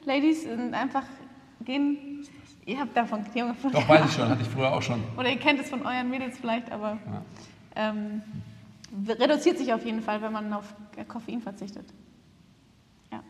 Ladies, 0.07 0.43
sind 0.45 0.73
einfach 0.73 1.03
gehen. 1.65 2.27
Ihr 2.67 2.81
habt 2.81 2.97
davon, 2.97 3.25
Junge, 3.35 3.55
von 3.55 3.73
Doch, 3.73 3.89
weiß 3.89 4.07
ich 4.07 4.13
schon, 4.13 4.29
hatte 4.29 4.43
ich 4.43 4.49
früher 4.49 4.73
auch 4.73 4.83
schon. 4.83 5.03
Oder 5.17 5.31
ihr 5.31 5.39
kennt 5.39 5.61
es 5.61 5.69
von 5.69 5.83
euren 5.85 6.09
Mädels 6.11 6.39
vielleicht, 6.39 6.71
aber 6.73 6.99
ähm, 7.77 8.23
reduziert 9.09 9.59
sich 9.59 9.73
auf 9.73 9.85
jeden 9.85 10.01
Fall, 10.03 10.23
wenn 10.23 10.33
man 10.33 10.53
auf 10.53 10.75
Koffein 11.09 11.41
verzichtet. 11.43 11.85
Ja. 13.13 13.21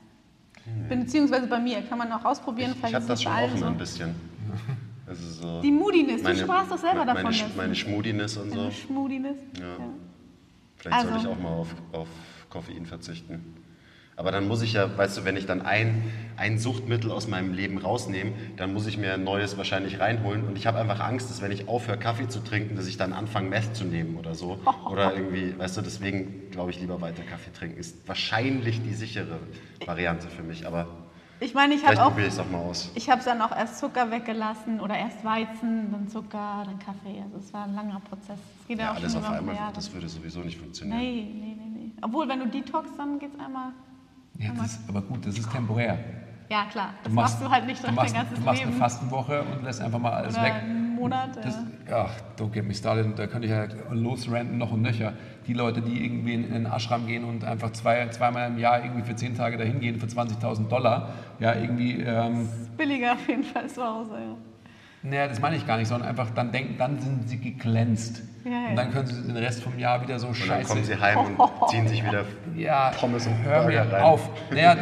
Beziehungsweise 0.88 1.46
bei 1.46 1.58
mir 1.58 1.82
kann 1.82 1.98
man 1.98 2.12
auch 2.12 2.24
ausprobieren. 2.24 2.70
Ich, 2.70 2.76
ich 2.76 2.80
vielleicht 2.80 2.94
habe 2.94 3.02
ist 3.04 3.10
das 3.10 3.22
schon 3.22 3.32
offen 3.32 3.58
so. 3.58 3.66
ein 3.66 3.76
bisschen. 3.78 4.14
Also 5.06 5.28
so 5.28 5.60
Die 5.60 5.70
Moodiness, 5.70 6.22
du 6.22 6.34
sprachst 6.34 6.70
doch 6.72 6.78
selber 6.78 7.04
meine, 7.04 7.08
davon 7.08 7.22
Meine, 7.24 7.34
Sch- 7.36 7.40
letztens. 7.40 7.56
meine 7.58 7.74
Schmoodiness 7.74 8.36
und 8.38 8.50
so. 8.52 8.56
Deine 8.56 8.72
Schmoodiness. 8.72 9.36
Ja. 9.58 9.64
Ja. 9.66 9.74
Vielleicht 10.76 11.00
sollte 11.02 11.14
Also- 11.16 11.28
ich 11.28 11.36
auch 11.36 11.42
mal 11.42 11.50
auf, 11.50 11.74
auf 11.92 12.08
Koffein 12.48 12.86
verzichten. 12.86 13.53
Aber 14.16 14.30
dann 14.30 14.46
muss 14.46 14.62
ich 14.62 14.74
ja, 14.74 14.96
weißt 14.96 15.18
du, 15.18 15.24
wenn 15.24 15.36
ich 15.36 15.46
dann 15.46 15.62
ein, 15.62 16.12
ein 16.36 16.58
Suchtmittel 16.58 17.10
aus 17.10 17.26
meinem 17.26 17.52
Leben 17.52 17.78
rausnehme, 17.78 18.32
dann 18.56 18.72
muss 18.72 18.86
ich 18.86 18.96
mir 18.96 19.14
ein 19.14 19.24
neues 19.24 19.56
wahrscheinlich 19.56 19.98
reinholen. 19.98 20.44
Und 20.44 20.56
ich 20.56 20.66
habe 20.66 20.78
einfach 20.78 21.00
Angst, 21.00 21.30
dass 21.30 21.42
wenn 21.42 21.50
ich 21.50 21.68
aufhöre, 21.68 21.98
Kaffee 21.98 22.28
zu 22.28 22.38
trinken, 22.40 22.76
dass 22.76 22.86
ich 22.86 22.96
dann 22.96 23.12
anfange, 23.12 23.48
Meth 23.48 23.74
zu 23.74 23.84
nehmen 23.84 24.16
oder 24.16 24.34
so. 24.34 24.58
Oder 24.90 25.14
irgendwie, 25.14 25.58
weißt 25.58 25.76
du, 25.76 25.82
deswegen 25.82 26.50
glaube 26.50 26.70
ich 26.70 26.80
lieber 26.80 27.00
weiter 27.00 27.22
Kaffee 27.22 27.52
trinken. 27.52 27.78
Ist 27.78 28.06
wahrscheinlich 28.06 28.82
die 28.82 28.94
sichere 28.94 29.38
Variante 29.84 30.28
für 30.28 30.42
mich. 30.42 30.66
Aber 30.66 30.86
Ich 31.40 31.54
meine, 31.54 31.74
ich 31.74 31.84
habe 31.84 32.00
auch 32.04 32.16
ich 32.16 32.26
es 32.26 32.38
auch 32.38 32.48
mal 32.48 32.58
aus. 32.58 32.92
Ich 32.94 33.10
habe 33.10 33.22
dann 33.24 33.40
auch 33.42 33.50
erst 33.50 33.80
Zucker 33.80 34.10
weggelassen 34.12 34.80
oder 34.80 34.96
erst 34.96 35.24
Weizen, 35.24 35.90
dann 35.90 36.08
Zucker, 36.08 36.62
dann 36.64 36.78
Kaffee. 36.78 37.20
Also 37.24 37.38
es 37.38 37.52
war 37.52 37.64
ein 37.64 37.74
langer 37.74 38.00
Prozess. 38.00 38.38
Es 38.60 38.68
geht 38.68 38.78
ja, 38.78 38.84
Ja, 38.84 38.92
auch 38.92 38.96
alles 38.96 39.16
auf 39.16 39.28
einmal, 39.28 39.56
das 39.74 39.92
würde 39.92 40.08
sowieso 40.08 40.40
nicht 40.40 40.58
funktionieren. 40.58 40.98
Nee, 40.98 41.28
nee, 41.34 41.56
nee, 41.58 41.70
nee. 41.78 41.90
Obwohl, 42.02 42.28
wenn 42.28 42.38
du 42.38 42.46
detox, 42.46 42.90
dann 42.96 43.18
geht's 43.18 43.38
einmal. 43.40 43.72
Ja, 44.38 44.50
das 44.56 44.66
ist, 44.66 44.88
aber 44.88 45.02
gut, 45.02 45.26
das 45.26 45.38
ist 45.38 45.50
temporär. 45.50 45.98
Ja, 46.50 46.66
klar, 46.66 46.90
das 47.02 47.12
machst, 47.12 47.40
du 47.40 47.48
halt 47.48 47.66
nicht 47.66 47.82
du 47.82 47.86
dein 47.86 47.94
machst, 47.94 48.14
ganzes 48.14 48.38
du 48.38 48.44
machst 48.44 48.60
Leben. 48.60 48.72
eine 48.72 48.80
Fastenwoche 48.80 49.42
und 49.42 49.64
lässt 49.64 49.80
einfach 49.80 49.98
mal 49.98 50.12
alles 50.12 50.34
oder 50.34 50.44
weg. 50.44 50.54
einen 50.54 50.94
Monat. 50.94 51.36
Das, 51.42 51.58
ja. 51.88 52.04
ach, 52.04 52.12
don't 52.38 52.50
get 52.50 52.66
me 52.66 52.74
started. 52.74 53.18
Da 53.18 53.26
könnte 53.26 53.46
ich 53.46 53.52
ja 53.52 53.66
losrenten 53.90 54.58
noch 54.58 54.72
und 54.72 54.82
nöcher. 54.82 55.14
Die 55.46 55.54
Leute, 55.54 55.80
die 55.80 56.04
irgendwie 56.04 56.34
in, 56.34 56.52
den 56.52 56.66
Ashram 56.66 57.06
gehen 57.06 57.24
und 57.24 57.44
einfach 57.44 57.72
zwei, 57.72 58.06
zweimal 58.08 58.48
im 58.48 58.58
Jahr 58.58 58.84
irgendwie 58.84 59.02
für 59.02 59.16
zehn 59.16 59.34
Tage 59.34 59.56
dahin 59.56 59.80
gehen 59.80 59.98
für 59.98 60.06
20.000 60.06 60.68
Dollar, 60.68 61.14
ja, 61.40 61.54
irgendwie, 61.54 62.00
ähm, 62.00 62.42
Ist 62.42 62.76
billiger 62.76 63.14
auf 63.14 63.28
jeden 63.28 63.44
Fall 63.44 63.68
zu 63.68 63.82
Hause. 63.82 64.12
Ja. 64.12 64.36
Naja, 65.04 65.28
das 65.28 65.40
meine 65.40 65.56
ich 65.56 65.66
gar 65.66 65.76
nicht, 65.76 65.88
sondern 65.88 66.08
einfach 66.08 66.30
dann 66.30 66.50
denken, 66.50 66.76
dann 66.78 66.98
sind 67.00 67.28
sie 67.28 67.38
geglänzt. 67.38 68.22
Ja, 68.44 68.50
ja. 68.50 68.68
Und 68.70 68.76
dann 68.76 68.90
können 68.92 69.06
sie 69.06 69.22
den 69.22 69.36
Rest 69.36 69.62
vom 69.62 69.78
Jahr 69.78 70.02
wieder 70.02 70.18
so 70.18 70.26
Und 70.28 70.38
dann 70.40 70.46
scheiße. 70.48 70.68
kommen 70.68 70.84
sie 70.84 70.96
heim 70.98 71.18
und 71.36 71.38
ziehen 71.70 71.86
sich 71.88 72.04
wieder 72.04 72.24
ja, 72.56 72.90
Pommes 72.98 73.26
und 73.26 73.42
hör 73.42 73.66
mir 73.66 73.80
rein. 73.80 74.02
auf. 74.02 74.28
Naja, 74.50 74.76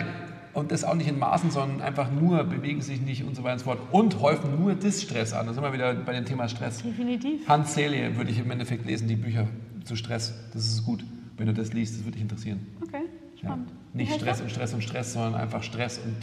und 0.55 0.71
das 0.71 0.85
auch 0.85 0.95
nicht 0.95 1.09
in 1.09 1.19
Maßen, 1.19 1.51
sondern 1.51 1.81
einfach 1.81 2.11
nur 2.11 2.45
bewegen 2.45 2.81
sich 2.83 3.01
nicht 3.01 3.25
und 3.25 3.35
so 3.37 3.43
weiter 3.43 3.55
und 3.55 3.59
so 3.61 3.65
fort. 3.67 3.79
Und 3.91 4.21
häufen 4.21 4.61
nur 4.61 4.75
Distress 4.75 5.33
an. 5.33 5.47
Da 5.47 5.53
sind 5.55 5.63
wir 5.63 5.73
wieder 5.73 5.95
bei 5.95 6.13
dem 6.13 6.25
Thema 6.25 6.49
Stress. 6.49 6.83
Definitiv. 6.83 7.49
Hans 7.49 7.75
Selye 7.75 8.17
würde 8.17 8.31
ich 8.31 8.39
im 8.39 8.51
Endeffekt 8.51 8.85
lesen, 8.85 9.09
die 9.09 9.17
Bücher 9.17 9.47
zu 9.85 9.97
Stress. 9.97 10.35
Das 10.53 10.65
ist 10.67 10.85
gut, 10.85 11.05
wenn 11.39 11.47
du 11.47 11.55
das 11.55 11.73
liest, 11.73 11.95
das 11.97 12.01
würde 12.05 12.13
dich 12.13 12.23
interessieren. 12.23 12.67
Okay, 12.83 13.03
Ja. 13.37 13.41
spannend. 13.49 13.71
Wie 13.95 14.03
Nicht 14.03 14.15
Stress 14.15 14.41
und 14.41 14.51
Stress 14.51 14.75
und 14.75 14.83
Stress, 14.85 15.13
sondern 15.15 15.35
einfach 15.41 15.63
Stress 15.63 15.99
und 15.99 16.17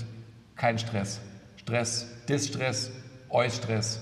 kein 0.56 0.78
Stress. 0.78 1.22
Stress, 1.58 2.08
Distress, 2.28 2.92
Eustress. 3.30 4.02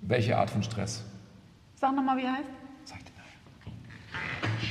Welche 0.00 0.36
Art 0.36 0.50
von 0.50 0.62
Stress? 0.62 1.02
Sag 1.76 1.94
nochmal, 1.94 2.16
wie 2.16 2.24
er 2.24 2.32
heißt. 2.32 2.48
Sag 2.84 2.98
dir 3.04 3.12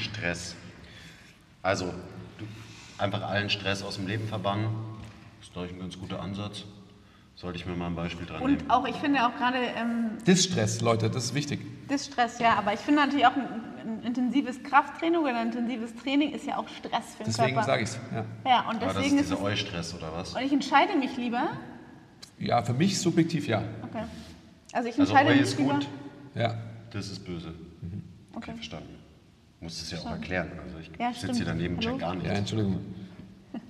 Stress. 0.04 0.56
Also, 1.64 1.94
einfach 2.98 3.22
allen 3.24 3.50
Stress 3.50 3.84
aus 3.84 3.96
dem 3.96 4.08
Leben 4.08 4.28
verbannen. 4.28 4.68
Das 5.40 5.48
ist, 5.48 5.54
glaube 5.54 5.68
ich, 5.68 5.74
ein 5.74 5.80
ganz 5.80 5.98
guter 6.00 6.22
Ansatz. 6.22 6.66
Sollte 7.36 7.58
ich 7.58 7.66
mir 7.66 7.76
mal 7.76 7.88
ein 7.88 7.96
Beispiel 7.96 8.26
dran 8.26 8.40
nehmen. 8.44 8.62
Und 8.62 8.70
auch, 8.70 8.86
ich 8.86 8.96
finde 8.98 9.26
auch 9.26 9.36
gerade 9.36 9.58
ähm, 9.58 10.18
Distress, 10.28 10.82
Leute, 10.82 11.10
das 11.10 11.26
ist 11.26 11.34
wichtig. 11.34 11.88
Distress, 11.90 12.40
ja, 12.40 12.54
aber 12.56 12.74
ich 12.74 12.80
finde 12.80 13.02
natürlich 13.02 13.26
auch 13.26 13.36
ein, 13.36 13.48
ein 13.84 14.04
intensives 14.04 14.62
Krafttraining 14.62 15.22
oder 15.22 15.38
ein 15.38 15.48
intensives 15.48 15.96
Training 15.96 16.34
ist 16.34 16.46
ja 16.46 16.58
auch 16.58 16.68
Stress 16.68 17.16
für 17.18 17.24
den 17.24 17.26
Deswegen 17.34 17.54
Körper. 17.54 17.66
sage 17.66 17.84
ich 17.84 17.90
es. 17.90 18.00
Ja. 18.14 18.26
Ja, 18.46 18.60
und 18.70 18.76
Aber 18.76 18.80
das 18.80 18.88
ist 18.88 18.96
deswegen 18.98 19.18
ist, 19.18 19.30
dieser 19.32 19.36
es. 19.38 19.42
Eustress 19.42 19.94
oder 19.96 20.14
was? 20.14 20.36
Und 20.36 20.42
ich 20.42 20.54
entscheide 20.54 20.96
mich 20.96 21.18
lieber. 21.18 21.50
Ja, 22.42 22.62
für 22.64 22.74
mich 22.74 23.00
subjektiv 23.00 23.48
ja. 23.48 23.64
Okay. 23.84 24.04
Also 24.74 24.90
ich 24.90 25.00
Also 25.00 25.02
entscheide 25.02 25.30
Whey 25.30 25.36
mich 25.36 25.44
ist 25.44 25.58
lieber. 25.60 25.74
gut, 25.76 25.88
ja. 26.36 26.56
das 26.92 27.10
ist 27.10 27.26
böse. 27.26 27.50
Okay, 27.50 28.38
Okay. 28.38 28.54
verstanden. 28.56 28.96
Muss 29.60 29.80
es 29.82 29.92
ja 29.92 30.00
auch 30.00 30.10
erklären. 30.12 30.50
Also 30.64 30.78
ich 30.80 30.90
Ja, 31.00 31.14
sitze 31.14 31.34
hier 31.34 31.46
daneben, 31.46 31.80
check 31.80 32.00
gar 32.00 32.14
Ja, 32.16 32.20
nichts. 32.20 32.40
Entschuldigung. 32.40 32.80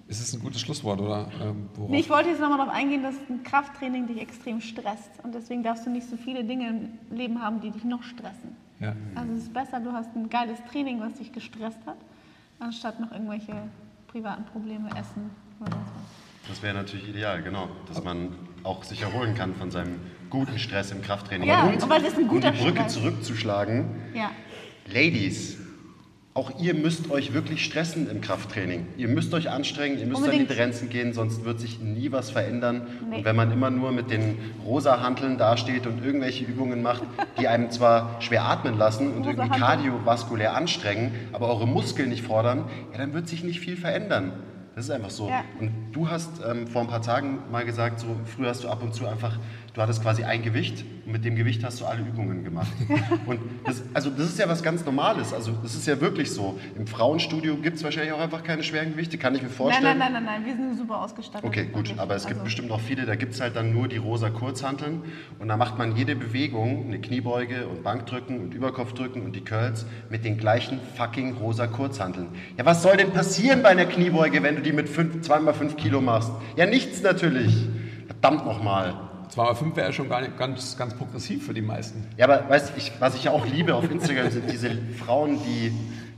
Ist 0.08 0.22
es 0.22 0.34
ein 0.34 0.42
gutes 0.42 0.62
Schlusswort, 0.62 1.00
oder? 1.02 1.30
Ähm? 1.42 1.70
Nee, 1.90 2.00
ich 2.02 2.10
wollte 2.10 2.30
jetzt 2.30 2.40
nochmal 2.42 2.58
darauf 2.58 2.74
eingehen, 2.74 3.02
dass 3.02 3.16
ein 3.30 3.44
Krafttraining 3.44 4.08
dich 4.08 4.20
extrem 4.22 4.60
stresst. 4.62 5.10
Und 5.24 5.34
deswegen 5.34 5.64
darfst 5.64 5.86
du 5.86 5.90
nicht 5.90 6.08
so 6.10 6.18
viele 6.18 6.44
Dinge 6.44 6.68
im 6.70 7.18
Leben 7.18 7.42
haben, 7.42 7.62
die 7.62 7.72
dich 7.72 7.84
noch 7.86 8.04
stressen. 8.04 8.56
ja. 8.80 8.94
Also 9.16 9.34
es 9.34 9.44
ist 9.44 9.54
besser, 9.54 9.80
du 9.80 9.92
hast 9.94 10.14
ein 10.16 10.30
geiles 10.30 10.60
Training, 10.70 11.00
was 11.00 11.14
dich 11.14 11.32
gestresst 11.32 11.80
hat, 11.86 11.98
anstatt 12.60 13.00
noch 13.00 13.12
irgendwelche 13.12 13.54
privaten 14.08 14.44
Probleme, 14.46 14.90
Essen 14.92 15.30
oder 15.62 15.72
sonst 15.72 15.86
was. 15.96 16.50
Das 16.50 16.62
wäre 16.64 16.74
natürlich 16.76 17.08
ideal, 17.10 17.42
genau. 17.42 17.70
Dass 17.88 18.04
man 18.04 18.30
auch 18.64 18.84
sich 18.84 19.02
erholen 19.02 19.36
kann 19.36 19.56
von 19.56 19.72
seinem 19.72 19.96
guten 20.30 20.58
Stress 20.60 20.92
im 20.92 21.02
Krafttraining. 21.02 21.48
Ja, 21.48 21.64
und, 21.64 21.82
aber 21.84 22.00
das 22.00 22.18
ein 22.18 22.28
guter 22.28 22.50
um 22.50 22.56
die 22.56 22.62
Brücke 22.64 22.80
Stress. 22.82 22.94
zurückzuschlagen, 22.94 23.86
Ja, 24.14 24.32
Ladies, 24.92 25.58
auch 26.34 26.60
ihr 26.62 26.74
müsst 26.74 27.12
euch 27.12 27.34
wirklich 27.34 27.64
stressen 27.66 28.10
im 28.10 28.22
Krafttraining. 28.22 28.88
Ihr 28.96 29.10
müsst 29.10 29.34
euch 29.34 29.50
anstrengen, 29.50 30.00
ihr 30.00 30.06
müsst 30.06 30.22
Unbedingt. 30.22 30.44
an 30.44 30.48
die 30.48 30.56
Grenzen 30.56 30.90
gehen, 30.90 31.12
sonst 31.14 31.44
wird 31.44 31.60
sich 31.60 31.80
nie 31.82 32.12
was 32.14 32.32
verändern. 32.32 32.88
Nee. 33.10 33.18
Und 33.18 33.26
wenn 33.26 33.36
man 33.36 33.52
immer 33.52 33.70
nur 33.70 33.92
mit 33.92 34.10
den 34.10 34.38
rosa 34.66 35.02
Hanteln 35.02 35.38
dasteht 35.38 35.86
und 35.88 36.04
irgendwelche 36.04 36.46
Übungen 36.46 36.82
macht, 36.82 37.04
die 37.40 37.50
einem 37.50 37.70
zwar 37.70 38.22
schwer 38.22 38.46
atmen 38.46 38.78
lassen 38.78 39.12
und 39.12 39.26
Rosa 39.26 39.32
irgendwie 39.44 39.60
kardiovaskulär 39.60 40.56
anstrengen, 40.56 41.12
aber 41.34 41.50
eure 41.50 41.68
Muskeln 41.68 42.10
nicht 42.10 42.24
fordern, 42.24 42.64
ja, 42.94 42.98
dann 43.00 43.14
wird 43.14 43.28
sich 43.28 43.44
nicht 43.44 43.60
viel 43.60 43.76
verändern. 43.76 44.32
Das 44.76 44.86
ist 44.86 44.92
einfach 44.92 45.10
so. 45.10 45.28
Ja. 45.28 45.44
Und 45.60 45.72
du 45.92 46.10
hast 46.10 46.30
ähm, 46.50 46.66
vor 46.68 46.82
ein 46.82 46.88
paar 46.88 47.02
Tagen 47.02 47.40
mal 47.52 47.66
gesagt, 47.66 48.00
so 48.00 48.08
früher 48.26 48.50
hast 48.50 48.64
du 48.64 48.70
ab 48.70 48.82
und 48.82 48.94
zu 48.94 49.06
einfach, 49.06 49.38
du 49.74 49.82
hattest 49.82 50.02
quasi 50.02 50.24
ein 50.24 50.44
Gewicht 50.44 50.86
und 51.06 51.12
mit 51.12 51.26
dem 51.26 51.36
Gewicht 51.36 51.64
hast 51.66 51.82
du 51.82 51.86
alle 51.86 52.00
Übungen 52.02 52.44
gemacht. 52.46 52.72
und 53.26 53.40
das, 53.66 53.84
also 53.94 54.10
das 54.10 54.28
ist 54.28 54.40
ja 54.40 54.48
was 54.48 54.64
ganz 54.64 54.86
Normales. 54.86 55.34
Also 55.34 55.52
das 55.62 55.76
ist 55.76 55.88
ja 55.88 56.00
wirklich 56.00 56.32
so. 56.32 56.58
Im 56.78 56.88
Frauenstudio 56.88 57.58
gibt 57.58 57.78
es 57.78 57.84
wahrscheinlich 57.84 58.14
auch 58.14 58.20
einfach 58.22 58.44
keine 58.44 58.64
schweren 58.64 58.92
Gewichte, 58.92 59.18
kann 59.18 59.36
ich 59.36 59.42
mir 59.42 59.50
Nein, 59.50 59.58
vorstellen. 59.58 59.98
nein, 59.98 60.14
nein, 60.14 60.24
nein, 60.24 60.42
nein, 60.44 60.46
wir 60.46 60.56
sind 60.56 60.78
super 60.78 61.02
ausgestattet. 61.02 61.44
Okay, 61.44 61.66
gut, 61.66 61.94
aber 61.98 62.16
es 62.16 62.24
gibt 62.24 62.40
Also, 62.40 62.46
bestimmt 62.46 62.72
auch 62.72 62.80
viele, 62.80 63.06
da 63.06 63.16
gibt 63.16 63.34
es 63.34 63.42
halt 63.42 63.58
dann 63.58 63.74
nur 63.74 63.90
die 63.90 63.98
rosa 63.98 64.30
Kurzhanteln 64.30 65.02
und 65.40 65.50
da 65.50 65.58
macht 65.58 65.78
man 65.78 65.98
jede 65.98 66.16
Bewegung, 66.16 66.86
eine 66.88 67.02
Kniebeuge 67.02 67.68
und 67.68 67.84
Bankdrücken 67.84 68.40
und 68.40 68.54
Überkopfdrücken 68.54 69.22
und 69.24 69.36
die 69.36 69.42
Curls 69.42 69.86
mit 70.10 70.24
den 70.24 70.38
gleichen 70.38 70.80
fucking 70.96 71.34
rosa 71.36 71.68
Kurzhanteln. 71.68 72.28
Ja, 72.58 72.66
was 72.66 72.82
soll 72.84 72.96
denn 72.96 73.12
passieren 73.12 73.62
bei 73.64 73.70
einer 73.70 73.86
Kniebeuge, 73.86 74.44
wenn 74.44 74.56
du 74.56 74.61
die 74.62 74.72
mit 74.72 74.88
2x5 74.88 75.76
Kilo 75.76 76.02
machst? 76.02 76.32
Ja, 76.56 76.66
nichts 76.66 77.02
natürlich. 77.02 77.68
Verdammt 78.08 78.46
nochmal. 78.46 78.94
2x5 79.36 79.76
wäre 79.76 79.94
schon 79.94 80.10
gar 80.10 80.22
nicht 80.22 80.38
ganz, 80.38 80.78
ganz 80.78 80.94
progressiv 80.94 81.46
für 81.46 81.54
die 81.54 81.62
meisten. 81.62 82.06
Ja, 82.18 82.26
aber 82.26 82.50
weißt 82.50 82.74
ich, 82.78 82.92
was 83.00 83.16
ich 83.16 83.24
ja 83.24 83.32
auch 83.32 83.46
liebe 83.46 83.76
auf 83.76 83.90
Instagram 83.90 84.30
sind 84.30 84.52
diese 84.52 84.72
Frauen, 85.04 85.40
die, 85.46 85.72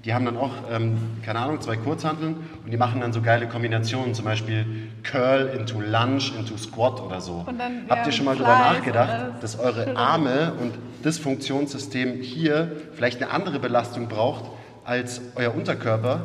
die 0.04 0.14
haben 0.14 0.26
dann 0.26 0.36
auch, 0.36 0.52
ähm, 0.72 0.98
keine 1.24 1.40
Ahnung, 1.40 1.62
zwei 1.62 1.78
Kurzhanteln 1.78 2.38
und 2.66 2.72
die 2.72 2.78
machen 2.78 3.02
dann 3.02 3.14
so 3.14 3.22
geile 3.22 3.48
Kombinationen, 3.48 4.16
zum 4.16 4.26
Beispiel 4.26 4.66
Curl 5.04 5.52
into 5.58 5.80
Lunge 5.80 6.32
into 6.38 6.58
Squat 6.58 7.02
oder 7.02 7.22
so. 7.22 7.44
Und 7.46 7.60
dann, 7.60 7.84
Habt 7.88 8.02
ja, 8.02 8.06
ihr 8.08 8.12
schon 8.12 8.26
mal 8.26 8.36
oder 8.36 8.48
nachgedacht, 8.48 9.34
das 9.42 9.58
dass 9.58 9.60
eure. 9.60 9.96
Arme 9.96 10.54
und 10.60 10.74
das 11.04 11.20
Funktionssystem 11.20 12.22
hier 12.22 12.72
vielleicht 12.94 13.22
eine 13.22 13.32
andere 13.32 13.60
Belastung 13.60 14.08
braucht 14.08 14.46
als 14.86 15.22
euer 15.36 15.54
Unterkörper? 15.54 16.22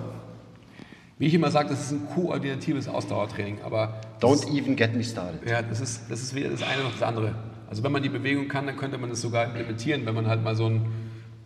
Wie 1.19 1.27
ich 1.27 1.35
immer 1.35 1.51
sage, 1.51 1.71
das 1.71 1.81
ist 1.81 1.91
ein 1.93 2.07
koordinatives 2.14 2.89
Ausdauertraining, 2.89 3.59
aber 3.64 4.01
das 4.21 4.45
Don't 4.45 4.57
even 4.57 4.77
get 4.77 4.95
me 4.95 5.03
started. 5.03 5.49
Ja, 5.49 5.62
das 5.62 5.81
ist, 5.81 6.09
das 6.11 6.21
ist 6.23 6.35
weder 6.35 6.51
das 6.51 6.62
eine 6.62 6.83
noch 6.85 6.93
das 6.93 7.03
andere. 7.03 7.35
Also 7.69 7.83
wenn 7.83 7.93
man 7.93 8.03
die 8.03 8.09
Bewegung 8.09 8.49
kann, 8.49 8.66
dann 8.66 8.77
könnte 8.77 8.99
man 8.99 9.11
es 9.11 9.21
sogar 9.21 9.45
implementieren, 9.47 10.07
wenn 10.07 10.14
man 10.14 10.27
halt 10.29 10.43
mal 10.43 10.55
so 10.55 10.66
ein 10.69 10.87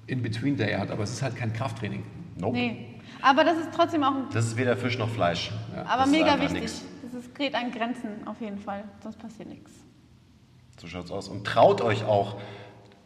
In-Between-Day 0.06 0.74
hat. 0.74 0.90
Aber 0.90 1.02
es 1.02 1.12
ist 1.12 1.22
halt 1.22 1.36
kein 1.36 1.52
Krafttraining. 1.52 2.04
Nope. 2.38 2.56
Nee. 2.56 2.88
Aber 3.22 3.44
das 3.44 3.56
ist 3.58 3.68
trotzdem 3.74 4.04
auch 4.04 4.14
ein, 4.14 4.24
Das 4.32 4.46
ist 4.46 4.56
weder 4.56 4.76
Fisch 4.76 4.98
noch 4.98 5.08
Fleisch. 5.08 5.50
aber 5.86 6.02
Das 6.02 6.10
mega 6.10 6.40
wichtig. 6.40 6.60
nix. 6.60 6.82
Das 7.02 7.24
ist, 7.24 7.34
gerät 7.34 7.54
an 7.54 7.70
Grenzen 7.72 8.26
auf 8.26 8.40
jeden 8.40 8.58
Fall, 8.58 8.84
sonst 9.02 9.18
passiert 9.18 9.48
nichts. 9.48 9.70
So 10.80 10.86
schaut's 10.86 11.10
aus. 11.10 11.28
Und 11.28 11.44
traut 11.46 11.80
euch 11.80 12.04
auch, 12.04 12.36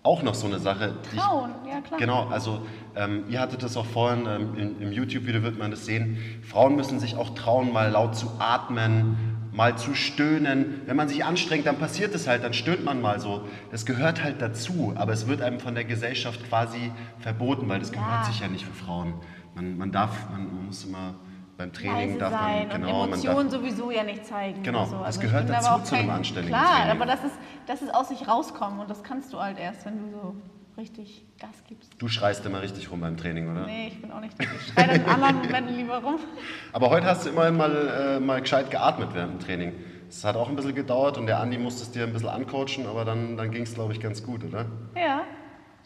auch 0.07 0.23
noch 0.23 0.35
so 0.35 0.47
eine 0.47 0.59
Sache. 0.59 0.95
die 1.11 1.17
ich- 1.17 1.23
Trauen, 1.23 1.51
ja 1.71 1.81
klar. 1.81 1.99
Genau, 2.01 2.27
also 2.29 2.61
ähm, 2.95 3.25
ihr 3.29 3.41
hattet 3.41 3.63
das 3.63 3.77
auch 3.77 3.85
vorhin, 3.87 4.27
ähm, 4.27 4.55
im, 4.57 4.83
im 4.83 4.93
YouTube-Video 4.93 5.43
wird 5.43 5.59
man 5.59 5.71
das 5.71 5.85
sehen. 5.85 6.19
Frauen 6.43 6.77
müssen 6.77 6.99
sich 7.01 7.17
auch 7.17 7.31
trauen, 7.35 7.73
mal 7.73 7.91
laut 7.91 8.17
zu 8.17 8.31
atmen, 8.39 9.17
mal 9.53 9.77
zu 9.77 9.95
stöhnen. 9.95 10.83
Wenn 10.87 10.97
man 10.97 11.09
sich 11.09 11.25
anstrengt, 11.25 11.67
dann 11.67 11.77
passiert 11.79 12.15
es 12.15 12.27
halt, 12.29 12.45
dann 12.45 12.53
stöhnt 12.53 12.85
man 12.85 13.01
mal 13.03 13.21
so. 13.21 13.43
Das 13.71 13.85
gehört 13.87 14.23
halt 14.23 14.41
dazu, 14.41 14.93
aber 14.97 15.13
es 15.13 15.27
wird 15.27 15.43
einem 15.43 15.61
von 15.61 15.75
der 15.75 15.85
Gesellschaft 15.85 16.47
quasi 16.49 16.93
verboten, 17.19 17.69
weil 17.69 17.81
das 17.81 17.91
gehört 17.93 18.09
Ja. 18.23 18.25
sich 18.25 18.41
ja 18.41 18.49
nicht 18.49 18.65
für 18.65 18.73
Frauen. 18.75 19.15
Man, 19.55 19.77
man 19.79 19.93
darf, 19.93 20.31
man, 20.31 20.47
man 20.55 20.67
muss 20.67 20.85
immer 20.85 21.15
beim 21.57 21.73
Training 21.73 22.19
darf 22.19 22.33
man, 22.33 22.69
genau, 22.69 23.05
Emotionen 23.05 23.51
sowieso 23.51 23.91
ja 23.91 24.03
nicht 24.03 24.27
zeigen. 24.27 24.63
Genau, 24.63 24.85
so. 24.85 24.99
das 24.99 25.17
ich 25.17 25.23
gehört 25.23 25.49
dazu 25.49 25.83
zu 25.83 25.95
einem 25.95 26.11
anständigen 26.11 26.57
Klar, 26.57 26.83
Training. 26.83 26.91
aber 26.91 27.07
das 27.07 27.25
ist, 27.25 27.35
das 27.67 27.83
ist 27.83 27.95
aus 27.95 28.09
sich 28.09 28.29
rauskommen 28.29 28.81
und 28.81 28.91
das 28.91 29.03
kannst 29.03 29.33
du 29.33 29.41
halt 29.41 29.59
erst, 29.59 29.87
wenn 29.87 29.99
du 29.99 30.11
so 30.11 30.37
richtig 30.77 31.25
Gas 31.39 31.65
gibst. 31.67 31.91
du 31.99 32.09
schreist 32.09 32.45
immer 32.45 32.61
richtig 32.61 32.91
rum 32.91 33.01
beim 33.01 33.17
Training, 33.17 33.51
oder? 33.51 33.65
Nee, 33.65 33.89
ich 33.89 34.01
bin 34.01 34.13
auch 34.13 34.21
nicht. 34.21 34.35
Ich 34.39 34.73
schreie 34.73 34.97
in 34.97 35.05
anderen 35.07 35.37
Momenten 35.37 35.77
lieber 35.77 35.99
rum. 36.03 36.19
Aber 36.73 36.91
heute 36.91 37.07
hast 37.07 37.25
du 37.25 37.31
immerhin 37.31 37.57
mal, 37.57 38.17
äh, 38.17 38.21
mal 38.21 38.41
gescheit 38.43 38.71
geatmet 38.71 39.11
während 39.15 39.41
dem 39.41 39.41
Training. 39.41 39.73
Es 40.09 40.25
hat 40.25 40.37
auch 40.37 40.49
ein 40.49 40.57
bisschen 40.57 40.75
gedauert 40.75 41.17
und 41.19 41.27
der 41.27 41.41
Andi 41.41 41.59
musste 41.59 41.83
es 41.83 41.91
dir 41.91 42.05
ein 42.05 42.13
bisschen 42.13 42.29
ancoachen, 42.29 42.87
aber 42.87 43.05
dann, 43.05 43.37
dann 43.37 43.51
ging 43.51 43.63
es, 43.63 43.75
glaube 43.75 43.93
ich, 43.93 44.01
ganz 44.01 44.23
gut, 44.23 44.45
oder? 44.45 44.67
Ja, 44.95 45.23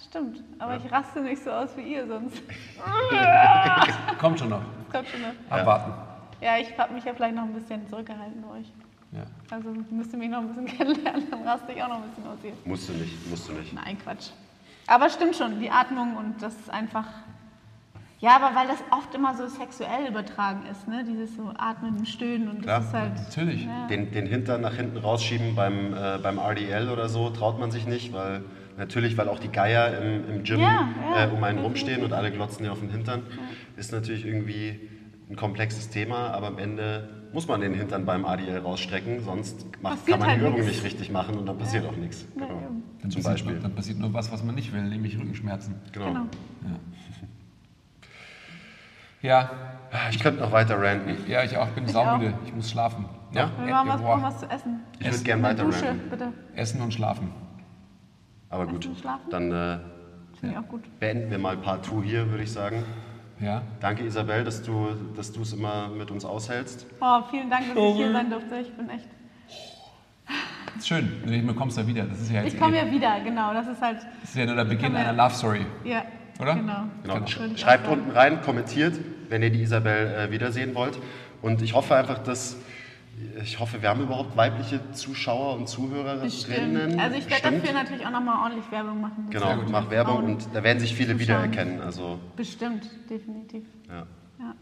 stimmt. 0.08 0.42
Aber 0.58 0.76
ich 0.76 0.90
raste 0.90 1.20
nicht 1.20 1.42
so 1.42 1.50
aus 1.50 1.76
wie 1.76 1.94
ihr 1.94 2.06
sonst. 2.06 2.42
Kommt 4.18 4.38
schon 4.38 4.50
noch. 4.50 4.62
Kommt 4.90 5.08
schon 5.08 5.22
noch. 5.22 5.34
Abwarten. 5.50 5.92
Ja, 6.40 6.58
ich 6.58 6.76
habe 6.78 6.94
mich 6.94 7.04
ja 7.04 7.12
vielleicht 7.14 7.34
noch 7.34 7.42
ein 7.42 7.52
bisschen 7.52 7.86
zurückgehalten 7.86 8.42
bei 8.42 8.58
euch. 8.58 8.72
Ja. 9.12 9.22
Also 9.50 9.70
müsst 9.90 10.12
ihr 10.12 10.18
mich 10.18 10.30
noch 10.30 10.38
ein 10.38 10.48
bisschen 10.48 10.66
kennenlernen, 10.78 11.30
dann 11.30 11.42
raste 11.46 11.72
ich 11.72 11.82
auch 11.82 11.88
noch 11.88 11.96
ein 11.96 12.08
bisschen 12.10 12.26
aus 12.26 12.38
hier. 12.42 12.52
Musst 12.64 12.88
du 12.88 12.92
nicht, 12.92 13.30
musst 13.30 13.48
du 13.48 13.52
nicht. 13.52 13.72
Nein, 13.72 13.98
Quatsch. 14.02 14.30
Aber 14.86 15.10
stimmt 15.10 15.36
schon, 15.36 15.60
die 15.60 15.70
Atmung 15.70 16.16
und 16.16 16.42
das 16.42 16.54
ist 16.54 16.70
einfach. 16.70 17.06
Ja, 18.20 18.36
aber 18.36 18.54
weil 18.54 18.68
das 18.68 18.78
oft 18.90 19.14
immer 19.14 19.34
so 19.34 19.46
sexuell 19.46 20.06
übertragen 20.08 20.66
ist, 20.70 20.86
ne? 20.86 21.04
Dieses 21.04 21.36
so 21.36 21.52
Atmen 21.56 21.98
und 21.98 22.06
Stöhnen 22.06 22.48
und 22.48 22.62
Klar, 22.62 22.80
das 22.80 22.88
ist 22.88 22.94
halt. 22.94 23.14
Natürlich. 23.14 23.64
Ja. 23.64 23.86
Den, 23.86 24.12
den 24.12 24.26
Hintern 24.26 24.60
nach 24.60 24.74
hinten 24.74 24.98
rausschieben 24.98 25.54
beim, 25.54 25.94
äh, 25.94 26.18
beim 26.22 26.38
RDL 26.38 26.90
oder 26.90 27.08
so 27.08 27.30
traut 27.30 27.58
man 27.58 27.70
sich 27.70 27.86
nicht, 27.86 28.12
weil 28.12 28.44
natürlich, 28.80 29.16
weil 29.16 29.28
auch 29.28 29.38
die 29.38 29.48
Geier 29.52 29.96
im, 30.02 30.28
im 30.28 30.42
Gym 30.42 30.58
Ja, 30.60 30.88
ja, 31.14 31.24
äh, 31.24 31.28
um 31.28 31.42
einen 31.44 31.58
definitiv. 31.58 31.64
rumstehen 31.64 32.02
und 32.04 32.12
alle 32.12 32.32
glotzen 32.32 32.64
dir 32.64 32.72
auf 32.72 32.80
den 32.80 32.90
Hintern. 32.90 33.22
Ist 33.76 33.92
natürlich 33.92 34.26
irgendwie 34.26 34.88
ein 35.30 35.36
komplexes 35.36 35.90
Thema, 35.90 36.30
aber 36.32 36.48
am 36.48 36.58
Ende 36.58 37.08
muss 37.32 37.46
man 37.46 37.60
den 37.60 37.74
Hintern 37.74 38.04
beim 38.04 38.24
ADL 38.24 38.58
rausstrecken, 38.58 39.20
sonst 39.22 39.64
macht, 39.80 40.04
kann 40.04 40.18
man 40.18 40.28
halt 40.30 40.40
die 40.40 40.44
Übung 40.46 40.54
nix. 40.56 40.66
nicht 40.66 40.82
richtig 40.84 41.12
machen 41.12 41.36
und 41.38 41.46
dann 41.46 41.56
passiert 41.58 41.86
auch 41.86 41.94
nichts. 41.96 42.26
Ja, 42.36 42.46
Genau. 42.46 42.58
eben. 42.58 42.82
Dann 43.00 43.10
Zum 43.12 43.22
passiert 43.22 43.24
Beispiel. 43.36 43.52
Nur, 43.52 43.62
dann 43.62 43.74
passiert 43.76 43.98
nur 44.00 44.12
was, 44.12 44.32
was 44.32 44.42
man 44.42 44.56
nicht 44.56 44.72
will, 44.72 44.82
nämlich 44.82 45.16
Rückenschmerzen. 45.16 45.76
Genau. 45.92 46.06
Genau. 46.06 46.26
Ja, 49.22 49.50
Ich 50.10 50.18
könnte 50.18 50.40
noch 50.40 50.50
weiter 50.50 50.80
ranten. 50.80 51.16
ja, 51.28 51.44
ich 51.44 51.56
auch. 51.56 51.68
Ich 51.68 51.74
bin 51.74 51.84
Ich 51.84 51.92
saumüde. 51.92 52.34
Ich 52.46 52.54
muss 52.54 52.70
schlafen. 52.70 53.04
Ja? 53.32 53.50
Wir 53.64 53.72
machen 53.74 53.88
was, 53.88 54.22
was 54.22 54.40
zu 54.40 54.46
essen. 54.50 54.80
Ich 54.98 55.06
würde 55.10 55.22
gerne 55.24 55.42
weiter 55.42 55.64
Dusche, 55.64 55.86
ranten. 55.88 56.10
bitte. 56.10 56.32
Essen 56.54 56.80
und 56.80 56.92
schlafen. 56.94 57.30
Aber 58.50 58.66
gut, 58.66 58.88
dann 59.30 59.52
äh, 59.52 59.78
gut. 60.68 60.82
beenden 60.98 61.30
wir 61.30 61.38
mal 61.38 61.56
Part 61.56 61.86
2 61.86 62.02
hier, 62.02 62.28
würde 62.30 62.42
ich 62.42 62.52
sagen. 62.52 62.82
Ja. 63.40 63.62
Danke 63.80 64.04
Isabel, 64.04 64.44
dass 64.44 64.62
du 64.62 64.88
dass 65.16 65.32
du 65.32 65.40
es 65.42 65.52
immer 65.52 65.88
mit 65.88 66.10
uns 66.10 66.24
aushältst. 66.24 66.86
Oh, 67.00 67.22
vielen 67.30 67.48
Dank, 67.48 67.68
dass 67.74 67.76
ich 67.84 67.94
hier 67.96 68.12
sein 68.12 68.28
durfte. 68.30 68.56
Ich 68.58 68.72
bin 68.74 68.90
echt. 68.90 69.08
Ist 70.76 70.88
schön. 70.88 71.08
Du 71.24 71.54
kommst 71.54 71.78
da 71.78 71.86
wieder. 71.86 72.04
Das 72.04 72.20
ist 72.20 72.30
ja 72.30 72.42
jetzt 72.42 72.54
Ich 72.54 72.60
komme 72.60 72.76
eh, 72.76 72.84
ja 72.86 72.90
wieder, 72.92 73.20
genau. 73.20 73.54
Das 73.54 73.66
ist 73.66 73.80
halt. 73.80 73.98
das 74.20 74.30
ist 74.30 74.36
ja 74.36 74.46
nur 74.46 74.56
der 74.56 74.64
Beginn 74.64 74.92
ja- 74.92 75.00
einer 75.00 75.12
Love 75.12 75.34
Story. 75.34 75.66
Ja. 75.84 76.02
Oder? 76.40 76.54
Genau. 76.54 76.72
Genau. 77.02 77.14
Genau. 77.14 77.26
Sch- 77.26 77.58
Schreibt 77.58 77.88
unten 77.88 78.10
rein, 78.10 78.40
kommentiert, 78.42 78.94
wenn 79.28 79.42
ihr 79.42 79.50
die 79.50 79.62
Isabel 79.62 80.06
äh, 80.28 80.30
wiedersehen 80.30 80.74
wollt. 80.74 80.98
Und 81.42 81.62
ich 81.62 81.74
hoffe 81.74 81.94
einfach, 81.96 82.18
dass 82.18 82.56
ich 83.42 83.58
hoffe, 83.58 83.80
wir 83.82 83.88
haben 83.88 84.02
überhaupt 84.02 84.36
weibliche 84.36 84.80
Zuschauer 84.92 85.56
und 85.56 85.68
Zuhörerinnen. 85.68 86.22
Bestimmt. 86.22 87.00
Also 87.00 87.16
ich 87.16 87.30
werde 87.30 87.50
dafür 87.58 87.72
natürlich 87.72 88.06
auch 88.06 88.10
nochmal 88.10 88.42
ordentlich 88.44 88.70
Werbung 88.70 89.00
machen. 89.00 89.28
Das 89.30 89.42
Genau, 89.42 89.62
mach 89.70 89.90
Werbung 89.90 90.14
Frauen 90.16 90.34
und 90.34 90.48
da 90.52 90.62
werden 90.62 90.80
sich 90.80 90.94
viele 90.94 91.16
zuschauen. 91.16 91.20
wiedererkennen. 91.20 91.80
Also 91.80 92.18
Bestimmt, 92.36 92.88
definitiv. 93.08 93.64
ja. 93.88 94.06
Ja. 94.38 94.54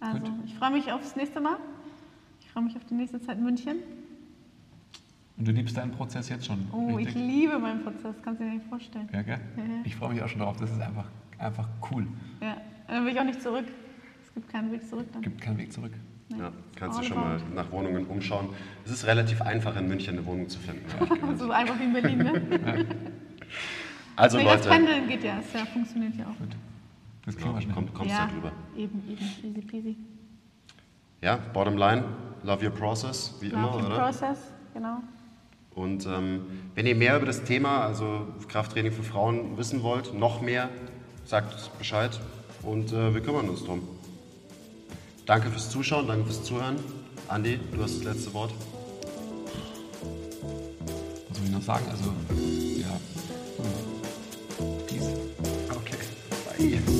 Also 0.00 0.20
ich 0.46 0.54
freue 0.54 0.70
mich 0.70 0.90
aufs 0.92 1.16
nächste 1.16 1.40
Mal. 1.40 1.56
Ich 2.40 2.50
freue 2.50 2.64
mich 2.64 2.76
auf 2.76 2.84
die 2.84 2.94
nächste 2.94 3.20
Zeit 3.20 3.36
in 3.38 3.44
München. 3.44 3.76
Und 5.36 5.48
du 5.48 5.52
liebst 5.52 5.76
deinen 5.76 5.92
Prozess 5.92 6.28
jetzt 6.28 6.46
schon. 6.46 6.68
Oh, 6.72 6.98
ich 6.98 7.06
richtig? 7.08 7.22
liebe 7.22 7.58
meinen 7.58 7.82
Prozess, 7.82 8.14
kannst 8.22 8.40
du 8.40 8.44
dir 8.44 8.50
nicht 8.52 8.66
vorstellen. 8.66 9.08
Ja, 9.12 9.22
gell? 9.22 9.40
Ja, 9.56 9.62
ja. 9.62 9.70
Ich 9.84 9.96
freue 9.96 10.12
mich 10.12 10.22
auch 10.22 10.28
schon 10.28 10.40
drauf. 10.40 10.56
Das 10.58 10.70
ist 10.70 10.80
einfach, 10.80 11.06
einfach 11.38 11.68
cool. 11.90 12.06
Ja. 12.40 12.52
Und 12.88 12.94
dann 12.94 13.04
will 13.06 13.12
ich 13.12 13.20
auch 13.20 13.24
nicht 13.24 13.40
zurück. 13.42 13.64
Es 14.22 14.34
gibt 14.34 14.48
keinen 14.50 14.70
Weg 14.72 14.86
zurück 14.88 15.06
dann. 15.12 15.22
Gibt 15.22 15.40
keinen 15.40 15.58
Weg 15.58 15.72
zurück. 15.72 15.92
Ja, 16.38 16.52
kannst 16.76 17.00
du 17.00 17.02
schon 17.02 17.18
mal 17.18 17.40
nach 17.54 17.70
Wohnungen 17.72 18.06
umschauen. 18.06 18.50
Es 18.84 18.92
ist 18.92 19.06
relativ 19.06 19.42
einfach 19.42 19.76
in 19.76 19.88
München 19.88 20.16
eine 20.16 20.26
Wohnung 20.26 20.48
zu 20.48 20.58
finden. 20.58 20.84
So 21.38 21.50
einfach 21.50 21.78
wie 21.78 21.84
in 21.84 21.92
Berlin, 21.92 22.18
ne? 22.18 22.86
Also 24.16 24.36
nee, 24.36 24.44
das 24.44 24.64
Leute, 24.64 24.68
Pendeln 24.68 25.08
geht 25.08 25.24
ja, 25.24 25.38
es 25.40 25.52
ja, 25.52 25.64
funktioniert 25.64 26.14
ja 26.16 26.26
auch. 26.26 26.38
Gut. 26.38 26.54
Das 27.24 27.36
genau, 27.36 27.60
schnell. 27.60 27.74
komm, 27.74 27.94
kommst 27.94 28.10
ja, 28.10 28.26
da 28.26 28.32
drüber. 28.32 28.52
eben, 28.76 29.02
eben, 29.08 29.26
easy 29.42 29.60
peasy. 29.62 29.96
Ja, 31.22 31.38
bottom 31.52 31.76
line, 31.76 32.04
love 32.42 32.64
your 32.64 32.72
process, 32.72 33.34
wie 33.40 33.48
immer, 33.48 33.62
Love 33.62 33.78
your 33.78 33.86
oder? 33.86 33.98
process, 33.98 34.38
genau. 34.74 34.98
Und 35.74 36.06
ähm, 36.06 36.42
wenn 36.74 36.86
ihr 36.86 36.94
mehr 36.94 37.16
über 37.16 37.26
das 37.26 37.44
Thema, 37.44 37.82
also 37.82 38.26
Krafttraining 38.48 38.92
für 38.92 39.02
Frauen, 39.02 39.56
wissen 39.56 39.82
wollt, 39.82 40.12
noch 40.12 40.40
mehr, 40.40 40.68
sagt 41.24 41.78
Bescheid 41.78 42.18
und 42.62 42.92
äh, 42.92 43.14
wir 43.14 43.20
kümmern 43.22 43.48
uns 43.48 43.64
drum. 43.64 43.82
Danke 45.30 45.48
fürs 45.48 45.70
Zuschauen, 45.70 46.08
danke 46.08 46.24
fürs 46.24 46.42
Zuhören. 46.42 46.74
Andi, 47.28 47.60
du 47.72 47.80
hast 47.84 47.98
das 47.98 48.02
letzte 48.02 48.34
Wort. 48.34 48.52
Was 51.28 51.38
soll 51.38 51.46
ich 51.46 51.52
noch 51.52 51.62
sagen? 51.62 51.84
Also, 51.88 52.12
ja. 52.80 52.88
Hm. 53.58 54.86
Peace. 54.88 55.06
Okay. 55.70 55.98
Bye. 56.58 56.99